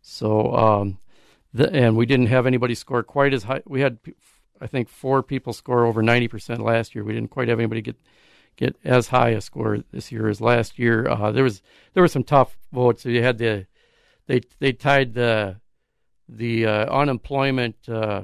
So, 0.01 0.55
um, 0.55 0.97
the, 1.53 1.71
and 1.71 1.97
we 1.97 2.05
didn't 2.05 2.27
have 2.27 2.47
anybody 2.47 2.75
score 2.75 3.03
quite 3.03 3.33
as 3.33 3.43
high. 3.43 3.61
We 3.65 3.81
had, 3.81 3.99
I 4.59 4.67
think, 4.67 4.89
four 4.89 5.21
people 5.21 5.53
score 5.53 5.85
over 5.85 6.01
ninety 6.01 6.29
percent 6.29 6.61
last 6.61 6.95
year. 6.95 7.03
We 7.03 7.13
didn't 7.13 7.31
quite 7.31 7.49
have 7.49 7.59
anybody 7.59 7.81
get 7.81 7.97
get 8.55 8.75
as 8.83 9.07
high 9.07 9.29
a 9.29 9.41
score 9.41 9.79
this 9.91 10.11
year 10.11 10.27
as 10.27 10.41
last 10.41 10.79
year. 10.79 11.07
Uh, 11.07 11.31
there 11.31 11.43
was 11.43 11.61
there 11.93 12.03
were 12.03 12.07
some 12.07 12.23
tough 12.23 12.57
votes. 12.71 13.03
So 13.03 13.09
you 13.09 13.23
had 13.23 13.37
the 13.37 13.67
they 14.27 14.41
they 14.59 14.73
tied 14.73 15.13
the 15.13 15.57
the 16.27 16.65
uh, 16.65 16.85
unemployment 16.85 17.75
uh, 17.89 18.23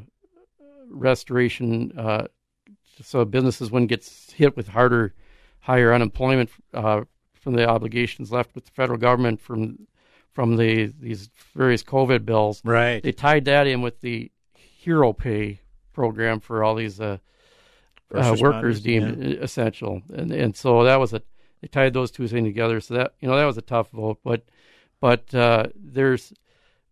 restoration 0.89 1.91
uh, 1.97 2.27
so 3.01 3.23
businesses 3.25 3.71
wouldn't 3.71 3.89
get 3.89 4.09
hit 4.35 4.55
with 4.55 4.69
harder 4.69 5.13
higher 5.61 5.93
unemployment 5.93 6.49
uh, 6.73 7.01
from 7.33 7.53
the 7.53 7.67
obligations 7.67 8.31
left 8.31 8.55
with 8.55 8.65
the 8.65 8.71
federal 8.71 8.97
government 8.97 9.39
from 9.39 9.87
from 10.31 10.57
the 10.57 10.93
these 10.99 11.29
various 11.55 11.83
COVID 11.83 12.25
bills. 12.25 12.61
Right. 12.63 13.01
They 13.01 13.11
tied 13.11 13.45
that 13.45 13.67
in 13.67 13.81
with 13.81 14.01
the 14.01 14.31
hero 14.53 15.13
pay 15.13 15.61
program 15.93 16.39
for 16.39 16.63
all 16.63 16.75
these 16.75 16.99
uh, 18.13 18.35
workers 18.39 18.81
deemed 18.81 19.23
yeah. 19.23 19.37
essential, 19.41 20.01
and 20.13 20.31
and 20.31 20.55
so 20.55 20.83
that 20.83 20.99
was 20.99 21.13
a 21.13 21.21
they 21.61 21.67
tied 21.67 21.93
those 21.93 22.11
two 22.11 22.27
things 22.27 22.47
together. 22.47 22.79
So 22.81 22.95
that 22.95 23.13
you 23.19 23.27
know 23.27 23.35
that 23.35 23.45
was 23.45 23.57
a 23.57 23.61
tough 23.61 23.91
vote, 23.91 24.19
but 24.23 24.43
but 24.99 25.33
uh, 25.33 25.67
there's 25.75 26.33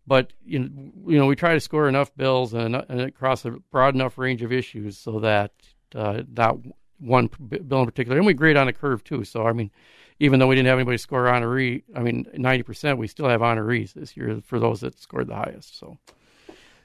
but 0.05 0.33
you 0.45 0.59
know, 0.59 0.91
you 1.07 1.17
know 1.17 1.25
we 1.25 1.35
try 1.35 1.53
to 1.53 1.59
score 1.59 1.89
enough 1.89 2.15
bills 2.15 2.53
and, 2.53 2.75
and 2.75 3.01
across 3.01 3.45
a 3.45 3.51
broad 3.71 3.95
enough 3.95 4.17
range 4.17 4.41
of 4.41 4.51
issues 4.51 4.97
so 4.97 5.19
that 5.19 5.51
uh, 5.95 6.23
not 6.35 6.57
one 6.99 7.29
bill 7.67 7.79
in 7.79 7.85
particular, 7.85 8.17
and 8.17 8.25
we 8.25 8.33
grade 8.33 8.57
on 8.57 8.67
a 8.67 8.73
curve 8.73 9.03
too. 9.03 9.23
So 9.23 9.45
I 9.45 9.53
mean, 9.53 9.71
even 10.19 10.39
though 10.39 10.47
we 10.47 10.55
didn't 10.55 10.67
have 10.67 10.77
anybody 10.77 10.97
score 10.97 11.25
honoree, 11.25 11.83
I 11.95 12.01
mean 12.01 12.25
ninety 12.35 12.63
percent, 12.63 12.97
we 12.97 13.07
still 13.07 13.29
have 13.29 13.41
honorees 13.41 13.93
this 13.93 14.15
year 14.15 14.41
for 14.45 14.59
those 14.59 14.81
that 14.81 14.99
scored 14.99 15.27
the 15.27 15.35
highest. 15.35 15.77
So. 15.77 15.97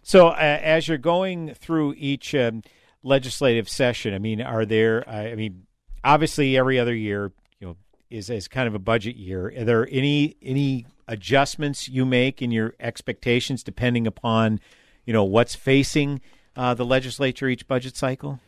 So, 0.04 0.30
uh, 0.30 0.58
as 0.60 0.88
you're 0.88 0.98
going 0.98 1.54
through 1.54 1.94
each 1.96 2.34
um, 2.34 2.64
legislative 3.02 3.68
session, 3.68 4.14
I 4.14 4.18
mean, 4.18 4.40
are 4.40 4.64
there? 4.64 5.08
I 5.08 5.34
mean, 5.34 5.66
obviously, 6.04 6.56
every 6.56 6.78
other 6.78 6.94
year, 6.94 7.32
you 7.60 7.68
know, 7.68 7.76
is 8.10 8.30
is 8.30 8.48
kind 8.48 8.68
of 8.68 8.74
a 8.74 8.78
budget 8.78 9.16
year. 9.16 9.52
Are 9.56 9.64
there 9.64 9.88
any 9.90 10.36
any 10.42 10.86
adjustments 11.08 11.88
you 11.88 12.04
make 12.04 12.40
in 12.40 12.50
your 12.50 12.74
expectations 12.80 13.62
depending 13.62 14.06
upon, 14.06 14.60
you 15.04 15.12
know, 15.12 15.24
what's 15.24 15.54
facing 15.54 16.20
uh, 16.56 16.74
the 16.74 16.84
legislature 16.84 17.48
each 17.48 17.66
budget 17.66 17.96
cycle? 17.96 18.40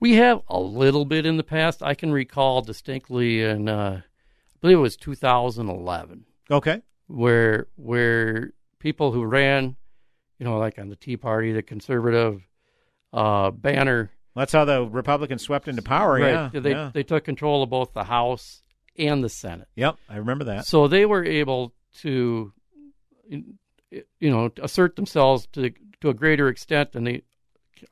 We 0.00 0.14
have 0.14 0.42
a 0.48 0.58
little 0.60 1.04
bit 1.04 1.24
in 1.24 1.36
the 1.36 1.44
past. 1.44 1.82
I 1.82 1.94
can 1.94 2.12
recall 2.12 2.60
distinctly 2.60 3.42
in, 3.42 3.68
uh, 3.68 4.02
I 4.02 4.58
believe 4.60 4.76
it 4.76 4.80
was 4.80 4.96
2011. 4.96 6.26
Okay. 6.50 6.82
Where 7.06 7.68
where 7.76 8.52
people 8.78 9.12
who 9.12 9.24
ran, 9.24 9.76
you 10.38 10.44
know, 10.44 10.58
like 10.58 10.78
on 10.78 10.88
the 10.88 10.96
Tea 10.96 11.16
Party, 11.16 11.52
the 11.52 11.62
conservative 11.62 12.42
uh, 13.14 13.50
banner. 13.52 14.10
That's 14.34 14.52
how 14.52 14.64
the 14.64 14.84
Republicans 14.84 15.42
swept 15.42 15.68
into 15.68 15.80
power. 15.82 16.14
Right. 16.14 16.50
Yeah, 16.52 16.60
They 16.60 16.70
yeah. 16.72 16.90
they 16.92 17.04
took 17.04 17.24
control 17.24 17.62
of 17.62 17.70
both 17.70 17.92
the 17.92 18.04
House 18.04 18.62
and 18.98 19.22
the 19.22 19.28
Senate. 19.28 19.68
Yep, 19.76 19.96
I 20.10 20.16
remember 20.16 20.44
that. 20.46 20.66
So 20.66 20.88
they 20.88 21.06
were 21.06 21.24
able 21.24 21.72
to, 22.00 22.52
you 23.28 23.44
know, 24.20 24.50
assert 24.60 24.96
themselves 24.96 25.46
to 25.52 25.70
to 26.00 26.08
a 26.08 26.14
greater 26.14 26.48
extent 26.48 26.92
than 26.92 27.04
they 27.04 27.22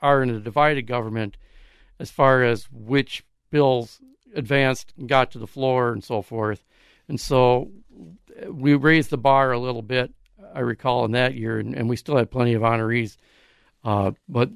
are 0.01 0.23
in 0.23 0.31
a 0.31 0.41
divided 0.41 0.83
government, 0.83 1.37
as 2.01 2.11
far 2.11 2.43
as 2.43 2.65
which 2.73 3.25
bills 3.51 4.01
advanced 4.35 4.93
and 4.99 5.09
got 5.09 5.31
to 5.31 5.39
the 5.39 5.47
floor 5.47 5.93
and 5.93 6.03
so 6.03 6.23
forth. 6.23 6.65
And 7.09 7.21
so 7.21 7.71
we 8.49 8.75
raised 8.75 9.11
the 9.11 9.19
bar 9.19 9.53
a 9.53 9.59
little 9.59 9.83
bit. 9.83 10.13
I 10.55 10.61
recall 10.61 11.05
in 11.05 11.13
that 11.13 11.35
year, 11.35 11.59
and, 11.59 11.75
and 11.75 11.89
we 11.89 11.97
still 11.97 12.17
had 12.17 12.31
plenty 12.31 12.55
of 12.55 12.63
honorees, 12.63 13.17
uh, 13.85 14.13
but 14.29 14.51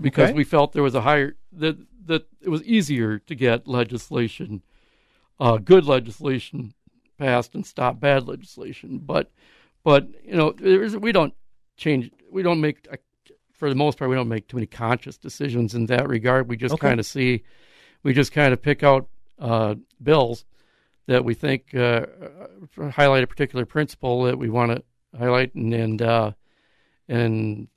because 0.00 0.30
Okay. 0.30 0.36
we 0.36 0.44
felt 0.44 0.72
there 0.72 0.82
was 0.82 0.94
a 0.94 1.02
higher 1.02 1.36
the 1.52 1.78
that 2.06 2.26
it 2.40 2.48
was 2.48 2.62
easier 2.64 3.18
to 3.20 3.34
get 3.34 3.68
legislation, 3.68 4.62
uh, 5.38 5.58
good 5.58 5.84
legislation 5.84 6.74
passed 7.18 7.54
and 7.54 7.64
stop 7.64 8.00
bad 8.00 8.26
legislation. 8.26 8.98
But 8.98 9.30
but 9.84 10.08
you 10.24 10.34
know 10.34 10.54
we 10.98 11.12
don't 11.12 11.34
change. 11.76 12.10
We 12.30 12.42
don't 12.42 12.60
make 12.60 12.86
for 13.52 13.68
the 13.68 13.74
most 13.76 13.98
part 13.98 14.10
we 14.10 14.16
don't 14.16 14.28
make 14.28 14.48
too 14.48 14.56
many 14.56 14.66
conscious 14.66 15.16
decisions 15.16 15.74
in 15.74 15.86
that 15.86 16.08
regard. 16.08 16.48
We 16.48 16.56
just 16.56 16.74
Okay. 16.74 16.88
kind 16.88 16.98
of 17.00 17.06
see, 17.06 17.44
we 18.02 18.12
just 18.12 18.32
kind 18.32 18.52
of 18.52 18.60
pick 18.60 18.82
out 18.82 19.08
uh, 19.38 19.76
bills 20.02 20.44
that 21.06 21.24
we 21.24 21.34
think 21.34 21.74
uh, 21.74 22.06
uh, 22.80 22.90
highlight 22.90 23.24
a 23.24 23.26
particular 23.26 23.64
principle 23.66 24.24
that 24.24 24.38
we 24.38 24.48
want 24.48 24.72
to 24.72 24.82
highlight 25.16 25.54
and 25.54 25.72
and 25.74 26.02
uh, 26.02 26.32
and 27.08 27.68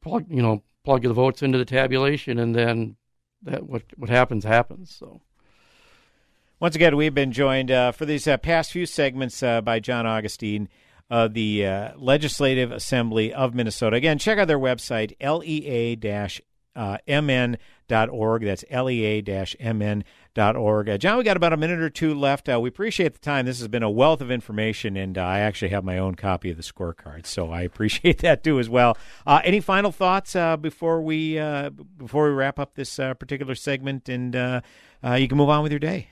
plug 0.00 0.26
you 0.28 0.42
know 0.42 0.62
plug 0.84 1.02
the 1.02 1.12
votes 1.12 1.42
into 1.42 1.58
the 1.58 1.64
tabulation 1.64 2.38
and 2.38 2.54
then 2.54 2.96
that 3.42 3.64
what 3.64 3.82
what 3.96 4.10
happens 4.10 4.44
happens. 4.44 4.94
So. 4.94 5.20
Once 6.60 6.76
again, 6.76 6.96
we've 6.96 7.14
been 7.14 7.32
joined 7.32 7.72
uh, 7.72 7.90
for 7.90 8.06
these 8.06 8.28
uh, 8.28 8.36
past 8.36 8.70
few 8.70 8.86
segments 8.86 9.42
uh, 9.42 9.60
by 9.60 9.80
John 9.80 10.06
Augustine 10.06 10.68
of 11.10 11.34
the 11.34 11.66
uh, 11.66 11.90
Legislative 11.96 12.70
Assembly 12.70 13.34
of 13.34 13.52
Minnesota. 13.52 13.96
Again, 13.96 14.16
check 14.16 14.38
out 14.38 14.46
their 14.46 14.60
website, 14.60 15.16
lea-mn.org. 17.88 18.44
That's 18.44 18.64
lea-mn.org. 18.70 20.04
Uh, 20.88 20.98
John, 20.98 21.18
we 21.18 21.24
got 21.24 21.36
about 21.36 21.52
a 21.52 21.56
minute 21.56 21.80
or 21.80 21.90
two 21.90 22.14
left. 22.14 22.48
Uh, 22.48 22.60
we 22.60 22.68
appreciate 22.68 23.12
the 23.12 23.18
time. 23.18 23.46
This 23.46 23.58
has 23.58 23.68
been 23.68 23.82
a 23.82 23.90
wealth 23.90 24.20
of 24.20 24.30
information, 24.30 24.96
and 24.96 25.18
uh, 25.18 25.22
I 25.22 25.40
actually 25.40 25.70
have 25.70 25.84
my 25.84 25.98
own 25.98 26.14
copy 26.14 26.50
of 26.50 26.56
the 26.56 26.62
scorecard, 26.62 27.26
so 27.26 27.50
I 27.50 27.62
appreciate 27.62 28.18
that 28.18 28.44
too 28.44 28.58
as 28.58 28.68
well. 28.68 28.96
Uh, 29.26 29.40
any 29.44 29.60
final 29.60 29.92
thoughts 29.92 30.34
uh, 30.36 30.56
before 30.56 31.02
we 31.02 31.38
uh, 31.38 31.70
before 31.70 32.28
we 32.28 32.32
wrap 32.34 32.58
up 32.58 32.74
this 32.74 32.98
uh, 32.98 33.14
particular 33.14 33.54
segment, 33.54 34.08
and 34.08 34.34
uh, 34.36 34.60
uh, 35.04 35.14
you 35.14 35.28
can 35.28 35.38
move 35.38 35.48
on 35.48 35.62
with 35.62 35.72
your 35.72 35.78
day. 35.78 36.08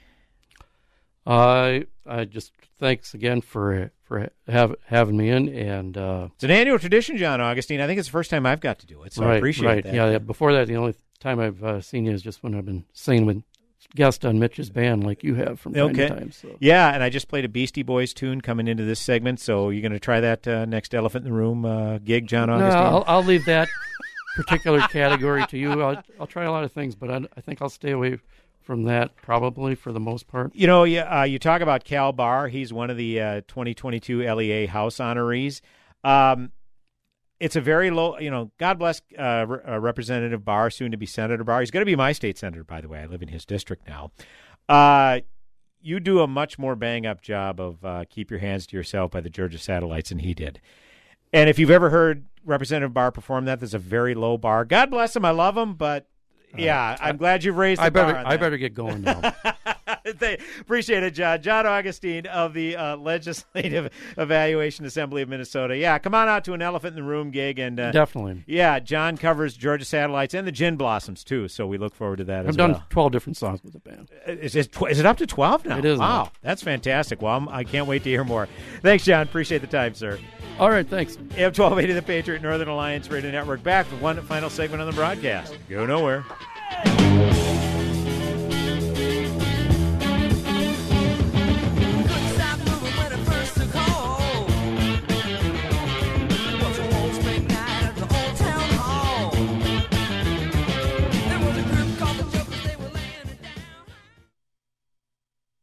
I 1.27 1.87
I 2.07 2.25
just 2.25 2.53
thanks 2.79 3.15
again 3.15 3.41
for 3.41 3.93
for 4.11 4.29
have, 4.49 4.75
having 4.87 5.17
me 5.17 5.31
in, 5.31 5.49
and 5.49 5.97
uh, 5.97 6.29
It's 6.35 6.43
an 6.43 6.51
annual 6.51 6.81
tradition, 6.81 7.17
John 7.17 7.41
Augustine. 7.41 7.81
I 7.81 7.87
think 7.87 8.01
it's 8.01 8.09
the 8.09 8.13
first 8.13 8.31
time 8.31 8.45
I've 8.45 8.61
got 8.61 8.81
to 8.81 8.87
do 8.87 9.05
it, 9.05 9.13
so 9.13 9.25
right, 9.25 9.35
I 9.35 9.37
appreciate 9.37 9.67
right. 9.67 9.85
that. 9.85 9.95
Yeah, 9.95 10.11
yeah. 10.11 10.19
Before 10.19 10.53
that, 10.53 10.67
the 10.67 10.77
only 10.77 10.95
time 11.21 11.39
I've 11.39 11.63
uh, 11.63 11.81
seen 11.81 12.07
you 12.07 12.13
is 12.13 12.23
just 12.23 12.43
when 12.43 12.55
I've 12.55 12.65
been 12.65 12.85
singing 12.93 13.27
with 13.27 13.43
guest 13.95 14.25
on 14.25 14.39
Mitch's 14.39 14.71
band, 14.71 15.05
like 15.05 15.25
you 15.25 15.35
have 15.35 15.59
from 15.59 15.75
time 15.75 15.83
Okay. 15.91 16.09
to 16.09 16.15
time. 16.15 16.33
So. 16.33 16.57
Yeah, 16.61 16.93
and 16.93 17.03
I 17.03 17.09
just 17.09 17.29
played 17.29 17.45
a 17.45 17.49
Beastie 17.49 17.83
Boys 17.83 18.13
tune 18.13 18.41
coming 18.41 18.69
into 18.69 18.85
this 18.85 19.01
segment, 19.01 19.41
so 19.41 19.71
you're 19.71 19.83
going 19.83 19.93
to 19.93 20.01
try 20.01 20.21
that 20.21 20.47
uh, 20.47 20.65
next 20.65 20.95
Elephant 20.95 21.25
in 21.27 21.33
the 21.33 21.37
Room 21.37 21.65
uh, 21.65 21.99
gig, 21.99 22.27
John 22.27 22.49
No, 22.49 22.59
I'll, 22.59 23.05
I'll 23.07 23.25
leave 23.25 23.45
that 23.47 23.69
particular 24.37 24.81
category 24.81 25.45
to 25.47 25.59
you. 25.59 25.83
I'll, 25.83 26.03
I'll 26.19 26.27
try 26.27 26.45
a 26.45 26.51
lot 26.51 26.65
of 26.65 26.73
things, 26.73 26.95
but 26.95 27.11
I, 27.11 27.21
I 27.37 27.41
think 27.41 27.61
I'll 27.63 27.69
stay 27.69 27.91
away 27.91 28.19
from 28.61 28.85
that 28.85 29.17
probably 29.17 29.75
for 29.75 29.93
the 29.93 30.01
most 30.01 30.29
part. 30.29 30.55
You 30.55 30.67
know, 30.67 30.85
you, 30.85 31.01
uh, 31.01 31.25
you 31.25 31.39
talk 31.39 31.61
about 31.61 31.85
Cal 31.85 32.13
Bahr. 32.13 32.49
He's 32.49 32.73
one 32.73 32.91
of 32.91 32.97
the 32.97 33.21
uh, 33.21 33.41
2022 33.49 34.33
LEA 34.33 34.67
House 34.67 34.97
honorees. 34.99 35.61
Um, 36.05 36.53
it's 37.41 37.57
a 37.57 37.61
very 37.61 37.91
low, 37.91 38.19
you 38.19 38.31
know, 38.31 38.51
God 38.59 38.79
bless 38.79 39.01
uh, 39.19 39.47
Re- 39.49 39.61
uh, 39.67 39.81
Representative 39.81 40.45
Bahr, 40.45 40.71
soon 40.71 40.91
to 40.91 40.99
be 40.99 41.07
Senator 41.07 41.43
Bahr. 41.43 41.61
He's 41.61 41.71
going 41.71 41.81
to 41.81 41.87
be 41.87 41.97
my 41.97 42.13
state 42.13 42.39
senator, 42.39 42.65
by 42.65 42.83
the 42.83 42.89
way. 42.89 43.01
I 43.01 43.07
live 43.07 43.23
in 43.23 43.29
his 43.29 43.47
district 43.47 43.89
now. 43.89 44.13
Uh, 44.69 45.21
you 45.81 45.99
do 45.99 46.21
a 46.21 46.27
much 46.27 46.59
more 46.59 46.77
bang 46.77 47.07
up 47.07 47.23
job 47.23 47.59
of 47.59 47.83
uh, 47.83 48.05
keep 48.11 48.31
your 48.31 48.41
hands 48.41 48.67
to 48.69 48.77
yourself 48.77 49.11
by 49.11 49.23
the 49.23 49.31
Georgia 49.31 49.59
satellites 49.59 50.11
than 50.11 50.19
he 50.19 50.35
did. 50.35 50.61
And 51.33 51.49
if 51.49 51.59
you've 51.59 51.71
ever 51.71 51.89
heard 51.89 52.27
Representative 52.45 52.93
Bahr 52.93 53.11
perform 53.11 53.47
that, 53.47 53.59
there's 53.59 53.75
a 53.75 53.79
very 53.79 54.15
low 54.15 54.37
bar. 54.37 54.67
God 54.67 54.91
bless 54.91 55.17
him. 55.17 55.25
I 55.25 55.31
love 55.31 55.57
him, 55.57 55.75
but 55.75 56.07
yeah, 56.57 56.97
I'm 57.01 57.17
glad 57.17 57.45
you've 57.45 57.57
raised 57.57 57.81
the 57.81 57.85
I 57.85 57.91
better 57.91 58.17
I 58.17 58.37
better 58.37 58.59
get 58.59 58.75
going 58.75 59.03
now. 59.03 59.35
They- 60.19 60.39
Appreciate 60.61 61.03
it, 61.03 61.13
John. 61.15 61.41
John 61.43 61.67
Augustine 61.67 62.27
of 62.27 62.55
the 62.55 62.77
uh, 62.77 62.97
Legislative 62.97 63.93
Evaluation 64.19 64.85
Assembly 64.85 65.23
of 65.23 65.29
Minnesota. 65.29 65.77
Yeah, 65.77 65.99
come 65.99 66.15
on 66.15 66.29
out 66.29 66.45
to 66.45 66.53
an 66.53 66.63
Elephant 66.63 66.97
in 66.97 67.03
the 67.03 67.09
Room 67.09 67.31
gig 67.31 67.59
and 67.59 67.79
uh, 67.81 67.91
Definitely. 67.93 68.45
Yeah, 68.47 68.79
John 68.81 69.17
covers 69.17 69.57
Georgia 69.57 69.85
Satellites 69.85 70.35
and 70.35 70.47
the 70.47 70.53
Gin 70.53 70.77
Blossoms 70.77 71.25
too, 71.25 71.49
so 71.49 71.67
we 71.67 71.79
look 71.79 71.95
forward 71.95 72.17
to 72.19 72.25
that 72.25 72.47
I've 72.47 72.57
done 72.57 72.73
well. 72.73 72.85
twelve 72.91 73.13
different 73.13 73.37
songs 73.37 73.63
with 73.63 73.73
the 73.73 73.79
band. 73.81 74.11
Is 74.27 74.57
it, 74.57 74.73
tw- 74.73 74.89
is 74.91 74.99
it 74.99 75.07
up 75.07 75.17
to 75.19 75.27
twelve 75.27 75.65
now? 75.65 75.79
It 75.79 75.85
is 75.85 75.99
Wow, 75.99 76.25
now. 76.25 76.33
that's 76.43 76.63
fantastic. 76.63 77.23
Well, 77.23 77.37
I'm, 77.37 77.49
I 77.49 77.65
can't 77.65 77.87
wait 77.87 78.03
to 78.05 78.11
hear 78.11 78.25
more. 78.25 78.49
Thanks, 78.83 79.05
John. 79.05 79.23
Appreciate 79.23 79.59
the 79.61 79.67
time, 79.67 79.95
sir. 79.95 80.19
All 80.59 80.71
right, 80.71 80.87
thanks. 80.87 81.17
AM 81.37 81.53
1280 81.55 81.93
The 81.95 82.03
Patriot 82.03 82.43
Northern 82.43 82.69
Alliance 82.69 83.09
Radio 83.11 83.31
Network 83.31 83.63
back 83.63 83.91
with 83.91 84.01
one 84.03 84.21
final 84.23 84.51
segment 84.51 84.83
on 84.83 84.87
the 84.89 84.95
broadcast. 84.95 85.57
Go 85.69 85.87
nowhere. 85.87 86.25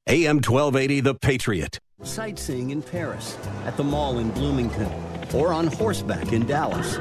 AM 0.10 0.38
1280 0.38 1.01
The 1.01 1.16
Patriot. 1.16 1.80
Sightseeing 2.01 2.70
in 2.70 2.82
Paris, 2.82 3.38
at 3.66 3.76
the 3.76 3.84
mall 3.84 4.20
in 4.20 4.32
Bloomington, 4.32 4.89
or 5.34 5.51
on 5.51 5.68
horseback 5.68 6.32
in 6.32 6.45
Dallas. 6.45 6.99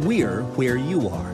We're 0.00 0.42
where 0.56 0.76
you 0.76 1.08
are. 1.08 1.32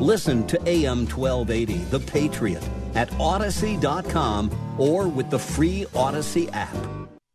Listen 0.00 0.46
to 0.48 0.60
AM 0.68 1.06
1280, 1.06 1.84
The 1.84 2.00
Patriot, 2.00 2.68
at 2.94 3.08
Audacy.com 3.12 4.50
or 4.78 5.08
with 5.08 5.30
the 5.30 5.38
free 5.38 5.86
Audacy 5.94 6.50
app. 6.52 6.76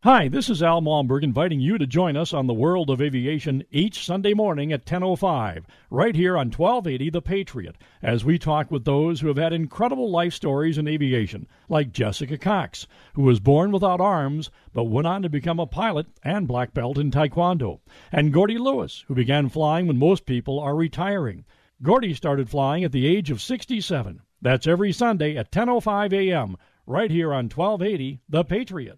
Hi, 0.04 0.30
this 0.30 0.50
is 0.50 0.64
Al 0.64 0.82
Malmberg 0.82 1.22
inviting 1.22 1.60
you 1.60 1.78
to 1.78 1.86
join 1.86 2.18
us 2.18 2.34
on 2.34 2.48
the 2.48 2.56
World 2.56 2.90
of 2.90 3.04
Aviation 3.04 3.64
each 3.70 4.04
Sunday 4.04 4.34
morning 4.34 4.74
at 4.74 4.84
10:05, 4.84 5.64
right 5.92 6.16
here 6.16 6.36
on 6.36 6.50
1280 6.50 7.12
The 7.12 7.22
Patriot, 7.22 7.76
as 8.02 8.26
we 8.26 8.40
talk 8.40 8.72
with 8.72 8.84
those 8.84 9.22
who 9.22 9.28
have 9.28 9.38
had 9.38 9.54
incredible 9.54 10.10
life 10.10 10.34
stories 10.34 10.80
in 10.80 10.88
aviation, 10.88 11.46
like 11.70 11.94
Jessica 11.94 12.40
Cox, 12.40 12.88
who 13.14 13.22
was 13.22 13.40
born 13.40 13.72
without 13.72 14.02
arms 14.02 14.50
but 14.74 14.86
went 14.86 15.06
on 15.06 15.22
to 15.22 15.30
become 15.30 15.60
a 15.60 15.68
pilot 15.68 16.08
and 16.24 16.48
black 16.48 16.74
belt 16.74 16.98
in 16.98 17.12
taekwondo, 17.12 17.82
and 18.12 18.34
Gordy 18.34 18.58
Lewis, 18.58 19.06
who 19.08 19.14
began 19.14 19.50
flying 19.50 19.86
when 19.86 20.00
most 20.00 20.26
people 20.26 20.60
are 20.60 20.76
retiring. 20.76 21.46
Gordy 21.84 22.16
started 22.16 22.50
flying 22.50 22.84
at 22.84 22.92
the 22.92 23.06
age 23.06 23.30
of 23.30 23.40
67. 23.40 24.22
That's 24.42 24.66
every 24.66 24.94
Sunday 24.94 25.38
at 25.38 25.52
10:05 25.52 26.12
a.m. 26.12 26.58
right 26.88 27.12
here 27.12 27.32
on 27.32 27.50
1280 27.50 28.20
The 28.28 28.44
Patriot. 28.44 28.98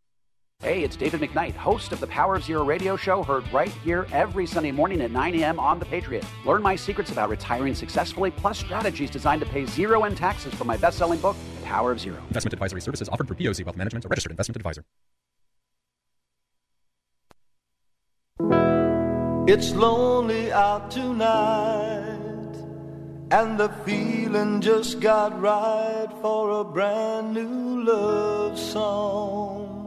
Hey, 0.61 0.83
it's 0.83 0.95
David 0.95 1.21
McKnight, 1.21 1.55
host 1.55 1.91
of 1.91 1.99
the 1.99 2.05
Power 2.05 2.35
of 2.35 2.43
Zero 2.43 2.63
radio 2.63 2.95
show, 2.95 3.23
heard 3.23 3.51
right 3.51 3.71
here 3.83 4.05
every 4.11 4.45
Sunday 4.45 4.71
morning 4.71 5.01
at 5.01 5.09
9 5.09 5.33
a.m. 5.39 5.59
on 5.59 5.79
The 5.79 5.85
Patriot. 5.85 6.23
Learn 6.45 6.61
my 6.61 6.75
secrets 6.75 7.11
about 7.11 7.29
retiring 7.29 7.73
successfully, 7.73 8.29
plus 8.29 8.59
strategies 8.59 9.09
designed 9.09 9.41
to 9.41 9.47
pay 9.47 9.65
zero 9.65 10.03
in 10.03 10.13
taxes 10.13 10.53
from 10.53 10.67
my 10.67 10.77
best 10.77 10.99
selling 10.99 11.19
book, 11.19 11.35
The 11.61 11.65
Power 11.65 11.91
of 11.91 11.99
Zero. 11.99 12.17
Investment 12.27 12.53
advisory 12.53 12.79
services 12.79 13.09
offered 13.09 13.25
through 13.25 13.37
POC 13.37 13.65
Wealth 13.65 13.75
Management, 13.75 14.05
a 14.05 14.07
registered 14.07 14.31
investment 14.31 14.57
advisor. 14.57 14.83
It's 19.51 19.71
lonely 19.71 20.51
out 20.51 20.91
tonight, 20.91 22.19
and 23.31 23.59
the 23.59 23.69
feeling 23.83 24.61
just 24.61 24.99
got 24.99 25.41
right 25.41 26.09
for 26.21 26.61
a 26.61 26.63
brand 26.63 27.33
new 27.33 27.83
love 27.83 28.59
song. 28.59 29.80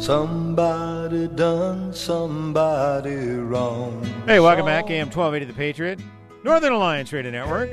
Somebody 0.00 1.28
done 1.28 1.92
somebody 1.92 3.16
wrong. 3.16 4.02
Hey, 4.24 4.40
welcome 4.40 4.64
back. 4.64 4.90
AM 4.90 5.08
1280 5.08 5.44
The 5.44 5.52
Patriot, 5.52 6.00
Northern 6.42 6.72
Alliance 6.72 7.12
Radio 7.12 7.30
Network. 7.30 7.68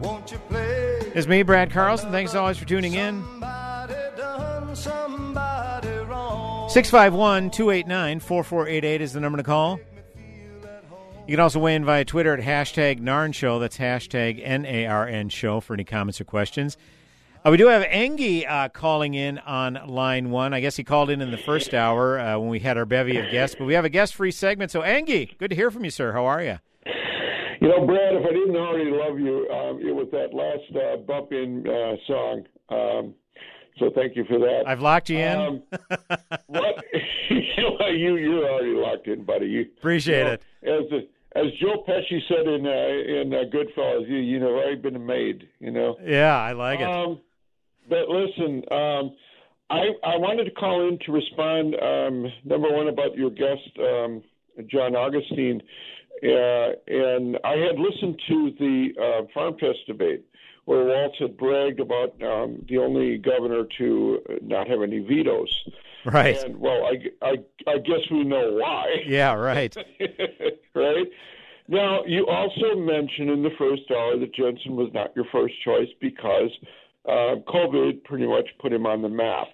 Won't 0.00 0.30
you 0.30 0.38
play? 0.48 1.00
It's 1.12 1.26
me, 1.26 1.42
Brad 1.42 1.72
Carlson. 1.72 2.12
Thanks 2.12 2.36
always 2.36 2.58
for 2.58 2.64
tuning 2.64 2.94
in. 2.94 3.24
Done 3.40 4.76
651 6.68 7.50
289 7.50 8.20
4488 8.20 9.00
is 9.00 9.12
the 9.12 9.18
number 9.18 9.36
to 9.36 9.42
call. 9.42 9.80
You 11.26 11.34
can 11.36 11.40
also 11.40 11.58
weigh 11.58 11.74
in 11.74 11.84
via 11.84 12.04
Twitter 12.04 12.34
at 12.34 12.40
hashtag 12.40 13.00
NARN 13.00 13.34
Show. 13.34 13.58
That's 13.58 13.78
hashtag 13.78 14.40
N 14.44 14.64
A 14.64 14.86
R 14.86 15.08
N 15.08 15.28
Show 15.28 15.58
for 15.58 15.74
any 15.74 15.82
comments 15.82 16.20
or 16.20 16.24
questions. 16.24 16.76
Uh, 17.42 17.50
we 17.50 17.56
do 17.56 17.68
have 17.68 17.82
Engie 17.84 18.46
uh, 18.46 18.68
calling 18.68 19.14
in 19.14 19.38
on 19.38 19.78
line 19.86 20.30
one. 20.30 20.52
I 20.52 20.60
guess 20.60 20.76
he 20.76 20.84
called 20.84 21.08
in 21.08 21.22
in 21.22 21.30
the 21.30 21.38
first 21.38 21.72
hour 21.72 22.18
uh, 22.18 22.38
when 22.38 22.50
we 22.50 22.58
had 22.58 22.76
our 22.76 22.84
bevy 22.84 23.16
of 23.16 23.30
guests, 23.30 23.56
but 23.58 23.64
we 23.64 23.72
have 23.72 23.86
a 23.86 23.88
guest 23.88 24.14
free 24.14 24.30
segment. 24.30 24.70
So, 24.70 24.82
Engie, 24.82 25.38
good 25.38 25.48
to 25.48 25.56
hear 25.56 25.70
from 25.70 25.84
you, 25.84 25.90
sir. 25.90 26.12
How 26.12 26.26
are 26.26 26.42
you? 26.42 26.58
You 27.62 27.68
know, 27.68 27.86
Brad, 27.86 28.14
if 28.14 28.26
I 28.26 28.32
didn't 28.32 28.56
already 28.56 28.90
love 28.90 29.18
you, 29.18 29.48
um, 29.48 29.80
it 29.80 29.94
was 29.94 30.08
that 30.12 30.34
last 30.34 30.76
uh, 30.76 30.98
bump 30.98 31.32
in 31.32 31.66
uh, 31.66 31.96
song. 32.06 32.44
Um, 32.68 33.14
so 33.78 33.90
thank 33.94 34.16
you 34.16 34.24
for 34.26 34.38
that. 34.38 34.64
I've 34.66 34.82
locked 34.82 35.08
you 35.08 35.18
in. 35.18 35.38
Um, 35.38 35.62
what 36.46 36.84
you 37.30 38.16
you're 38.16 38.50
already 38.50 38.74
locked 38.74 39.06
in, 39.06 39.24
buddy. 39.24 39.46
You, 39.46 39.62
Appreciate 39.78 40.18
you 40.18 40.24
know, 40.24 40.32
it. 40.32 40.42
As 40.62 40.90
the, 40.90 41.08
as 41.36 41.46
Joe 41.58 41.84
Pesci 41.88 42.20
said 42.28 42.46
in 42.46 42.66
uh, 42.66 43.20
in 43.20 43.32
uh, 43.32 43.50
Goodfellas, 43.50 44.06
you 44.08 44.16
you 44.16 44.38
know 44.38 44.48
already 44.48 44.76
been 44.76 45.06
made. 45.06 45.48
You 45.58 45.70
know. 45.70 45.96
Yeah, 46.04 46.36
I 46.36 46.52
like 46.52 46.80
it. 46.80 46.88
Um, 46.88 47.20
but 47.90 48.08
listen, 48.08 48.62
um, 48.70 49.14
I 49.68 49.90
I 50.04 50.16
wanted 50.16 50.44
to 50.44 50.52
call 50.52 50.88
in 50.88 50.98
to 51.04 51.12
respond. 51.12 51.74
Um, 51.74 52.32
number 52.44 52.70
one 52.70 52.88
about 52.88 53.16
your 53.16 53.30
guest, 53.30 53.68
um, 53.78 54.22
John 54.68 54.96
Augustine, 54.96 55.60
uh, 56.22 56.70
and 56.86 57.36
I 57.44 57.56
had 57.56 57.78
listened 57.78 58.20
to 58.28 58.50
the 58.58 58.88
uh, 58.98 59.26
Farm 59.34 59.54
Fest 59.58 59.80
debate 59.86 60.24
where 60.66 60.84
Walz 60.84 61.14
had 61.18 61.36
bragged 61.36 61.80
about 61.80 62.14
um, 62.22 62.64
the 62.68 62.78
only 62.78 63.18
governor 63.18 63.64
to 63.78 64.20
not 64.42 64.68
have 64.68 64.82
any 64.82 65.00
vetoes. 65.00 65.52
Right. 66.04 66.40
And 66.44 66.58
well, 66.58 66.86
I, 66.86 67.26
I 67.26 67.34
I 67.66 67.78
guess 67.78 68.00
we 68.10 68.24
know 68.24 68.52
why. 68.52 68.86
Yeah, 69.06 69.34
right. 69.34 69.76
right? 70.74 71.06
Now, 71.68 72.00
you 72.04 72.26
also 72.26 72.74
mentioned 72.74 73.30
in 73.30 73.42
the 73.44 73.50
first 73.56 73.82
hour 73.90 74.18
that 74.18 74.34
Jensen 74.34 74.74
was 74.74 74.90
not 74.92 75.14
your 75.14 75.26
first 75.30 75.54
choice 75.64 75.88
because 76.00 76.50
uh, 77.08 77.36
COVID 77.48 78.04
pretty 78.04 78.26
much 78.26 78.48
put 78.60 78.72
him 78.72 78.86
on 78.86 79.02
the 79.02 79.08
map. 79.08 79.48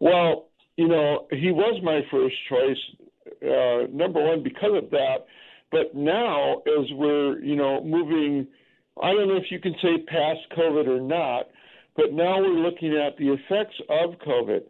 Well, 0.00 0.48
you 0.76 0.88
know, 0.88 1.26
he 1.30 1.52
was 1.52 1.80
my 1.82 2.00
first 2.10 2.34
choice, 2.48 2.76
uh, 3.42 3.86
number 3.92 4.22
one, 4.22 4.42
because 4.42 4.82
of 4.82 4.90
that. 4.90 5.26
But 5.70 5.94
now, 5.94 6.58
as 6.58 6.86
we're, 6.92 7.42
you 7.42 7.56
know, 7.56 7.82
moving, 7.82 8.46
I 9.02 9.12
don't 9.12 9.28
know 9.28 9.36
if 9.36 9.50
you 9.50 9.58
can 9.58 9.74
say 9.82 10.02
past 10.06 10.40
COVID 10.56 10.86
or 10.86 11.00
not, 11.00 11.48
but 11.96 12.12
now 12.12 12.40
we're 12.40 12.48
looking 12.48 12.96
at 12.96 13.16
the 13.16 13.32
effects 13.32 13.76
of 13.88 14.18
COVID. 14.26 14.62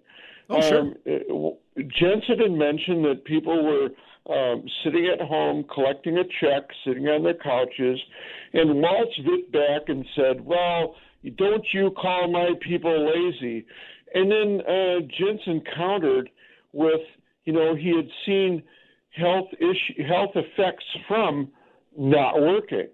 Oh, 0.50 0.60
sure. 0.60 0.80
Um, 0.80 0.94
uh, 1.06 1.80
Jensen 1.80 2.38
had 2.38 2.52
mentioned 2.52 3.04
that 3.04 3.24
people 3.24 3.64
were 3.64 3.88
um, 4.28 4.64
sitting 4.84 5.06
at 5.12 5.26
home 5.26 5.64
collecting 5.72 6.18
a 6.18 6.24
check, 6.40 6.68
sitting 6.84 7.08
on 7.08 7.24
their 7.24 7.34
couches, 7.34 7.98
and 8.52 8.80
Walz 8.80 9.08
bit 9.24 9.50
back 9.50 9.88
and 9.88 10.04
said, 10.14 10.44
"Well, 10.44 10.94
don't 11.30 11.64
you 11.72 11.90
call 11.92 12.28
my 12.28 12.50
people 12.60 13.06
lazy?" 13.14 13.66
And 14.14 14.30
then 14.30 14.60
uh, 14.66 15.00
Jensen 15.18 15.62
countered 15.74 16.28
with, 16.72 17.00
you 17.44 17.52
know, 17.52 17.74
he 17.74 17.94
had 17.96 18.08
seen 18.26 18.62
health 19.10 19.48
issue, 19.58 20.02
health 20.06 20.30
effects 20.34 20.84
from 21.08 21.48
not 21.96 22.40
working. 22.40 22.88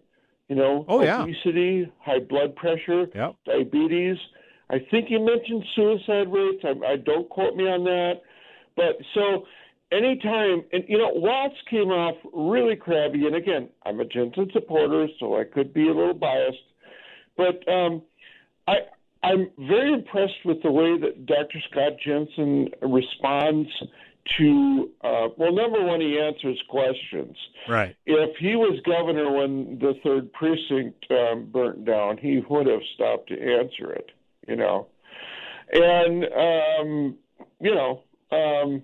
You 0.49 0.57
know, 0.57 0.85
Oh, 0.89 1.03
yeah. 1.03 1.23
obesity, 1.23 1.91
high 2.01 2.21
blood 2.21 2.57
pressure, 2.57 3.07
Yep. 3.15 3.37
diabetes. 3.45 4.17
I 4.71 4.79
think 4.91 5.11
you 5.11 5.21
mentioned 5.21 5.65
suicide 5.75 6.33
rates. 6.33 6.63
I, 6.65 6.93
I 6.93 6.97
don't 6.97 7.29
quote 7.29 7.55
me 7.57 7.65
on 7.69 7.85
that, 7.85 8.23
but 8.77 8.97
so 9.15 9.47
anytime 9.93 10.65
and 10.73 10.85
you 10.89 10.99
know 10.99 11.11
Walz 11.15 11.53
came 11.71 11.89
off 11.89 12.17
really 12.33 12.77
crabby. 12.77 13.27
And 13.27 13.35
again, 13.37 13.69
I'm 13.85 14.01
a 14.01 14.05
Jensen 14.05 14.51
supporter, 14.53 15.07
so 15.19 15.39
I 15.39 15.45
could 15.45 15.73
be 15.73 15.89
a 15.89 15.93
little 15.95 16.15
biased, 16.15 16.59
but 17.37 17.67
um, 17.71 18.03
I 18.69 18.75
I'm 19.23 19.51
very 19.59 19.93
impressed 19.93 20.45
with 20.45 20.63
the 20.63 20.71
way 20.71 20.99
that 20.99 21.27
Dr. 21.27 21.59
Scott 21.71 21.93
Jensen 22.05 22.69
responds 22.83 23.69
to 24.37 24.91
uh, 25.03 25.29
well, 25.37 25.53
number 25.53 25.83
one, 25.85 26.01
he 26.01 26.19
answers 26.19 26.61
questions. 26.69 27.37
Right. 27.69 27.97
If 28.05 28.37
he 28.39 28.57
was 28.57 28.79
governor 28.85 29.33
when 29.33 29.79
the 29.79 29.95
third 30.05 30.33
precinct 30.33 31.05
um, 31.11 31.49
burnt 31.51 31.85
down, 31.85 32.19
he 32.19 32.43
would 32.49 32.67
have 32.67 32.83
stopped 32.95 33.29
to 33.29 33.35
answer 33.35 33.93
it. 33.93 34.11
You 34.47 34.57
know, 34.57 34.89
and 35.73 36.25
um, 36.25 37.17
you 37.61 37.75
know, 37.75 38.03
um, 38.31 38.83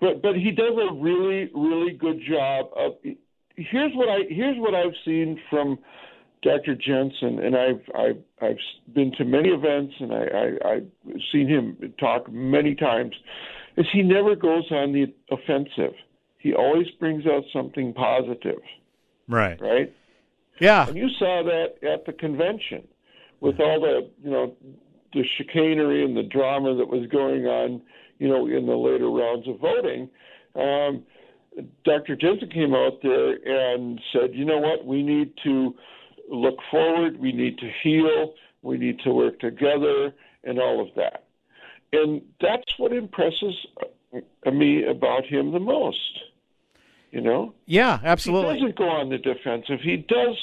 but 0.00 0.22
but 0.22 0.36
he 0.36 0.50
does 0.50 0.72
a 0.72 0.94
really 0.94 1.50
really 1.54 1.92
good 1.92 2.20
job 2.28 2.66
of. 2.76 2.92
Here's 3.56 3.92
what 3.94 4.08
I 4.08 4.18
here's 4.28 4.56
what 4.58 4.74
I've 4.74 4.94
seen 5.04 5.40
from 5.50 5.80
Dr. 6.42 6.74
Jensen, 6.74 7.38
and 7.40 7.56
I've 7.56 7.80
I've 7.96 8.22
I've 8.40 8.58
been 8.94 9.12
to 9.18 9.24
many 9.24 9.48
events, 9.48 9.94
and 9.98 10.12
I, 10.12 10.24
I 10.34 10.74
I've 10.74 10.90
seen 11.32 11.48
him 11.48 11.92
talk 11.98 12.30
many 12.30 12.74
times. 12.74 13.14
Is 13.76 13.86
he 13.92 14.02
never 14.02 14.34
goes 14.36 14.70
on 14.70 14.92
the 14.92 15.12
offensive. 15.30 15.94
He 16.38 16.54
always 16.54 16.88
brings 17.00 17.26
out 17.26 17.42
something 17.52 17.92
positive, 17.92 18.60
Right. 19.28 19.60
right? 19.60 19.92
Yeah. 20.60 20.88
And 20.88 20.96
you 20.96 21.08
saw 21.18 21.42
that 21.44 21.88
at 21.88 22.06
the 22.06 22.12
convention 22.12 22.86
with 23.40 23.60
all 23.60 23.80
the, 23.80 24.10
you 24.22 24.30
know, 24.30 24.54
the 25.12 25.24
chicanery 25.36 26.04
and 26.04 26.16
the 26.16 26.22
drama 26.22 26.74
that 26.76 26.88
was 26.88 27.06
going 27.08 27.46
on, 27.46 27.82
you 28.18 28.28
know, 28.28 28.46
in 28.46 28.66
the 28.66 28.76
later 28.76 29.08
rounds 29.10 29.46
of 29.48 29.58
voting. 29.60 30.08
Um, 30.54 31.04
Dr. 31.84 32.16
Jensen 32.16 32.50
came 32.50 32.74
out 32.74 33.00
there 33.02 33.32
and 33.32 34.00
said, 34.12 34.30
you 34.32 34.44
know 34.44 34.58
what, 34.58 34.84
we 34.86 35.02
need 35.02 35.32
to 35.44 35.74
look 36.30 36.58
forward, 36.70 37.18
we 37.18 37.32
need 37.32 37.58
to 37.58 37.70
heal, 37.82 38.34
we 38.62 38.78
need 38.78 39.00
to 39.00 39.10
work 39.10 39.40
together, 39.40 40.12
and 40.44 40.58
all 40.58 40.80
of 40.80 40.88
that. 40.96 41.24
And 41.92 42.22
that's 42.40 42.78
what 42.78 42.92
impresses 42.92 43.54
me 44.52 44.84
about 44.84 45.24
him 45.24 45.52
the 45.52 45.60
most. 45.60 46.20
You 47.10 47.22
know? 47.22 47.54
Yeah, 47.66 47.98
absolutely. 48.02 48.54
He 48.54 48.60
doesn't 48.60 48.76
go 48.76 48.88
on 48.88 49.08
the 49.08 49.18
defensive. 49.18 49.80
He 49.82 49.96
does. 49.96 50.36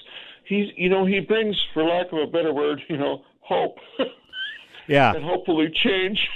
He's 0.46 0.68
you 0.76 0.90
know 0.90 1.06
he 1.06 1.20
brings, 1.20 1.60
for 1.74 1.84
lack 1.84 2.12
of 2.12 2.20
a 2.20 2.28
better 2.28 2.54
word, 2.54 2.82
you 2.90 2.98
know, 2.98 3.24
hope. 3.42 3.78
Yeah. 4.88 5.16
and 5.16 5.24
hopefully 5.24 5.72
change. 5.74 6.28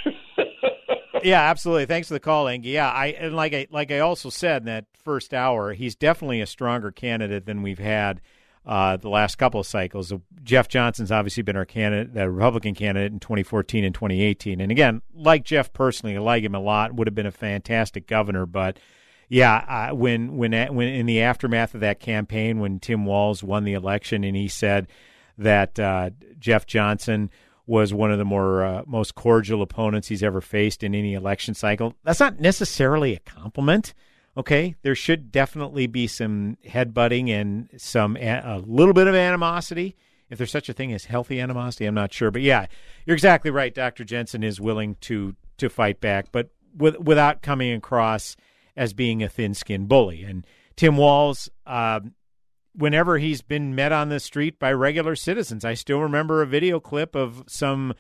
yeah, 1.23 1.41
absolutely. 1.41 1.85
Thanks 1.85 2.07
for 2.07 2.15
the 2.15 2.19
call, 2.19 2.47
Angie. 2.47 2.69
Yeah, 2.69 2.89
I 2.89 3.07
and 3.07 3.35
like 3.35 3.53
I 3.53 3.67
like 3.69 3.91
I 3.91 3.99
also 3.99 4.31
said 4.31 4.63
in 4.63 4.65
that 4.65 4.85
first 5.03 5.35
hour, 5.35 5.73
he's 5.73 5.95
definitely 5.95 6.41
a 6.41 6.47
stronger 6.47 6.91
candidate 6.91 7.45
than 7.45 7.61
we've 7.61 7.77
had 7.77 8.21
uh, 8.69 8.97
the 8.97 9.09
last 9.09 9.39
couple 9.39 9.59
of 9.59 9.65
cycles. 9.65 10.13
Jeff 10.43 10.67
Johnson's 10.67 11.11
obviously 11.11 11.41
been 11.41 11.55
our 11.55 11.65
candidate, 11.65 12.13
the 12.13 12.29
Republican 12.29 12.75
candidate 12.75 13.11
in 13.11 13.19
2014 13.19 13.83
and 13.83 13.95
2018. 13.95 14.61
And 14.61 14.71
again, 14.71 15.01
like 15.11 15.43
Jeff 15.43 15.73
personally, 15.73 16.15
I 16.15 16.19
like 16.19 16.43
him 16.43 16.53
a 16.53 16.59
lot. 16.59 16.93
Would 16.93 17.07
have 17.07 17.15
been 17.15 17.25
a 17.25 17.31
fantastic 17.31 18.05
governor, 18.05 18.45
but 18.45 18.77
yeah, 19.27 19.89
uh, 19.91 19.95
when 19.95 20.37
when 20.37 20.53
when 20.75 20.87
in 20.87 21.07
the 21.07 21.21
aftermath 21.21 21.73
of 21.73 21.81
that 21.81 21.99
campaign, 21.99 22.59
when 22.59 22.79
Tim 22.79 23.05
Walz 23.05 23.43
won 23.43 23.63
the 23.63 23.73
election, 23.73 24.23
and 24.23 24.35
he 24.35 24.47
said 24.47 24.87
that 25.39 25.79
uh, 25.79 26.11
Jeff 26.37 26.67
Johnson 26.67 27.31
was 27.65 27.91
one 27.91 28.11
of 28.11 28.19
the 28.19 28.25
more 28.25 28.63
uh, 28.63 28.83
most 28.85 29.15
cordial 29.15 29.63
opponents 29.63 30.07
he's 30.09 30.21
ever 30.21 30.41
faced 30.41 30.83
in 30.83 30.93
any 30.93 31.15
election 31.15 31.55
cycle. 31.55 31.95
That's 32.03 32.19
not 32.19 32.39
necessarily 32.39 33.15
a 33.15 33.19
compliment. 33.19 33.95
Okay, 34.39 34.75
there 34.83 34.95
should 34.95 35.33
definitely 35.33 35.85
be 35.85 36.07
some 36.07 36.55
headbutting 36.65 37.27
and 37.27 37.67
some 37.75 38.15
a 38.15 38.63
little 38.65 38.93
bit 38.93 39.07
of 39.07 39.13
animosity. 39.13 39.97
If 40.29 40.37
there's 40.37 40.49
such 40.49 40.69
a 40.69 40.73
thing 40.73 40.93
as 40.93 41.03
healthy 41.03 41.41
animosity, 41.41 41.85
I'm 41.85 41.93
not 41.93 42.13
sure, 42.13 42.31
but 42.31 42.41
yeah, 42.41 42.67
you're 43.05 43.15
exactly 43.15 43.51
right. 43.51 43.75
Dr. 43.75 44.05
Jensen 44.05 44.41
is 44.41 44.61
willing 44.61 44.95
to 45.01 45.35
to 45.57 45.69
fight 45.69 45.99
back, 45.99 46.27
but 46.31 46.51
with, 46.73 46.97
without 46.99 47.41
coming 47.41 47.73
across 47.73 48.37
as 48.77 48.93
being 48.93 49.21
a 49.21 49.27
thin-skinned 49.27 49.89
bully. 49.89 50.23
And 50.23 50.47
Tim 50.77 50.95
Walz, 50.95 51.49
uh, 51.67 51.99
whenever 52.73 53.17
he's 53.17 53.41
been 53.41 53.75
met 53.75 53.91
on 53.91 54.07
the 54.07 54.21
street 54.21 54.57
by 54.57 54.71
regular 54.71 55.17
citizens. 55.17 55.65
I 55.65 55.73
still 55.73 55.99
remember 55.99 56.41
a 56.41 56.47
video 56.47 56.79
clip 56.79 57.13
of 57.13 57.43
some 57.45 57.93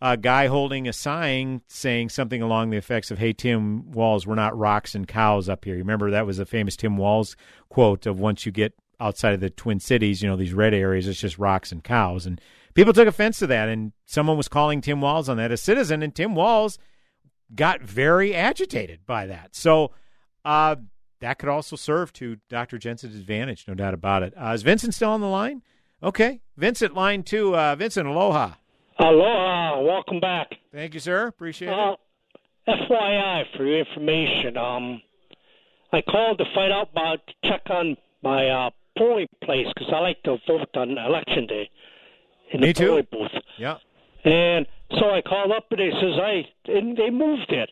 uh, 0.00 0.16
guy 0.16 0.46
holding 0.46 0.86
a 0.86 0.92
sign 0.92 1.62
saying 1.68 2.10
something 2.10 2.42
along 2.42 2.70
the 2.70 2.76
effects 2.76 3.10
of, 3.10 3.18
Hey, 3.18 3.32
Tim 3.32 3.90
Walz, 3.92 4.26
we're 4.26 4.34
not 4.34 4.56
rocks 4.56 4.94
and 4.94 5.08
cows 5.08 5.48
up 5.48 5.64
here. 5.64 5.74
You 5.74 5.80
remember 5.80 6.10
that 6.10 6.26
was 6.26 6.38
a 6.38 6.46
famous 6.46 6.76
Tim 6.76 6.96
Walz 6.96 7.36
quote 7.68 8.06
of 8.06 8.20
once 8.20 8.44
you 8.44 8.52
get 8.52 8.74
outside 9.00 9.34
of 9.34 9.40
the 9.40 9.50
Twin 9.50 9.80
Cities, 9.80 10.22
you 10.22 10.28
know, 10.28 10.36
these 10.36 10.54
red 10.54 10.74
areas, 10.74 11.06
it's 11.06 11.20
just 11.20 11.38
rocks 11.38 11.72
and 11.72 11.82
cows. 11.82 12.26
And 12.26 12.40
people 12.74 12.92
took 12.92 13.08
offense 13.08 13.38
to 13.38 13.46
that. 13.46 13.68
And 13.68 13.92
someone 14.04 14.36
was 14.36 14.48
calling 14.48 14.80
Tim 14.80 15.00
Walz 15.00 15.28
on 15.28 15.38
that, 15.38 15.52
a 15.52 15.56
citizen, 15.56 16.02
and 16.02 16.14
Tim 16.14 16.34
Walz 16.34 16.78
got 17.54 17.80
very 17.80 18.34
agitated 18.34 19.06
by 19.06 19.26
that. 19.26 19.54
So, 19.54 19.92
uh, 20.44 20.76
that 21.20 21.38
could 21.38 21.48
also 21.48 21.76
serve 21.76 22.12
to 22.14 22.36
Dr. 22.50 22.76
Jensen's 22.76 23.16
advantage, 23.16 23.64
no 23.66 23.74
doubt 23.74 23.94
about 23.94 24.22
it. 24.22 24.34
Uh, 24.36 24.50
is 24.50 24.62
Vincent 24.62 24.94
still 24.94 25.10
on 25.10 25.22
the 25.22 25.26
line? 25.26 25.62
Okay. 26.02 26.42
Vincent, 26.56 26.94
line 26.94 27.22
two. 27.22 27.56
Uh, 27.56 27.74
Vincent, 27.74 28.06
aloha. 28.06 28.52
Aloha. 28.98 29.80
Welcome 29.80 30.20
back. 30.20 30.48
Thank 30.72 30.94
you, 30.94 31.00
sir. 31.00 31.26
Appreciate 31.26 31.68
uh, 31.68 31.96
it. 32.66 32.80
FYI, 32.90 33.44
for 33.56 33.64
your 33.64 33.78
information, 33.78 34.56
um, 34.56 35.00
I 35.92 36.02
called 36.02 36.38
to 36.38 36.44
find 36.54 36.72
out 36.72 36.90
about, 36.92 37.20
check 37.44 37.62
on 37.70 37.96
my 38.22 38.48
uh, 38.48 38.70
polling 38.98 39.28
place 39.44 39.66
because 39.74 39.92
I 39.94 40.00
like 40.00 40.22
to 40.24 40.38
vote 40.46 40.68
on 40.74 40.98
election 40.98 41.46
day 41.46 41.70
in 42.52 42.60
Me 42.60 42.68
the 42.68 42.72
too. 42.72 42.86
polling 42.88 43.06
booth. 43.12 43.42
Yeah. 43.58 43.76
And 44.24 44.66
so 44.98 45.10
I 45.10 45.22
called 45.22 45.52
up 45.52 45.66
and 45.70 45.78
they 45.78 45.90
says 45.90 46.18
I 46.20 46.72
and 46.72 46.96
they 46.96 47.10
moved 47.10 47.52
it. 47.52 47.70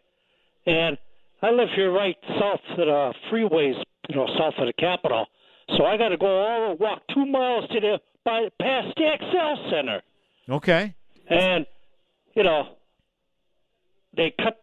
And 0.66 0.96
I 1.42 1.50
live 1.50 1.68
here 1.74 1.90
right 1.90 2.16
south 2.38 2.60
of 2.70 2.76
the 2.76 3.14
freeways, 3.30 3.74
you 4.08 4.16
know, 4.16 4.26
south 4.38 4.54
of 4.58 4.66
the 4.66 4.72
Capitol. 4.74 5.26
So 5.76 5.84
I 5.84 5.96
got 5.96 6.10
to 6.10 6.16
go 6.16 6.26
all 6.26 6.76
walk 6.76 7.02
two 7.12 7.26
miles 7.26 7.68
to 7.70 7.80
the 7.80 8.00
by 8.24 8.48
past 8.60 8.94
the 8.96 9.02
Xcel 9.02 9.70
Center, 9.70 10.02
Okay. 10.48 10.94
And 11.28 11.66
you 12.34 12.42
know 12.42 12.76
they 14.16 14.34
cut. 14.38 14.62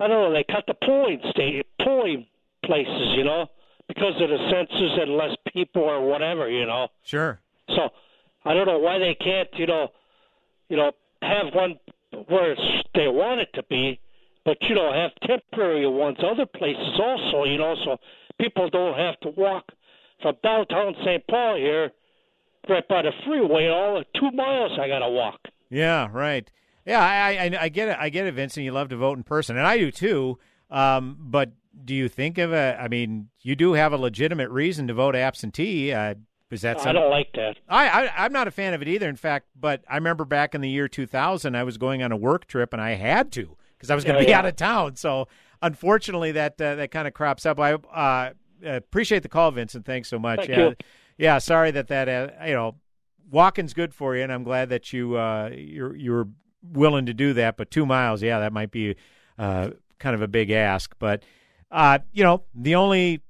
I 0.00 0.06
don't 0.06 0.30
know. 0.30 0.32
They 0.32 0.44
cut 0.44 0.64
the 0.66 0.74
polling 0.74 1.20
state 1.30 1.66
polling 1.82 2.26
places, 2.64 3.14
you 3.16 3.24
know, 3.24 3.46
because 3.88 4.14
of 4.20 4.28
the 4.28 4.38
census 4.50 4.98
and 5.00 5.16
less 5.16 5.34
people 5.52 5.82
or 5.82 6.06
whatever, 6.06 6.48
you 6.48 6.66
know. 6.66 6.88
Sure. 7.02 7.40
So 7.74 7.90
I 8.44 8.54
don't 8.54 8.66
know 8.66 8.78
why 8.78 8.98
they 8.98 9.14
can't, 9.14 9.48
you 9.54 9.66
know, 9.66 9.88
you 10.68 10.76
know, 10.76 10.92
have 11.22 11.52
one 11.54 11.78
where 12.28 12.52
it's, 12.52 12.88
they 12.94 13.08
want 13.08 13.40
it 13.40 13.48
to 13.54 13.62
be, 13.64 14.00
but 14.44 14.58
you 14.62 14.74
know, 14.74 14.92
have 14.92 15.10
temporary 15.26 15.86
ones 15.86 16.18
other 16.22 16.46
places 16.46 16.98
also, 17.00 17.44
you 17.44 17.58
know, 17.58 17.74
so 17.84 17.96
people 18.40 18.68
don't 18.70 18.98
have 18.98 19.18
to 19.20 19.30
walk 19.30 19.64
from 20.22 20.34
downtown 20.42 20.94
St. 21.04 21.26
Paul 21.28 21.56
here, 21.56 21.90
right 22.68 22.86
by 22.88 23.02
the 23.02 23.12
freeway, 23.24 23.68
all 23.68 23.98
the 23.98 24.18
two 24.18 24.30
miles 24.32 24.72
I 24.78 24.88
got 24.88 25.00
to 25.00 25.08
walk. 25.08 25.40
Yeah, 25.70 26.08
right. 26.12 26.50
Yeah, 26.86 27.00
I, 27.00 27.32
I 27.56 27.64
I 27.64 27.68
get 27.68 27.88
it. 27.88 27.96
I 28.00 28.08
get 28.08 28.26
it, 28.26 28.32
Vincent. 28.34 28.64
You 28.64 28.72
love 28.72 28.88
to 28.88 28.96
vote 28.96 29.18
in 29.18 29.24
person, 29.24 29.56
and 29.56 29.66
I 29.66 29.76
do 29.78 29.90
too. 29.90 30.38
Um, 30.70 31.16
but 31.20 31.52
do 31.84 31.94
you 31.94 32.08
think 32.08 32.38
of 32.38 32.52
a? 32.52 32.78
I 32.80 32.88
mean, 32.88 33.28
you 33.42 33.54
do 33.54 33.74
have 33.74 33.92
a 33.92 33.98
legitimate 33.98 34.50
reason 34.50 34.86
to 34.88 34.94
vote 34.94 35.14
absentee. 35.14 35.92
Uh, 35.92 36.14
is 36.50 36.62
that 36.62 36.84
I 36.86 36.92
don't 36.92 37.10
like 37.10 37.32
that. 37.34 37.58
I, 37.68 37.88
I 37.88 38.24
I'm 38.24 38.32
not 38.32 38.48
a 38.48 38.50
fan 38.50 38.72
of 38.72 38.80
it 38.80 38.88
either. 38.88 39.06
In 39.06 39.16
fact, 39.16 39.48
but 39.54 39.84
I 39.86 39.96
remember 39.96 40.24
back 40.24 40.54
in 40.54 40.62
the 40.62 40.70
year 40.70 40.88
2000, 40.88 41.54
I 41.54 41.62
was 41.62 41.76
going 41.76 42.02
on 42.02 42.10
a 42.10 42.16
work 42.16 42.46
trip 42.46 42.72
and 42.72 42.80
I 42.80 42.92
had 42.92 43.30
to 43.32 43.54
because 43.76 43.90
I 43.90 43.94
was 43.94 44.04
going 44.04 44.14
to 44.16 44.22
Yeah, 44.22 44.26
be 44.26 44.30
yeah. 44.30 44.38
out 44.38 44.46
of 44.46 44.56
town. 44.56 44.96
So 44.96 45.28
unfortunately, 45.60 46.32
that 46.32 46.58
uh, 46.60 46.76
that 46.76 46.90
kind 46.90 47.06
of 47.06 47.12
crops 47.12 47.44
up. 47.44 47.60
I 47.60 47.74
uh, 47.74 48.30
appreciate 48.64 49.22
the 49.22 49.28
call, 49.28 49.50
Vincent. 49.50 49.84
Thanks 49.84 50.08
so 50.08 50.18
much. 50.18 50.38
Thank 50.38 50.48
yeah, 50.50 50.68
you. 50.68 50.74
yeah. 51.18 51.38
Sorry 51.38 51.70
that 51.72 51.88
that 51.88 52.08
uh, 52.08 52.28
you 52.46 52.54
know 52.54 52.76
walking's 53.30 53.74
good 53.74 53.94
for 53.94 54.16
you, 54.16 54.22
and 54.22 54.32
I'm 54.32 54.44
glad 54.44 54.70
that 54.70 54.92
you 54.92 55.16
uh, 55.16 55.50
you're 55.54 55.94
you're 55.96 56.28
willing 56.62 57.06
to 57.06 57.14
do 57.14 57.34
that. 57.34 57.56
But 57.56 57.70
two 57.70 57.86
miles, 57.86 58.22
yeah, 58.22 58.40
that 58.40 58.52
might 58.52 58.70
be 58.70 58.96
uh, 59.38 59.70
kind 59.98 60.14
of 60.14 60.22
a 60.22 60.28
big 60.28 60.50
ask. 60.50 60.94
But 60.98 61.22
uh, 61.70 61.98
you 62.12 62.24
know, 62.24 62.44
the 62.54 62.74
only 62.74 63.22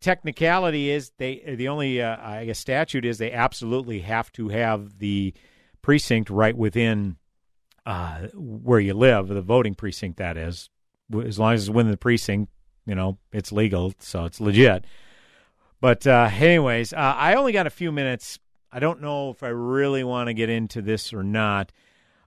technicality 0.00 0.90
is 0.90 1.12
they 1.18 1.42
the 1.56 1.68
only 1.68 2.02
uh, 2.02 2.16
I 2.20 2.44
guess 2.46 2.58
statute 2.58 3.04
is 3.04 3.18
they 3.18 3.32
absolutely 3.32 4.00
have 4.00 4.32
to 4.32 4.48
have 4.48 4.98
the 4.98 5.34
precinct 5.80 6.30
right 6.30 6.56
within 6.56 7.16
uh, 7.86 8.28
where 8.34 8.80
you 8.80 8.94
live, 8.94 9.28
the 9.28 9.42
voting 9.42 9.74
precinct 9.74 10.18
that 10.18 10.36
is. 10.36 10.70
As 11.24 11.38
long 11.38 11.54
as 11.54 11.62
it's 11.62 11.70
within 11.70 11.90
the 11.90 11.96
precinct, 11.96 12.50
you 12.86 12.94
know, 12.94 13.18
it's 13.32 13.52
legal, 13.52 13.92
so 13.98 14.24
it's 14.24 14.40
legit. 14.40 14.84
But 15.80 16.06
uh, 16.06 16.30
anyways, 16.32 16.92
uh, 16.92 16.96
I 16.96 17.34
only 17.34 17.52
got 17.52 17.66
a 17.66 17.70
few 17.70 17.92
minutes. 17.92 18.38
I 18.72 18.78
don't 18.78 19.02
know 19.02 19.30
if 19.30 19.42
I 19.42 19.48
really 19.48 20.02
want 20.02 20.28
to 20.28 20.34
get 20.34 20.48
into 20.48 20.80
this 20.80 21.12
or 21.12 21.22
not, 21.22 21.72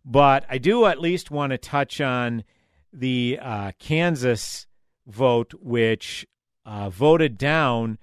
but 0.05 0.45
I 0.47 0.59
do 0.59 0.85
at 0.85 1.01
least 1.01 1.31
want 1.31 1.51
to 1.51 1.57
touch 1.57 1.99
on 1.99 2.43
the 2.93 3.39
uh, 3.41 3.71
Kansas 3.79 4.67
vote, 5.07 5.53
which 5.59 6.27
uh, 6.63 6.91
voted 6.91 7.39
down 7.39 7.97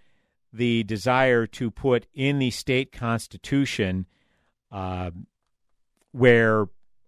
the 0.53 0.82
desire 0.82 1.47
to 1.47 1.70
put 1.70 2.07
in 2.12 2.40
the 2.40 2.51
state 2.51 2.90
constitution 2.90 4.07
uh, 4.72 5.12
where 6.11 6.66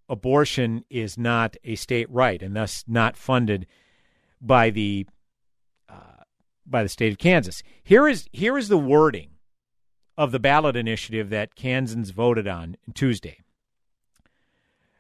abortion 0.09 0.85
is 0.89 1.19
not 1.19 1.57
a 1.65 1.75
state 1.75 2.09
right 2.11 2.43
and 2.43 2.55
thus 2.55 2.85
not 2.87 3.17
funded 3.17 3.67
by 4.41 4.71
the 4.71 5.07
uh, 5.89 6.23
by 6.65 6.83
the 6.83 6.89
state 6.89 7.13
of 7.13 7.19
Kansas. 7.19 7.63
Here 7.83 8.07
is 8.07 8.29
here 8.33 8.57
is 8.57 8.69
the 8.69 8.79
wording 8.79 9.31
of 10.17 10.33
the 10.33 10.39
ballot 10.39 10.77
initiative 10.77 11.31
that 11.31 11.55
Kansans 11.55 12.11
voted 12.11 12.47
on 12.47 12.77
Tuesday 12.95 13.39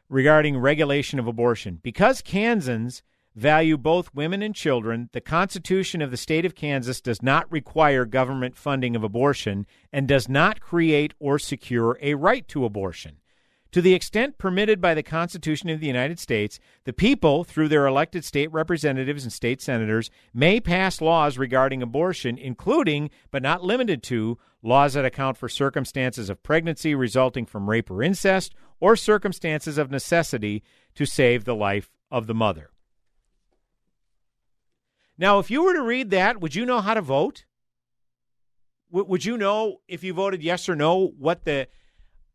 regarding 0.08 0.58
regulation 0.58 1.18
of 1.18 1.26
abortion. 1.26 1.80
Because 1.82 2.22
Kansans 2.22 3.02
value 3.34 3.76
both 3.76 4.14
women 4.14 4.42
and 4.42 4.54
children, 4.54 5.08
the 5.12 5.20
Constitution 5.20 6.00
of 6.00 6.10
the 6.10 6.16
state 6.16 6.44
of 6.44 6.54
Kansas 6.54 7.00
does 7.00 7.22
not 7.22 7.50
require 7.50 8.04
government 8.04 8.56
funding 8.56 8.94
of 8.94 9.02
abortion 9.02 9.66
and 9.92 10.06
does 10.06 10.28
not 10.28 10.60
create 10.60 11.14
or 11.18 11.38
secure 11.38 11.98
a 12.00 12.14
right 12.14 12.46
to 12.48 12.64
abortion. 12.64 13.16
To 13.72 13.82
the 13.82 13.94
extent 13.94 14.38
permitted 14.38 14.80
by 14.80 14.94
the 14.94 15.02
Constitution 15.02 15.68
of 15.68 15.80
the 15.80 15.88
United 15.88 16.20
States, 16.20 16.60
the 16.84 16.92
people, 16.92 17.42
through 17.42 17.66
their 17.66 17.88
elected 17.88 18.24
state 18.24 18.52
representatives 18.52 19.24
and 19.24 19.32
state 19.32 19.60
senators, 19.60 20.12
may 20.32 20.60
pass 20.60 21.00
laws 21.00 21.38
regarding 21.38 21.82
abortion, 21.82 22.38
including, 22.38 23.10
but 23.32 23.42
not 23.42 23.64
limited 23.64 24.00
to, 24.04 24.38
laws 24.64 24.94
that 24.94 25.04
account 25.04 25.36
for 25.36 25.48
circumstances 25.48 26.30
of 26.30 26.42
pregnancy 26.42 26.94
resulting 26.94 27.44
from 27.44 27.68
rape 27.68 27.90
or 27.90 28.02
incest, 28.02 28.54
or 28.80 28.96
circumstances 28.96 29.78
of 29.78 29.90
necessity 29.90 30.64
to 30.94 31.04
save 31.04 31.44
the 31.44 31.54
life 31.54 31.90
of 32.10 32.26
the 32.26 32.34
mother. 32.34 32.70
Now, 35.16 35.38
if 35.38 35.50
you 35.50 35.62
were 35.62 35.74
to 35.74 35.82
read 35.82 36.10
that, 36.10 36.40
would 36.40 36.54
you 36.54 36.66
know 36.66 36.80
how 36.80 36.94
to 36.94 37.00
vote? 37.00 37.44
W- 38.90 39.06
would 39.08 39.24
you 39.24 39.36
know 39.36 39.80
if 39.86 40.02
you 40.02 40.12
voted 40.12 40.42
yes 40.42 40.68
or 40.68 40.74
no 40.74 41.12
what 41.18 41.44
the 41.44 41.68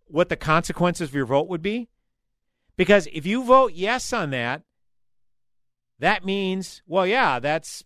what 0.06 0.30
the 0.30 0.36
consequences 0.36 1.10
of 1.10 1.16
your 1.16 1.26
vote 1.26 1.50
would 1.50 1.62
be? 1.62 1.90
Because 2.78 3.08
if 3.12 3.26
you 3.26 3.44
vote 3.44 3.74
yes 3.74 4.14
on 4.14 4.30
that, 4.30 4.64
that 6.00 6.24
means, 6.24 6.82
well, 6.88 7.06
yeah, 7.06 7.40
that's 7.40 7.84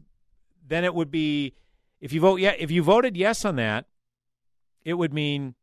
then 0.65 0.83
it 0.83 0.93
would 0.93 1.11
be 1.11 1.55
if 1.99 2.13
you 2.13 2.21
vote 2.21 2.39
yeah, 2.39 2.53
if 2.59 2.69
you 2.69 2.83
voted 2.83 3.17
yes 3.17 3.45
on 3.45 3.55
that, 3.55 3.85
it 4.86 4.95
would 4.95 5.13
mean 5.13 5.55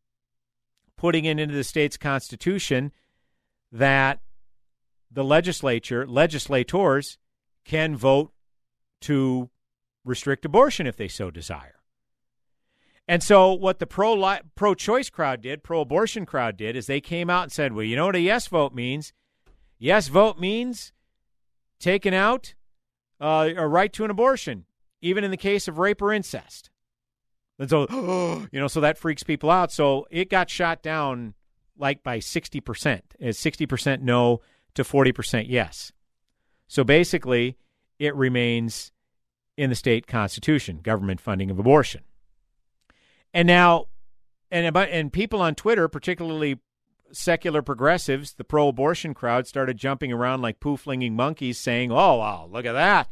putting 0.96 1.24
it 1.24 1.38
into 1.38 1.54
the 1.54 1.64
state's 1.64 1.96
constitution 1.96 2.92
that 3.72 4.20
the 5.10 5.24
legislature, 5.24 6.06
legislators 6.06 7.18
can 7.64 7.96
vote 7.96 8.32
to 9.00 9.50
restrict 10.04 10.44
abortion 10.44 10.86
if 10.86 10.96
they 10.96 11.08
so 11.08 11.30
desire. 11.30 11.76
And 13.08 13.22
so, 13.22 13.52
what 13.52 13.80
the 13.80 13.86
pro 13.86 14.38
pro 14.54 14.74
choice 14.74 15.10
crowd 15.10 15.40
did, 15.40 15.64
pro 15.64 15.80
abortion 15.80 16.26
crowd 16.26 16.56
did, 16.56 16.76
is 16.76 16.86
they 16.86 17.00
came 17.00 17.28
out 17.28 17.44
and 17.44 17.52
said, 17.52 17.72
"Well, 17.72 17.84
you 17.84 17.96
know 17.96 18.06
what 18.06 18.14
a 18.14 18.20
yes 18.20 18.46
vote 18.46 18.72
means? 18.72 19.12
Yes 19.78 20.06
vote 20.08 20.38
means 20.38 20.92
taking 21.80 22.14
out 22.14 22.54
uh, 23.20 23.50
a 23.56 23.66
right 23.66 23.92
to 23.94 24.04
an 24.04 24.10
abortion, 24.10 24.64
even 25.00 25.24
in 25.24 25.32
the 25.32 25.36
case 25.36 25.66
of 25.66 25.78
rape 25.78 26.00
or 26.00 26.12
incest." 26.12 26.69
And 27.60 27.68
so, 27.68 27.86
you 28.50 28.58
know, 28.58 28.66
so 28.66 28.80
that 28.80 28.98
freaks 28.98 29.22
people 29.22 29.50
out. 29.50 29.70
So 29.70 30.08
it 30.10 30.30
got 30.30 30.50
shot 30.50 30.82
down 30.82 31.34
like 31.78 32.02
by 32.02 32.18
sixty 32.18 32.60
percent. 32.60 33.04
It's 33.20 33.38
sixty 33.38 33.66
percent 33.66 34.02
no 34.02 34.40
to 34.74 34.82
forty 34.82 35.12
percent 35.12 35.48
yes. 35.48 35.92
So 36.66 36.82
basically, 36.82 37.58
it 37.98 38.16
remains 38.16 38.92
in 39.56 39.70
the 39.70 39.76
state 39.76 40.06
constitution, 40.06 40.80
government 40.82 41.20
funding 41.20 41.50
of 41.50 41.58
abortion. 41.58 42.02
And 43.34 43.46
now, 43.46 43.86
and 44.50 44.66
about 44.66 44.88
and 44.88 45.12
people 45.12 45.42
on 45.42 45.54
Twitter, 45.54 45.86
particularly 45.86 46.58
secular 47.12 47.60
progressives, 47.60 48.34
the 48.34 48.44
pro-abortion 48.44 49.14
crowd, 49.14 49.46
started 49.46 49.76
jumping 49.76 50.12
around 50.12 50.40
like 50.40 50.60
poo-flinging 50.60 51.12
monkeys, 51.12 51.58
saying, 51.58 51.92
"Oh, 51.92 52.16
wow, 52.16 52.48
look 52.50 52.64
at 52.64 52.72
that! 52.72 53.08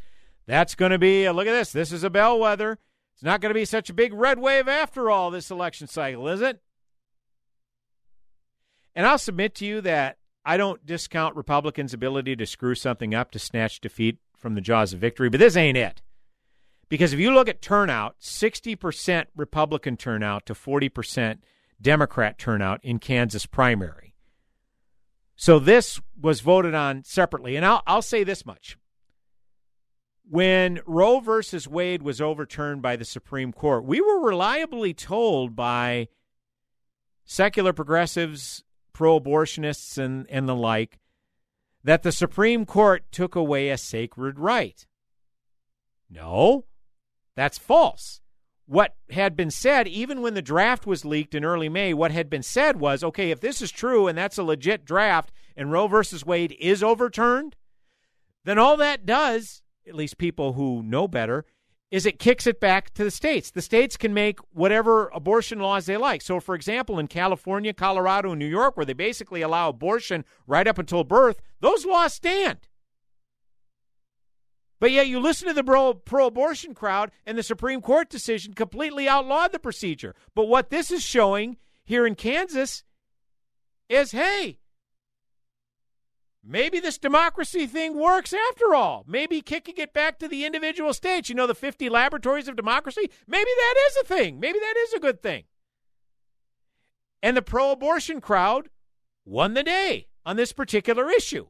That's 0.46 0.74
going 0.74 0.92
to 0.92 0.98
be 0.98 1.26
a 1.26 1.34
look 1.34 1.46
at 1.46 1.52
this. 1.52 1.70
This 1.70 1.92
is 1.92 2.02
a 2.02 2.10
bellwether. 2.10 2.78
It's 3.18 3.24
not 3.24 3.40
going 3.40 3.50
to 3.50 3.58
be 3.58 3.64
such 3.64 3.90
a 3.90 3.94
big 3.94 4.14
red 4.14 4.38
wave 4.38 4.68
after 4.68 5.10
all 5.10 5.32
this 5.32 5.50
election 5.50 5.88
cycle, 5.88 6.28
is 6.28 6.40
it?" 6.40 6.62
And 8.94 9.06
I'll 9.06 9.18
submit 9.18 9.56
to 9.56 9.66
you 9.66 9.80
that 9.80 10.18
I 10.44 10.56
don't 10.56 10.86
discount 10.86 11.34
Republicans' 11.34 11.92
ability 11.92 12.36
to 12.36 12.46
screw 12.46 12.76
something 12.76 13.14
up 13.14 13.32
to 13.32 13.40
snatch 13.40 13.80
defeat 13.80 14.18
from 14.36 14.54
the 14.54 14.60
jaws 14.60 14.92
of 14.92 15.00
victory, 15.00 15.28
but 15.28 15.40
this 15.40 15.56
ain't 15.56 15.76
it. 15.76 16.00
Because 16.88 17.12
if 17.12 17.18
you 17.18 17.32
look 17.32 17.48
at 17.48 17.60
turnout, 17.60 18.16
60% 18.20 19.26
Republican 19.36 19.96
turnout 19.96 20.46
to 20.46 20.54
40% 20.54 21.38
Democrat 21.82 22.38
turnout 22.38 22.80
in 22.84 22.98
Kansas 22.98 23.46
primary. 23.46 24.14
So 25.36 25.58
this 25.58 26.00
was 26.20 26.40
voted 26.40 26.74
on 26.74 27.04
separately. 27.04 27.56
And 27.56 27.64
I'll, 27.64 27.82
I'll 27.86 28.02
say 28.02 28.24
this 28.24 28.44
much. 28.46 28.76
When 30.30 30.80
Roe 30.86 31.20
versus 31.20 31.66
Wade 31.66 32.02
was 32.02 32.20
overturned 32.20 32.82
by 32.82 32.96
the 32.96 33.04
Supreme 33.04 33.52
Court, 33.52 33.84
we 33.84 34.00
were 34.00 34.20
reliably 34.20 34.92
told 34.92 35.56
by 35.56 36.08
secular 37.24 37.72
progressives, 37.72 38.62
pro 38.92 39.18
abortionists, 39.18 39.96
and, 39.96 40.26
and 40.28 40.46
the 40.46 40.54
like 40.54 40.98
that 41.82 42.02
the 42.02 42.12
Supreme 42.12 42.66
Court 42.66 43.10
took 43.10 43.34
away 43.34 43.70
a 43.70 43.78
sacred 43.78 44.38
right. 44.38 44.86
No, 46.10 46.66
that's 47.34 47.56
false. 47.56 48.20
What 48.66 48.96
had 49.10 49.34
been 49.34 49.50
said, 49.50 49.88
even 49.88 50.20
when 50.20 50.34
the 50.34 50.42
draft 50.42 50.86
was 50.86 51.06
leaked 51.06 51.34
in 51.34 51.42
early 51.42 51.70
May, 51.70 51.94
what 51.94 52.10
had 52.10 52.28
been 52.28 52.42
said 52.42 52.78
was 52.78 53.02
okay, 53.02 53.30
if 53.30 53.40
this 53.40 53.62
is 53.62 53.70
true 53.70 54.06
and 54.06 54.18
that's 54.18 54.36
a 54.36 54.42
legit 54.42 54.84
draft 54.84 55.32
and 55.56 55.72
Roe 55.72 55.86
versus 55.86 56.26
Wade 56.26 56.54
is 56.60 56.82
overturned, 56.82 57.56
then 58.44 58.58
all 58.58 58.76
that 58.76 59.06
does, 59.06 59.62
at 59.88 59.94
least 59.94 60.18
people 60.18 60.52
who 60.52 60.82
know 60.82 61.08
better, 61.08 61.44
is 61.90 62.04
it 62.04 62.18
kicks 62.18 62.46
it 62.46 62.60
back 62.60 62.92
to 62.94 63.04
the 63.04 63.10
states. 63.10 63.50
The 63.50 63.62
states 63.62 63.96
can 63.96 64.12
make 64.12 64.40
whatever 64.52 65.08
abortion 65.08 65.58
laws 65.58 65.86
they 65.86 65.96
like. 65.96 66.20
So, 66.20 66.38
for 66.38 66.54
example, 66.54 66.98
in 66.98 67.06
California, 67.06 67.72
Colorado, 67.72 68.30
and 68.30 68.38
New 68.38 68.46
York, 68.46 68.76
where 68.76 68.86
they 68.86 68.92
basically 68.92 69.40
allow 69.40 69.70
abortion 69.70 70.24
right 70.46 70.68
up 70.68 70.78
until 70.78 71.04
birth, 71.04 71.40
those 71.60 71.86
laws 71.86 72.12
stand. 72.12 72.68
But 74.80 74.92
yet 74.92 75.08
you 75.08 75.18
listen 75.18 75.48
to 75.48 75.54
the 75.54 75.64
pro 76.04 76.26
abortion 76.26 76.74
crowd, 76.74 77.10
and 77.26 77.36
the 77.36 77.42
Supreme 77.42 77.80
Court 77.80 78.10
decision 78.10 78.54
completely 78.54 79.08
outlawed 79.08 79.52
the 79.52 79.58
procedure. 79.58 80.14
But 80.34 80.46
what 80.46 80.70
this 80.70 80.90
is 80.90 81.02
showing 81.02 81.56
here 81.84 82.06
in 82.06 82.14
Kansas 82.14 82.84
is 83.88 84.12
hey, 84.12 84.58
maybe 86.44 86.80
this 86.80 86.98
democracy 86.98 87.66
thing 87.66 87.94
works 87.98 88.34
after 88.50 88.74
all. 88.74 89.04
Maybe 89.06 89.40
kicking 89.40 89.76
it 89.78 89.92
back 89.92 90.18
to 90.18 90.28
the 90.28 90.44
individual 90.44 90.92
states, 90.92 91.28
you 91.28 91.34
know, 91.34 91.46
the 91.46 91.54
50 91.54 91.88
laboratories 91.88 92.48
of 92.48 92.56
democracy, 92.56 93.10
maybe 93.26 93.50
that 93.56 93.74
is 93.88 93.96
a 93.98 94.04
thing. 94.04 94.40
Maybe 94.40 94.58
that 94.58 94.74
is 94.76 94.92
a 94.94 95.00
good 95.00 95.22
thing. 95.22 95.44
And 97.22 97.36
the 97.36 97.42
pro 97.42 97.72
abortion 97.72 98.20
crowd 98.20 98.70
won 99.24 99.54
the 99.54 99.62
day 99.62 100.08
on 100.24 100.36
this 100.36 100.52
particular 100.52 101.10
issue. 101.10 101.48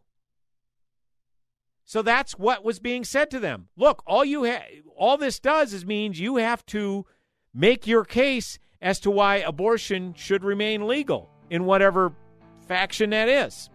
So 1.85 2.03
that's 2.03 2.33
what 2.33 2.65
was 2.65 2.81
being 2.81 3.05
said 3.05 3.31
to 3.31 3.41
them. 3.41 3.69
Look, 3.77 4.03
all 4.07 4.25
you 4.25 4.45
ha- 4.45 4.67
all 4.97 5.17
this 5.17 5.41
does 5.41 5.73
is 5.73 5.87
means 5.87 6.21
you 6.21 6.37
have 6.37 6.65
to 6.67 7.07
make 7.55 7.87
your 7.87 8.05
case 8.05 8.59
as 8.83 9.01
to 9.01 9.11
why 9.11 9.37
abortion 9.37 10.15
should 10.15 10.45
remain 10.45 10.87
legal 10.87 11.31
in 11.51 11.65
whatever 11.65 12.13
faction 12.67 13.11
that 13.11 13.29
is. 13.29 13.71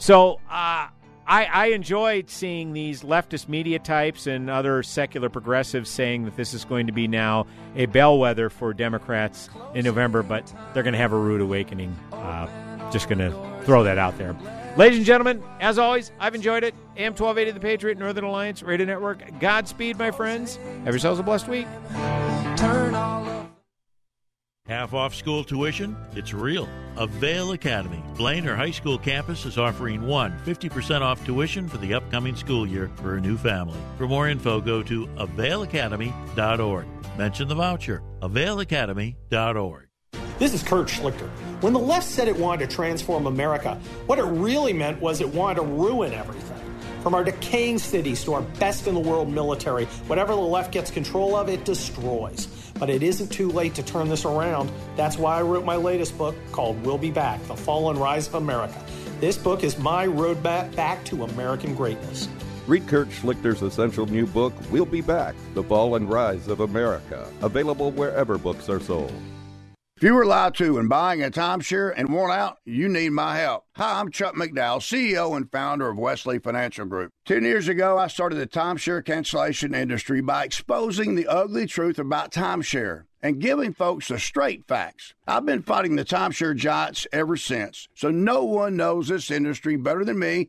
So 0.00 0.40
uh, 0.48 0.88
I, 1.26 1.44
I 1.44 1.66
enjoyed 1.66 2.30
seeing 2.30 2.72
these 2.72 3.02
leftist 3.02 3.48
media 3.48 3.78
types 3.78 4.26
and 4.26 4.50
other 4.50 4.82
secular 4.82 5.28
progressives 5.28 5.90
saying 5.90 6.24
that 6.24 6.36
this 6.36 6.54
is 6.54 6.64
going 6.64 6.86
to 6.86 6.92
be 6.92 7.06
now 7.06 7.46
a 7.76 7.86
bellwether 7.86 8.48
for 8.50 8.74
Democrats 8.74 9.50
in 9.74 9.84
November, 9.84 10.22
but 10.22 10.52
they're 10.72 10.82
going 10.82 10.94
to 10.94 10.98
have 10.98 11.12
a 11.12 11.18
rude 11.18 11.42
awakening. 11.42 11.94
Uh, 12.12 12.48
just 12.90 13.08
going 13.08 13.18
to 13.18 13.30
throw 13.64 13.84
that 13.84 13.98
out 13.98 14.16
there. 14.18 14.34
Ladies 14.76 14.98
and 14.98 15.06
gentlemen, 15.06 15.42
as 15.60 15.78
always, 15.78 16.12
I've 16.18 16.34
enjoyed 16.34 16.64
it. 16.64 16.74
AM 16.96 17.12
1280 17.12 17.50
The 17.50 17.60
Patriot, 17.60 17.98
Northern 17.98 18.24
Alliance 18.24 18.62
Radio 18.62 18.86
Network. 18.86 19.38
Godspeed, 19.38 19.98
my 19.98 20.10
friends. 20.10 20.56
Have 20.84 20.94
yourselves 20.94 21.20
a 21.20 21.22
blessed 21.22 21.48
week. 21.48 21.66
Half 24.70 24.94
off 24.94 25.16
school 25.16 25.42
tuition? 25.42 25.96
It's 26.14 26.32
real. 26.32 26.68
Avail 26.96 27.50
Academy, 27.50 28.00
Blainer 28.14 28.54
High 28.54 28.70
School 28.70 28.98
campus 28.98 29.44
is 29.44 29.58
offering 29.58 30.06
one 30.06 30.38
50% 30.46 31.00
off 31.00 31.26
tuition 31.26 31.66
for 31.66 31.78
the 31.78 31.92
upcoming 31.92 32.36
school 32.36 32.64
year 32.64 32.88
for 33.02 33.16
a 33.16 33.20
new 33.20 33.36
family. 33.36 33.80
For 33.98 34.06
more 34.06 34.28
info, 34.28 34.60
go 34.60 34.80
to 34.84 35.08
availacademy.org. 35.08 36.86
Mention 37.18 37.48
the 37.48 37.54
voucher, 37.56 38.00
availacademy.org. 38.22 39.88
This 40.38 40.54
is 40.54 40.62
Kurt 40.62 40.86
Schlichter. 40.86 41.28
When 41.62 41.72
the 41.72 41.80
left 41.80 42.06
said 42.06 42.28
it 42.28 42.36
wanted 42.36 42.70
to 42.70 42.76
transform 42.76 43.26
America, 43.26 43.74
what 44.06 44.20
it 44.20 44.24
really 44.24 44.72
meant 44.72 45.00
was 45.00 45.20
it 45.20 45.34
wanted 45.34 45.62
to 45.62 45.66
ruin 45.66 46.12
everything. 46.12 46.60
From 47.02 47.16
our 47.16 47.24
decaying 47.24 47.78
cities 47.78 48.22
to 48.22 48.34
our 48.34 48.42
best 48.42 48.86
in 48.86 48.94
the 48.94 49.00
world 49.00 49.28
military, 49.32 49.86
whatever 50.06 50.32
the 50.32 50.40
left 50.40 50.70
gets 50.70 50.92
control 50.92 51.34
of, 51.34 51.48
it 51.48 51.64
destroys. 51.64 52.46
But 52.78 52.90
it 52.90 53.02
isn't 53.02 53.28
too 53.28 53.50
late 53.50 53.74
to 53.74 53.82
turn 53.82 54.08
this 54.08 54.24
around. 54.24 54.70
That's 54.96 55.18
why 55.18 55.38
I 55.38 55.42
wrote 55.42 55.64
my 55.64 55.76
latest 55.76 56.16
book 56.16 56.34
called 56.52 56.82
We'll 56.84 56.98
Be 56.98 57.10
Back 57.10 57.42
The 57.46 57.56
Fall 57.56 57.90
and 57.90 57.98
Rise 57.98 58.28
of 58.28 58.34
America. 58.34 58.82
This 59.20 59.36
book 59.36 59.64
is 59.64 59.78
my 59.78 60.06
roadmap 60.06 60.74
back 60.74 61.04
to 61.06 61.24
American 61.24 61.74
greatness. 61.74 62.28
Read 62.66 62.86
Kurt 62.86 63.08
Schlichter's 63.08 63.62
essential 63.62 64.06
new 64.06 64.26
book, 64.26 64.52
We'll 64.70 64.86
Be 64.86 65.00
Back 65.00 65.34
The 65.54 65.62
Fall 65.62 65.96
and 65.96 66.08
Rise 66.08 66.48
of 66.48 66.60
America, 66.60 67.28
available 67.42 67.90
wherever 67.90 68.38
books 68.38 68.68
are 68.68 68.80
sold. 68.80 69.12
If 70.00 70.04
you 70.04 70.14
were 70.14 70.24
lied 70.24 70.54
to 70.54 70.76
when 70.76 70.88
buying 70.88 71.22
a 71.22 71.30
timeshare 71.30 71.92
and 71.94 72.08
want 72.08 72.32
out, 72.32 72.56
you 72.64 72.88
need 72.88 73.10
my 73.10 73.36
help. 73.36 73.66
Hi, 73.76 74.00
I'm 74.00 74.10
Chuck 74.10 74.34
McDowell, 74.34 74.80
CEO 74.80 75.36
and 75.36 75.52
founder 75.52 75.90
of 75.90 75.98
Wesley 75.98 76.38
Financial 76.38 76.86
Group. 76.86 77.12
Ten 77.26 77.44
years 77.44 77.68
ago, 77.68 77.98
I 77.98 78.06
started 78.06 78.36
the 78.36 78.46
timeshare 78.46 79.04
cancellation 79.04 79.74
industry 79.74 80.22
by 80.22 80.44
exposing 80.44 81.16
the 81.16 81.26
ugly 81.26 81.66
truth 81.66 81.98
about 81.98 82.32
timeshare 82.32 83.04
and 83.22 83.40
giving 83.40 83.74
folks 83.74 84.08
the 84.08 84.18
straight 84.18 84.66
facts. 84.66 85.12
I've 85.28 85.44
been 85.44 85.60
fighting 85.60 85.96
the 85.96 86.04
timeshare 86.06 86.56
giants 86.56 87.06
ever 87.12 87.36
since, 87.36 87.86
so 87.94 88.10
no 88.10 88.42
one 88.42 88.78
knows 88.78 89.08
this 89.08 89.30
industry 89.30 89.76
better 89.76 90.06
than 90.06 90.18
me 90.18 90.48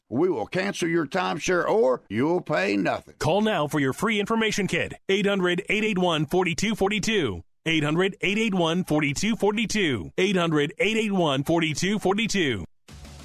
We 0.11 0.29
will 0.29 0.45
cancel 0.45 0.89
your 0.89 1.07
timeshare 1.07 1.65
or 1.65 2.01
you'll 2.09 2.41
pay 2.41 2.75
nothing. 2.75 3.13
Call 3.17 3.39
now 3.39 3.67
for 3.67 3.79
your 3.79 3.93
free 3.93 4.19
information 4.19 4.67
kit. 4.67 4.93
800 5.07 5.61
881 5.69 6.25
4242. 6.25 7.41
800 7.65 8.17
881 8.19 8.83
4242. 8.83 10.11
800 10.17 10.73
881 10.77 11.43
4242. 11.43 12.65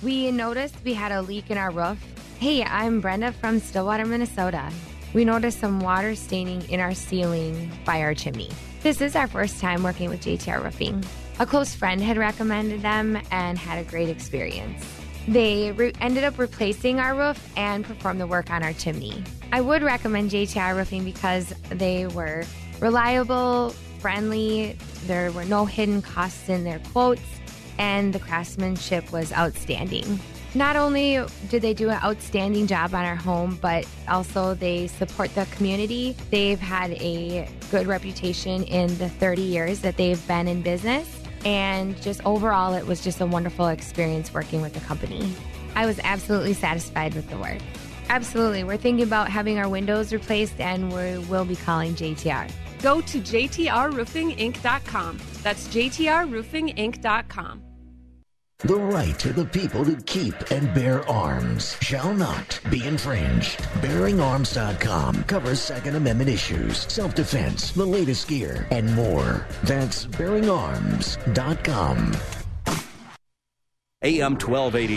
We 0.00 0.30
noticed 0.30 0.76
we 0.84 0.94
had 0.94 1.10
a 1.10 1.22
leak 1.22 1.50
in 1.50 1.58
our 1.58 1.72
roof. 1.72 1.98
Hey, 2.38 2.62
I'm 2.62 3.00
Brenda 3.00 3.32
from 3.32 3.58
Stillwater, 3.58 4.06
Minnesota. 4.06 4.70
We 5.12 5.24
noticed 5.24 5.58
some 5.58 5.80
water 5.80 6.14
staining 6.14 6.62
in 6.70 6.78
our 6.78 6.94
ceiling 6.94 7.72
by 7.84 8.02
our 8.02 8.14
chimney. 8.14 8.50
This 8.82 9.00
is 9.00 9.16
our 9.16 9.26
first 9.26 9.58
time 9.58 9.82
working 9.82 10.08
with 10.08 10.20
JTR 10.20 10.62
Roofing. 10.62 11.02
A 11.40 11.46
close 11.46 11.74
friend 11.74 12.00
had 12.00 12.16
recommended 12.16 12.82
them 12.82 13.18
and 13.32 13.58
had 13.58 13.84
a 13.84 13.90
great 13.90 14.08
experience. 14.08 14.84
They 15.28 15.72
re- 15.72 15.92
ended 16.00 16.24
up 16.24 16.38
replacing 16.38 17.00
our 17.00 17.14
roof 17.14 17.50
and 17.56 17.84
performed 17.84 18.20
the 18.20 18.26
work 18.26 18.50
on 18.50 18.62
our 18.62 18.72
chimney. 18.72 19.22
I 19.52 19.60
would 19.60 19.82
recommend 19.82 20.30
JTR 20.30 20.76
Roofing 20.76 21.04
because 21.04 21.52
they 21.70 22.06
were 22.06 22.44
reliable, 22.80 23.70
friendly, 23.98 24.76
there 25.06 25.32
were 25.32 25.44
no 25.44 25.64
hidden 25.64 26.02
costs 26.02 26.48
in 26.48 26.64
their 26.64 26.78
quotes, 26.92 27.22
and 27.78 28.12
the 28.12 28.18
craftsmanship 28.18 29.10
was 29.12 29.32
outstanding. 29.32 30.20
Not 30.54 30.76
only 30.76 31.22
did 31.48 31.60
they 31.60 31.74
do 31.74 31.90
an 31.90 31.98
outstanding 32.02 32.66
job 32.66 32.94
on 32.94 33.04
our 33.04 33.16
home, 33.16 33.58
but 33.60 33.86
also 34.08 34.54
they 34.54 34.86
support 34.86 35.34
the 35.34 35.44
community. 35.46 36.16
They've 36.30 36.58
had 36.58 36.92
a 36.92 37.48
good 37.70 37.86
reputation 37.86 38.62
in 38.62 38.96
the 38.96 39.08
30 39.08 39.42
years 39.42 39.80
that 39.80 39.96
they've 39.96 40.26
been 40.26 40.48
in 40.48 40.62
business. 40.62 41.15
And 41.44 42.00
just 42.02 42.24
overall, 42.24 42.74
it 42.74 42.86
was 42.86 43.02
just 43.02 43.20
a 43.20 43.26
wonderful 43.26 43.68
experience 43.68 44.32
working 44.32 44.62
with 44.62 44.72
the 44.72 44.80
company. 44.80 45.32
I 45.74 45.86
was 45.86 46.00
absolutely 46.02 46.54
satisfied 46.54 47.14
with 47.14 47.28
the 47.30 47.38
work. 47.38 47.58
Absolutely. 48.08 48.64
We're 48.64 48.76
thinking 48.76 49.04
about 49.04 49.28
having 49.28 49.58
our 49.58 49.68
windows 49.68 50.12
replaced 50.12 50.60
and 50.60 50.92
we 50.92 51.18
will 51.26 51.44
be 51.44 51.56
calling 51.56 51.94
JTR. 51.94 52.50
Go 52.82 53.00
to 53.00 53.20
jtrroofinginc.com. 53.20 55.18
That's 55.42 55.68
jtrroofinginc.com. 55.68 57.65
The 58.60 58.74
right 58.74 59.22
of 59.26 59.36
the 59.36 59.44
people 59.44 59.84
to 59.84 59.96
keep 59.96 60.34
and 60.50 60.72
bear 60.72 61.06
arms 61.10 61.76
shall 61.82 62.14
not 62.14 62.58
be 62.70 62.86
infringed. 62.86 63.58
BearingArms.com 63.82 65.24
covers 65.24 65.60
Second 65.60 65.96
Amendment 65.96 66.30
issues, 66.30 66.90
self 66.90 67.14
defense, 67.14 67.72
the 67.72 67.84
latest 67.84 68.28
gear, 68.28 68.66
and 68.70 68.94
more. 68.94 69.46
That's 69.64 70.06
BearingArms.com. 70.06 72.16
AM 74.02 74.32
1280. 74.32 74.96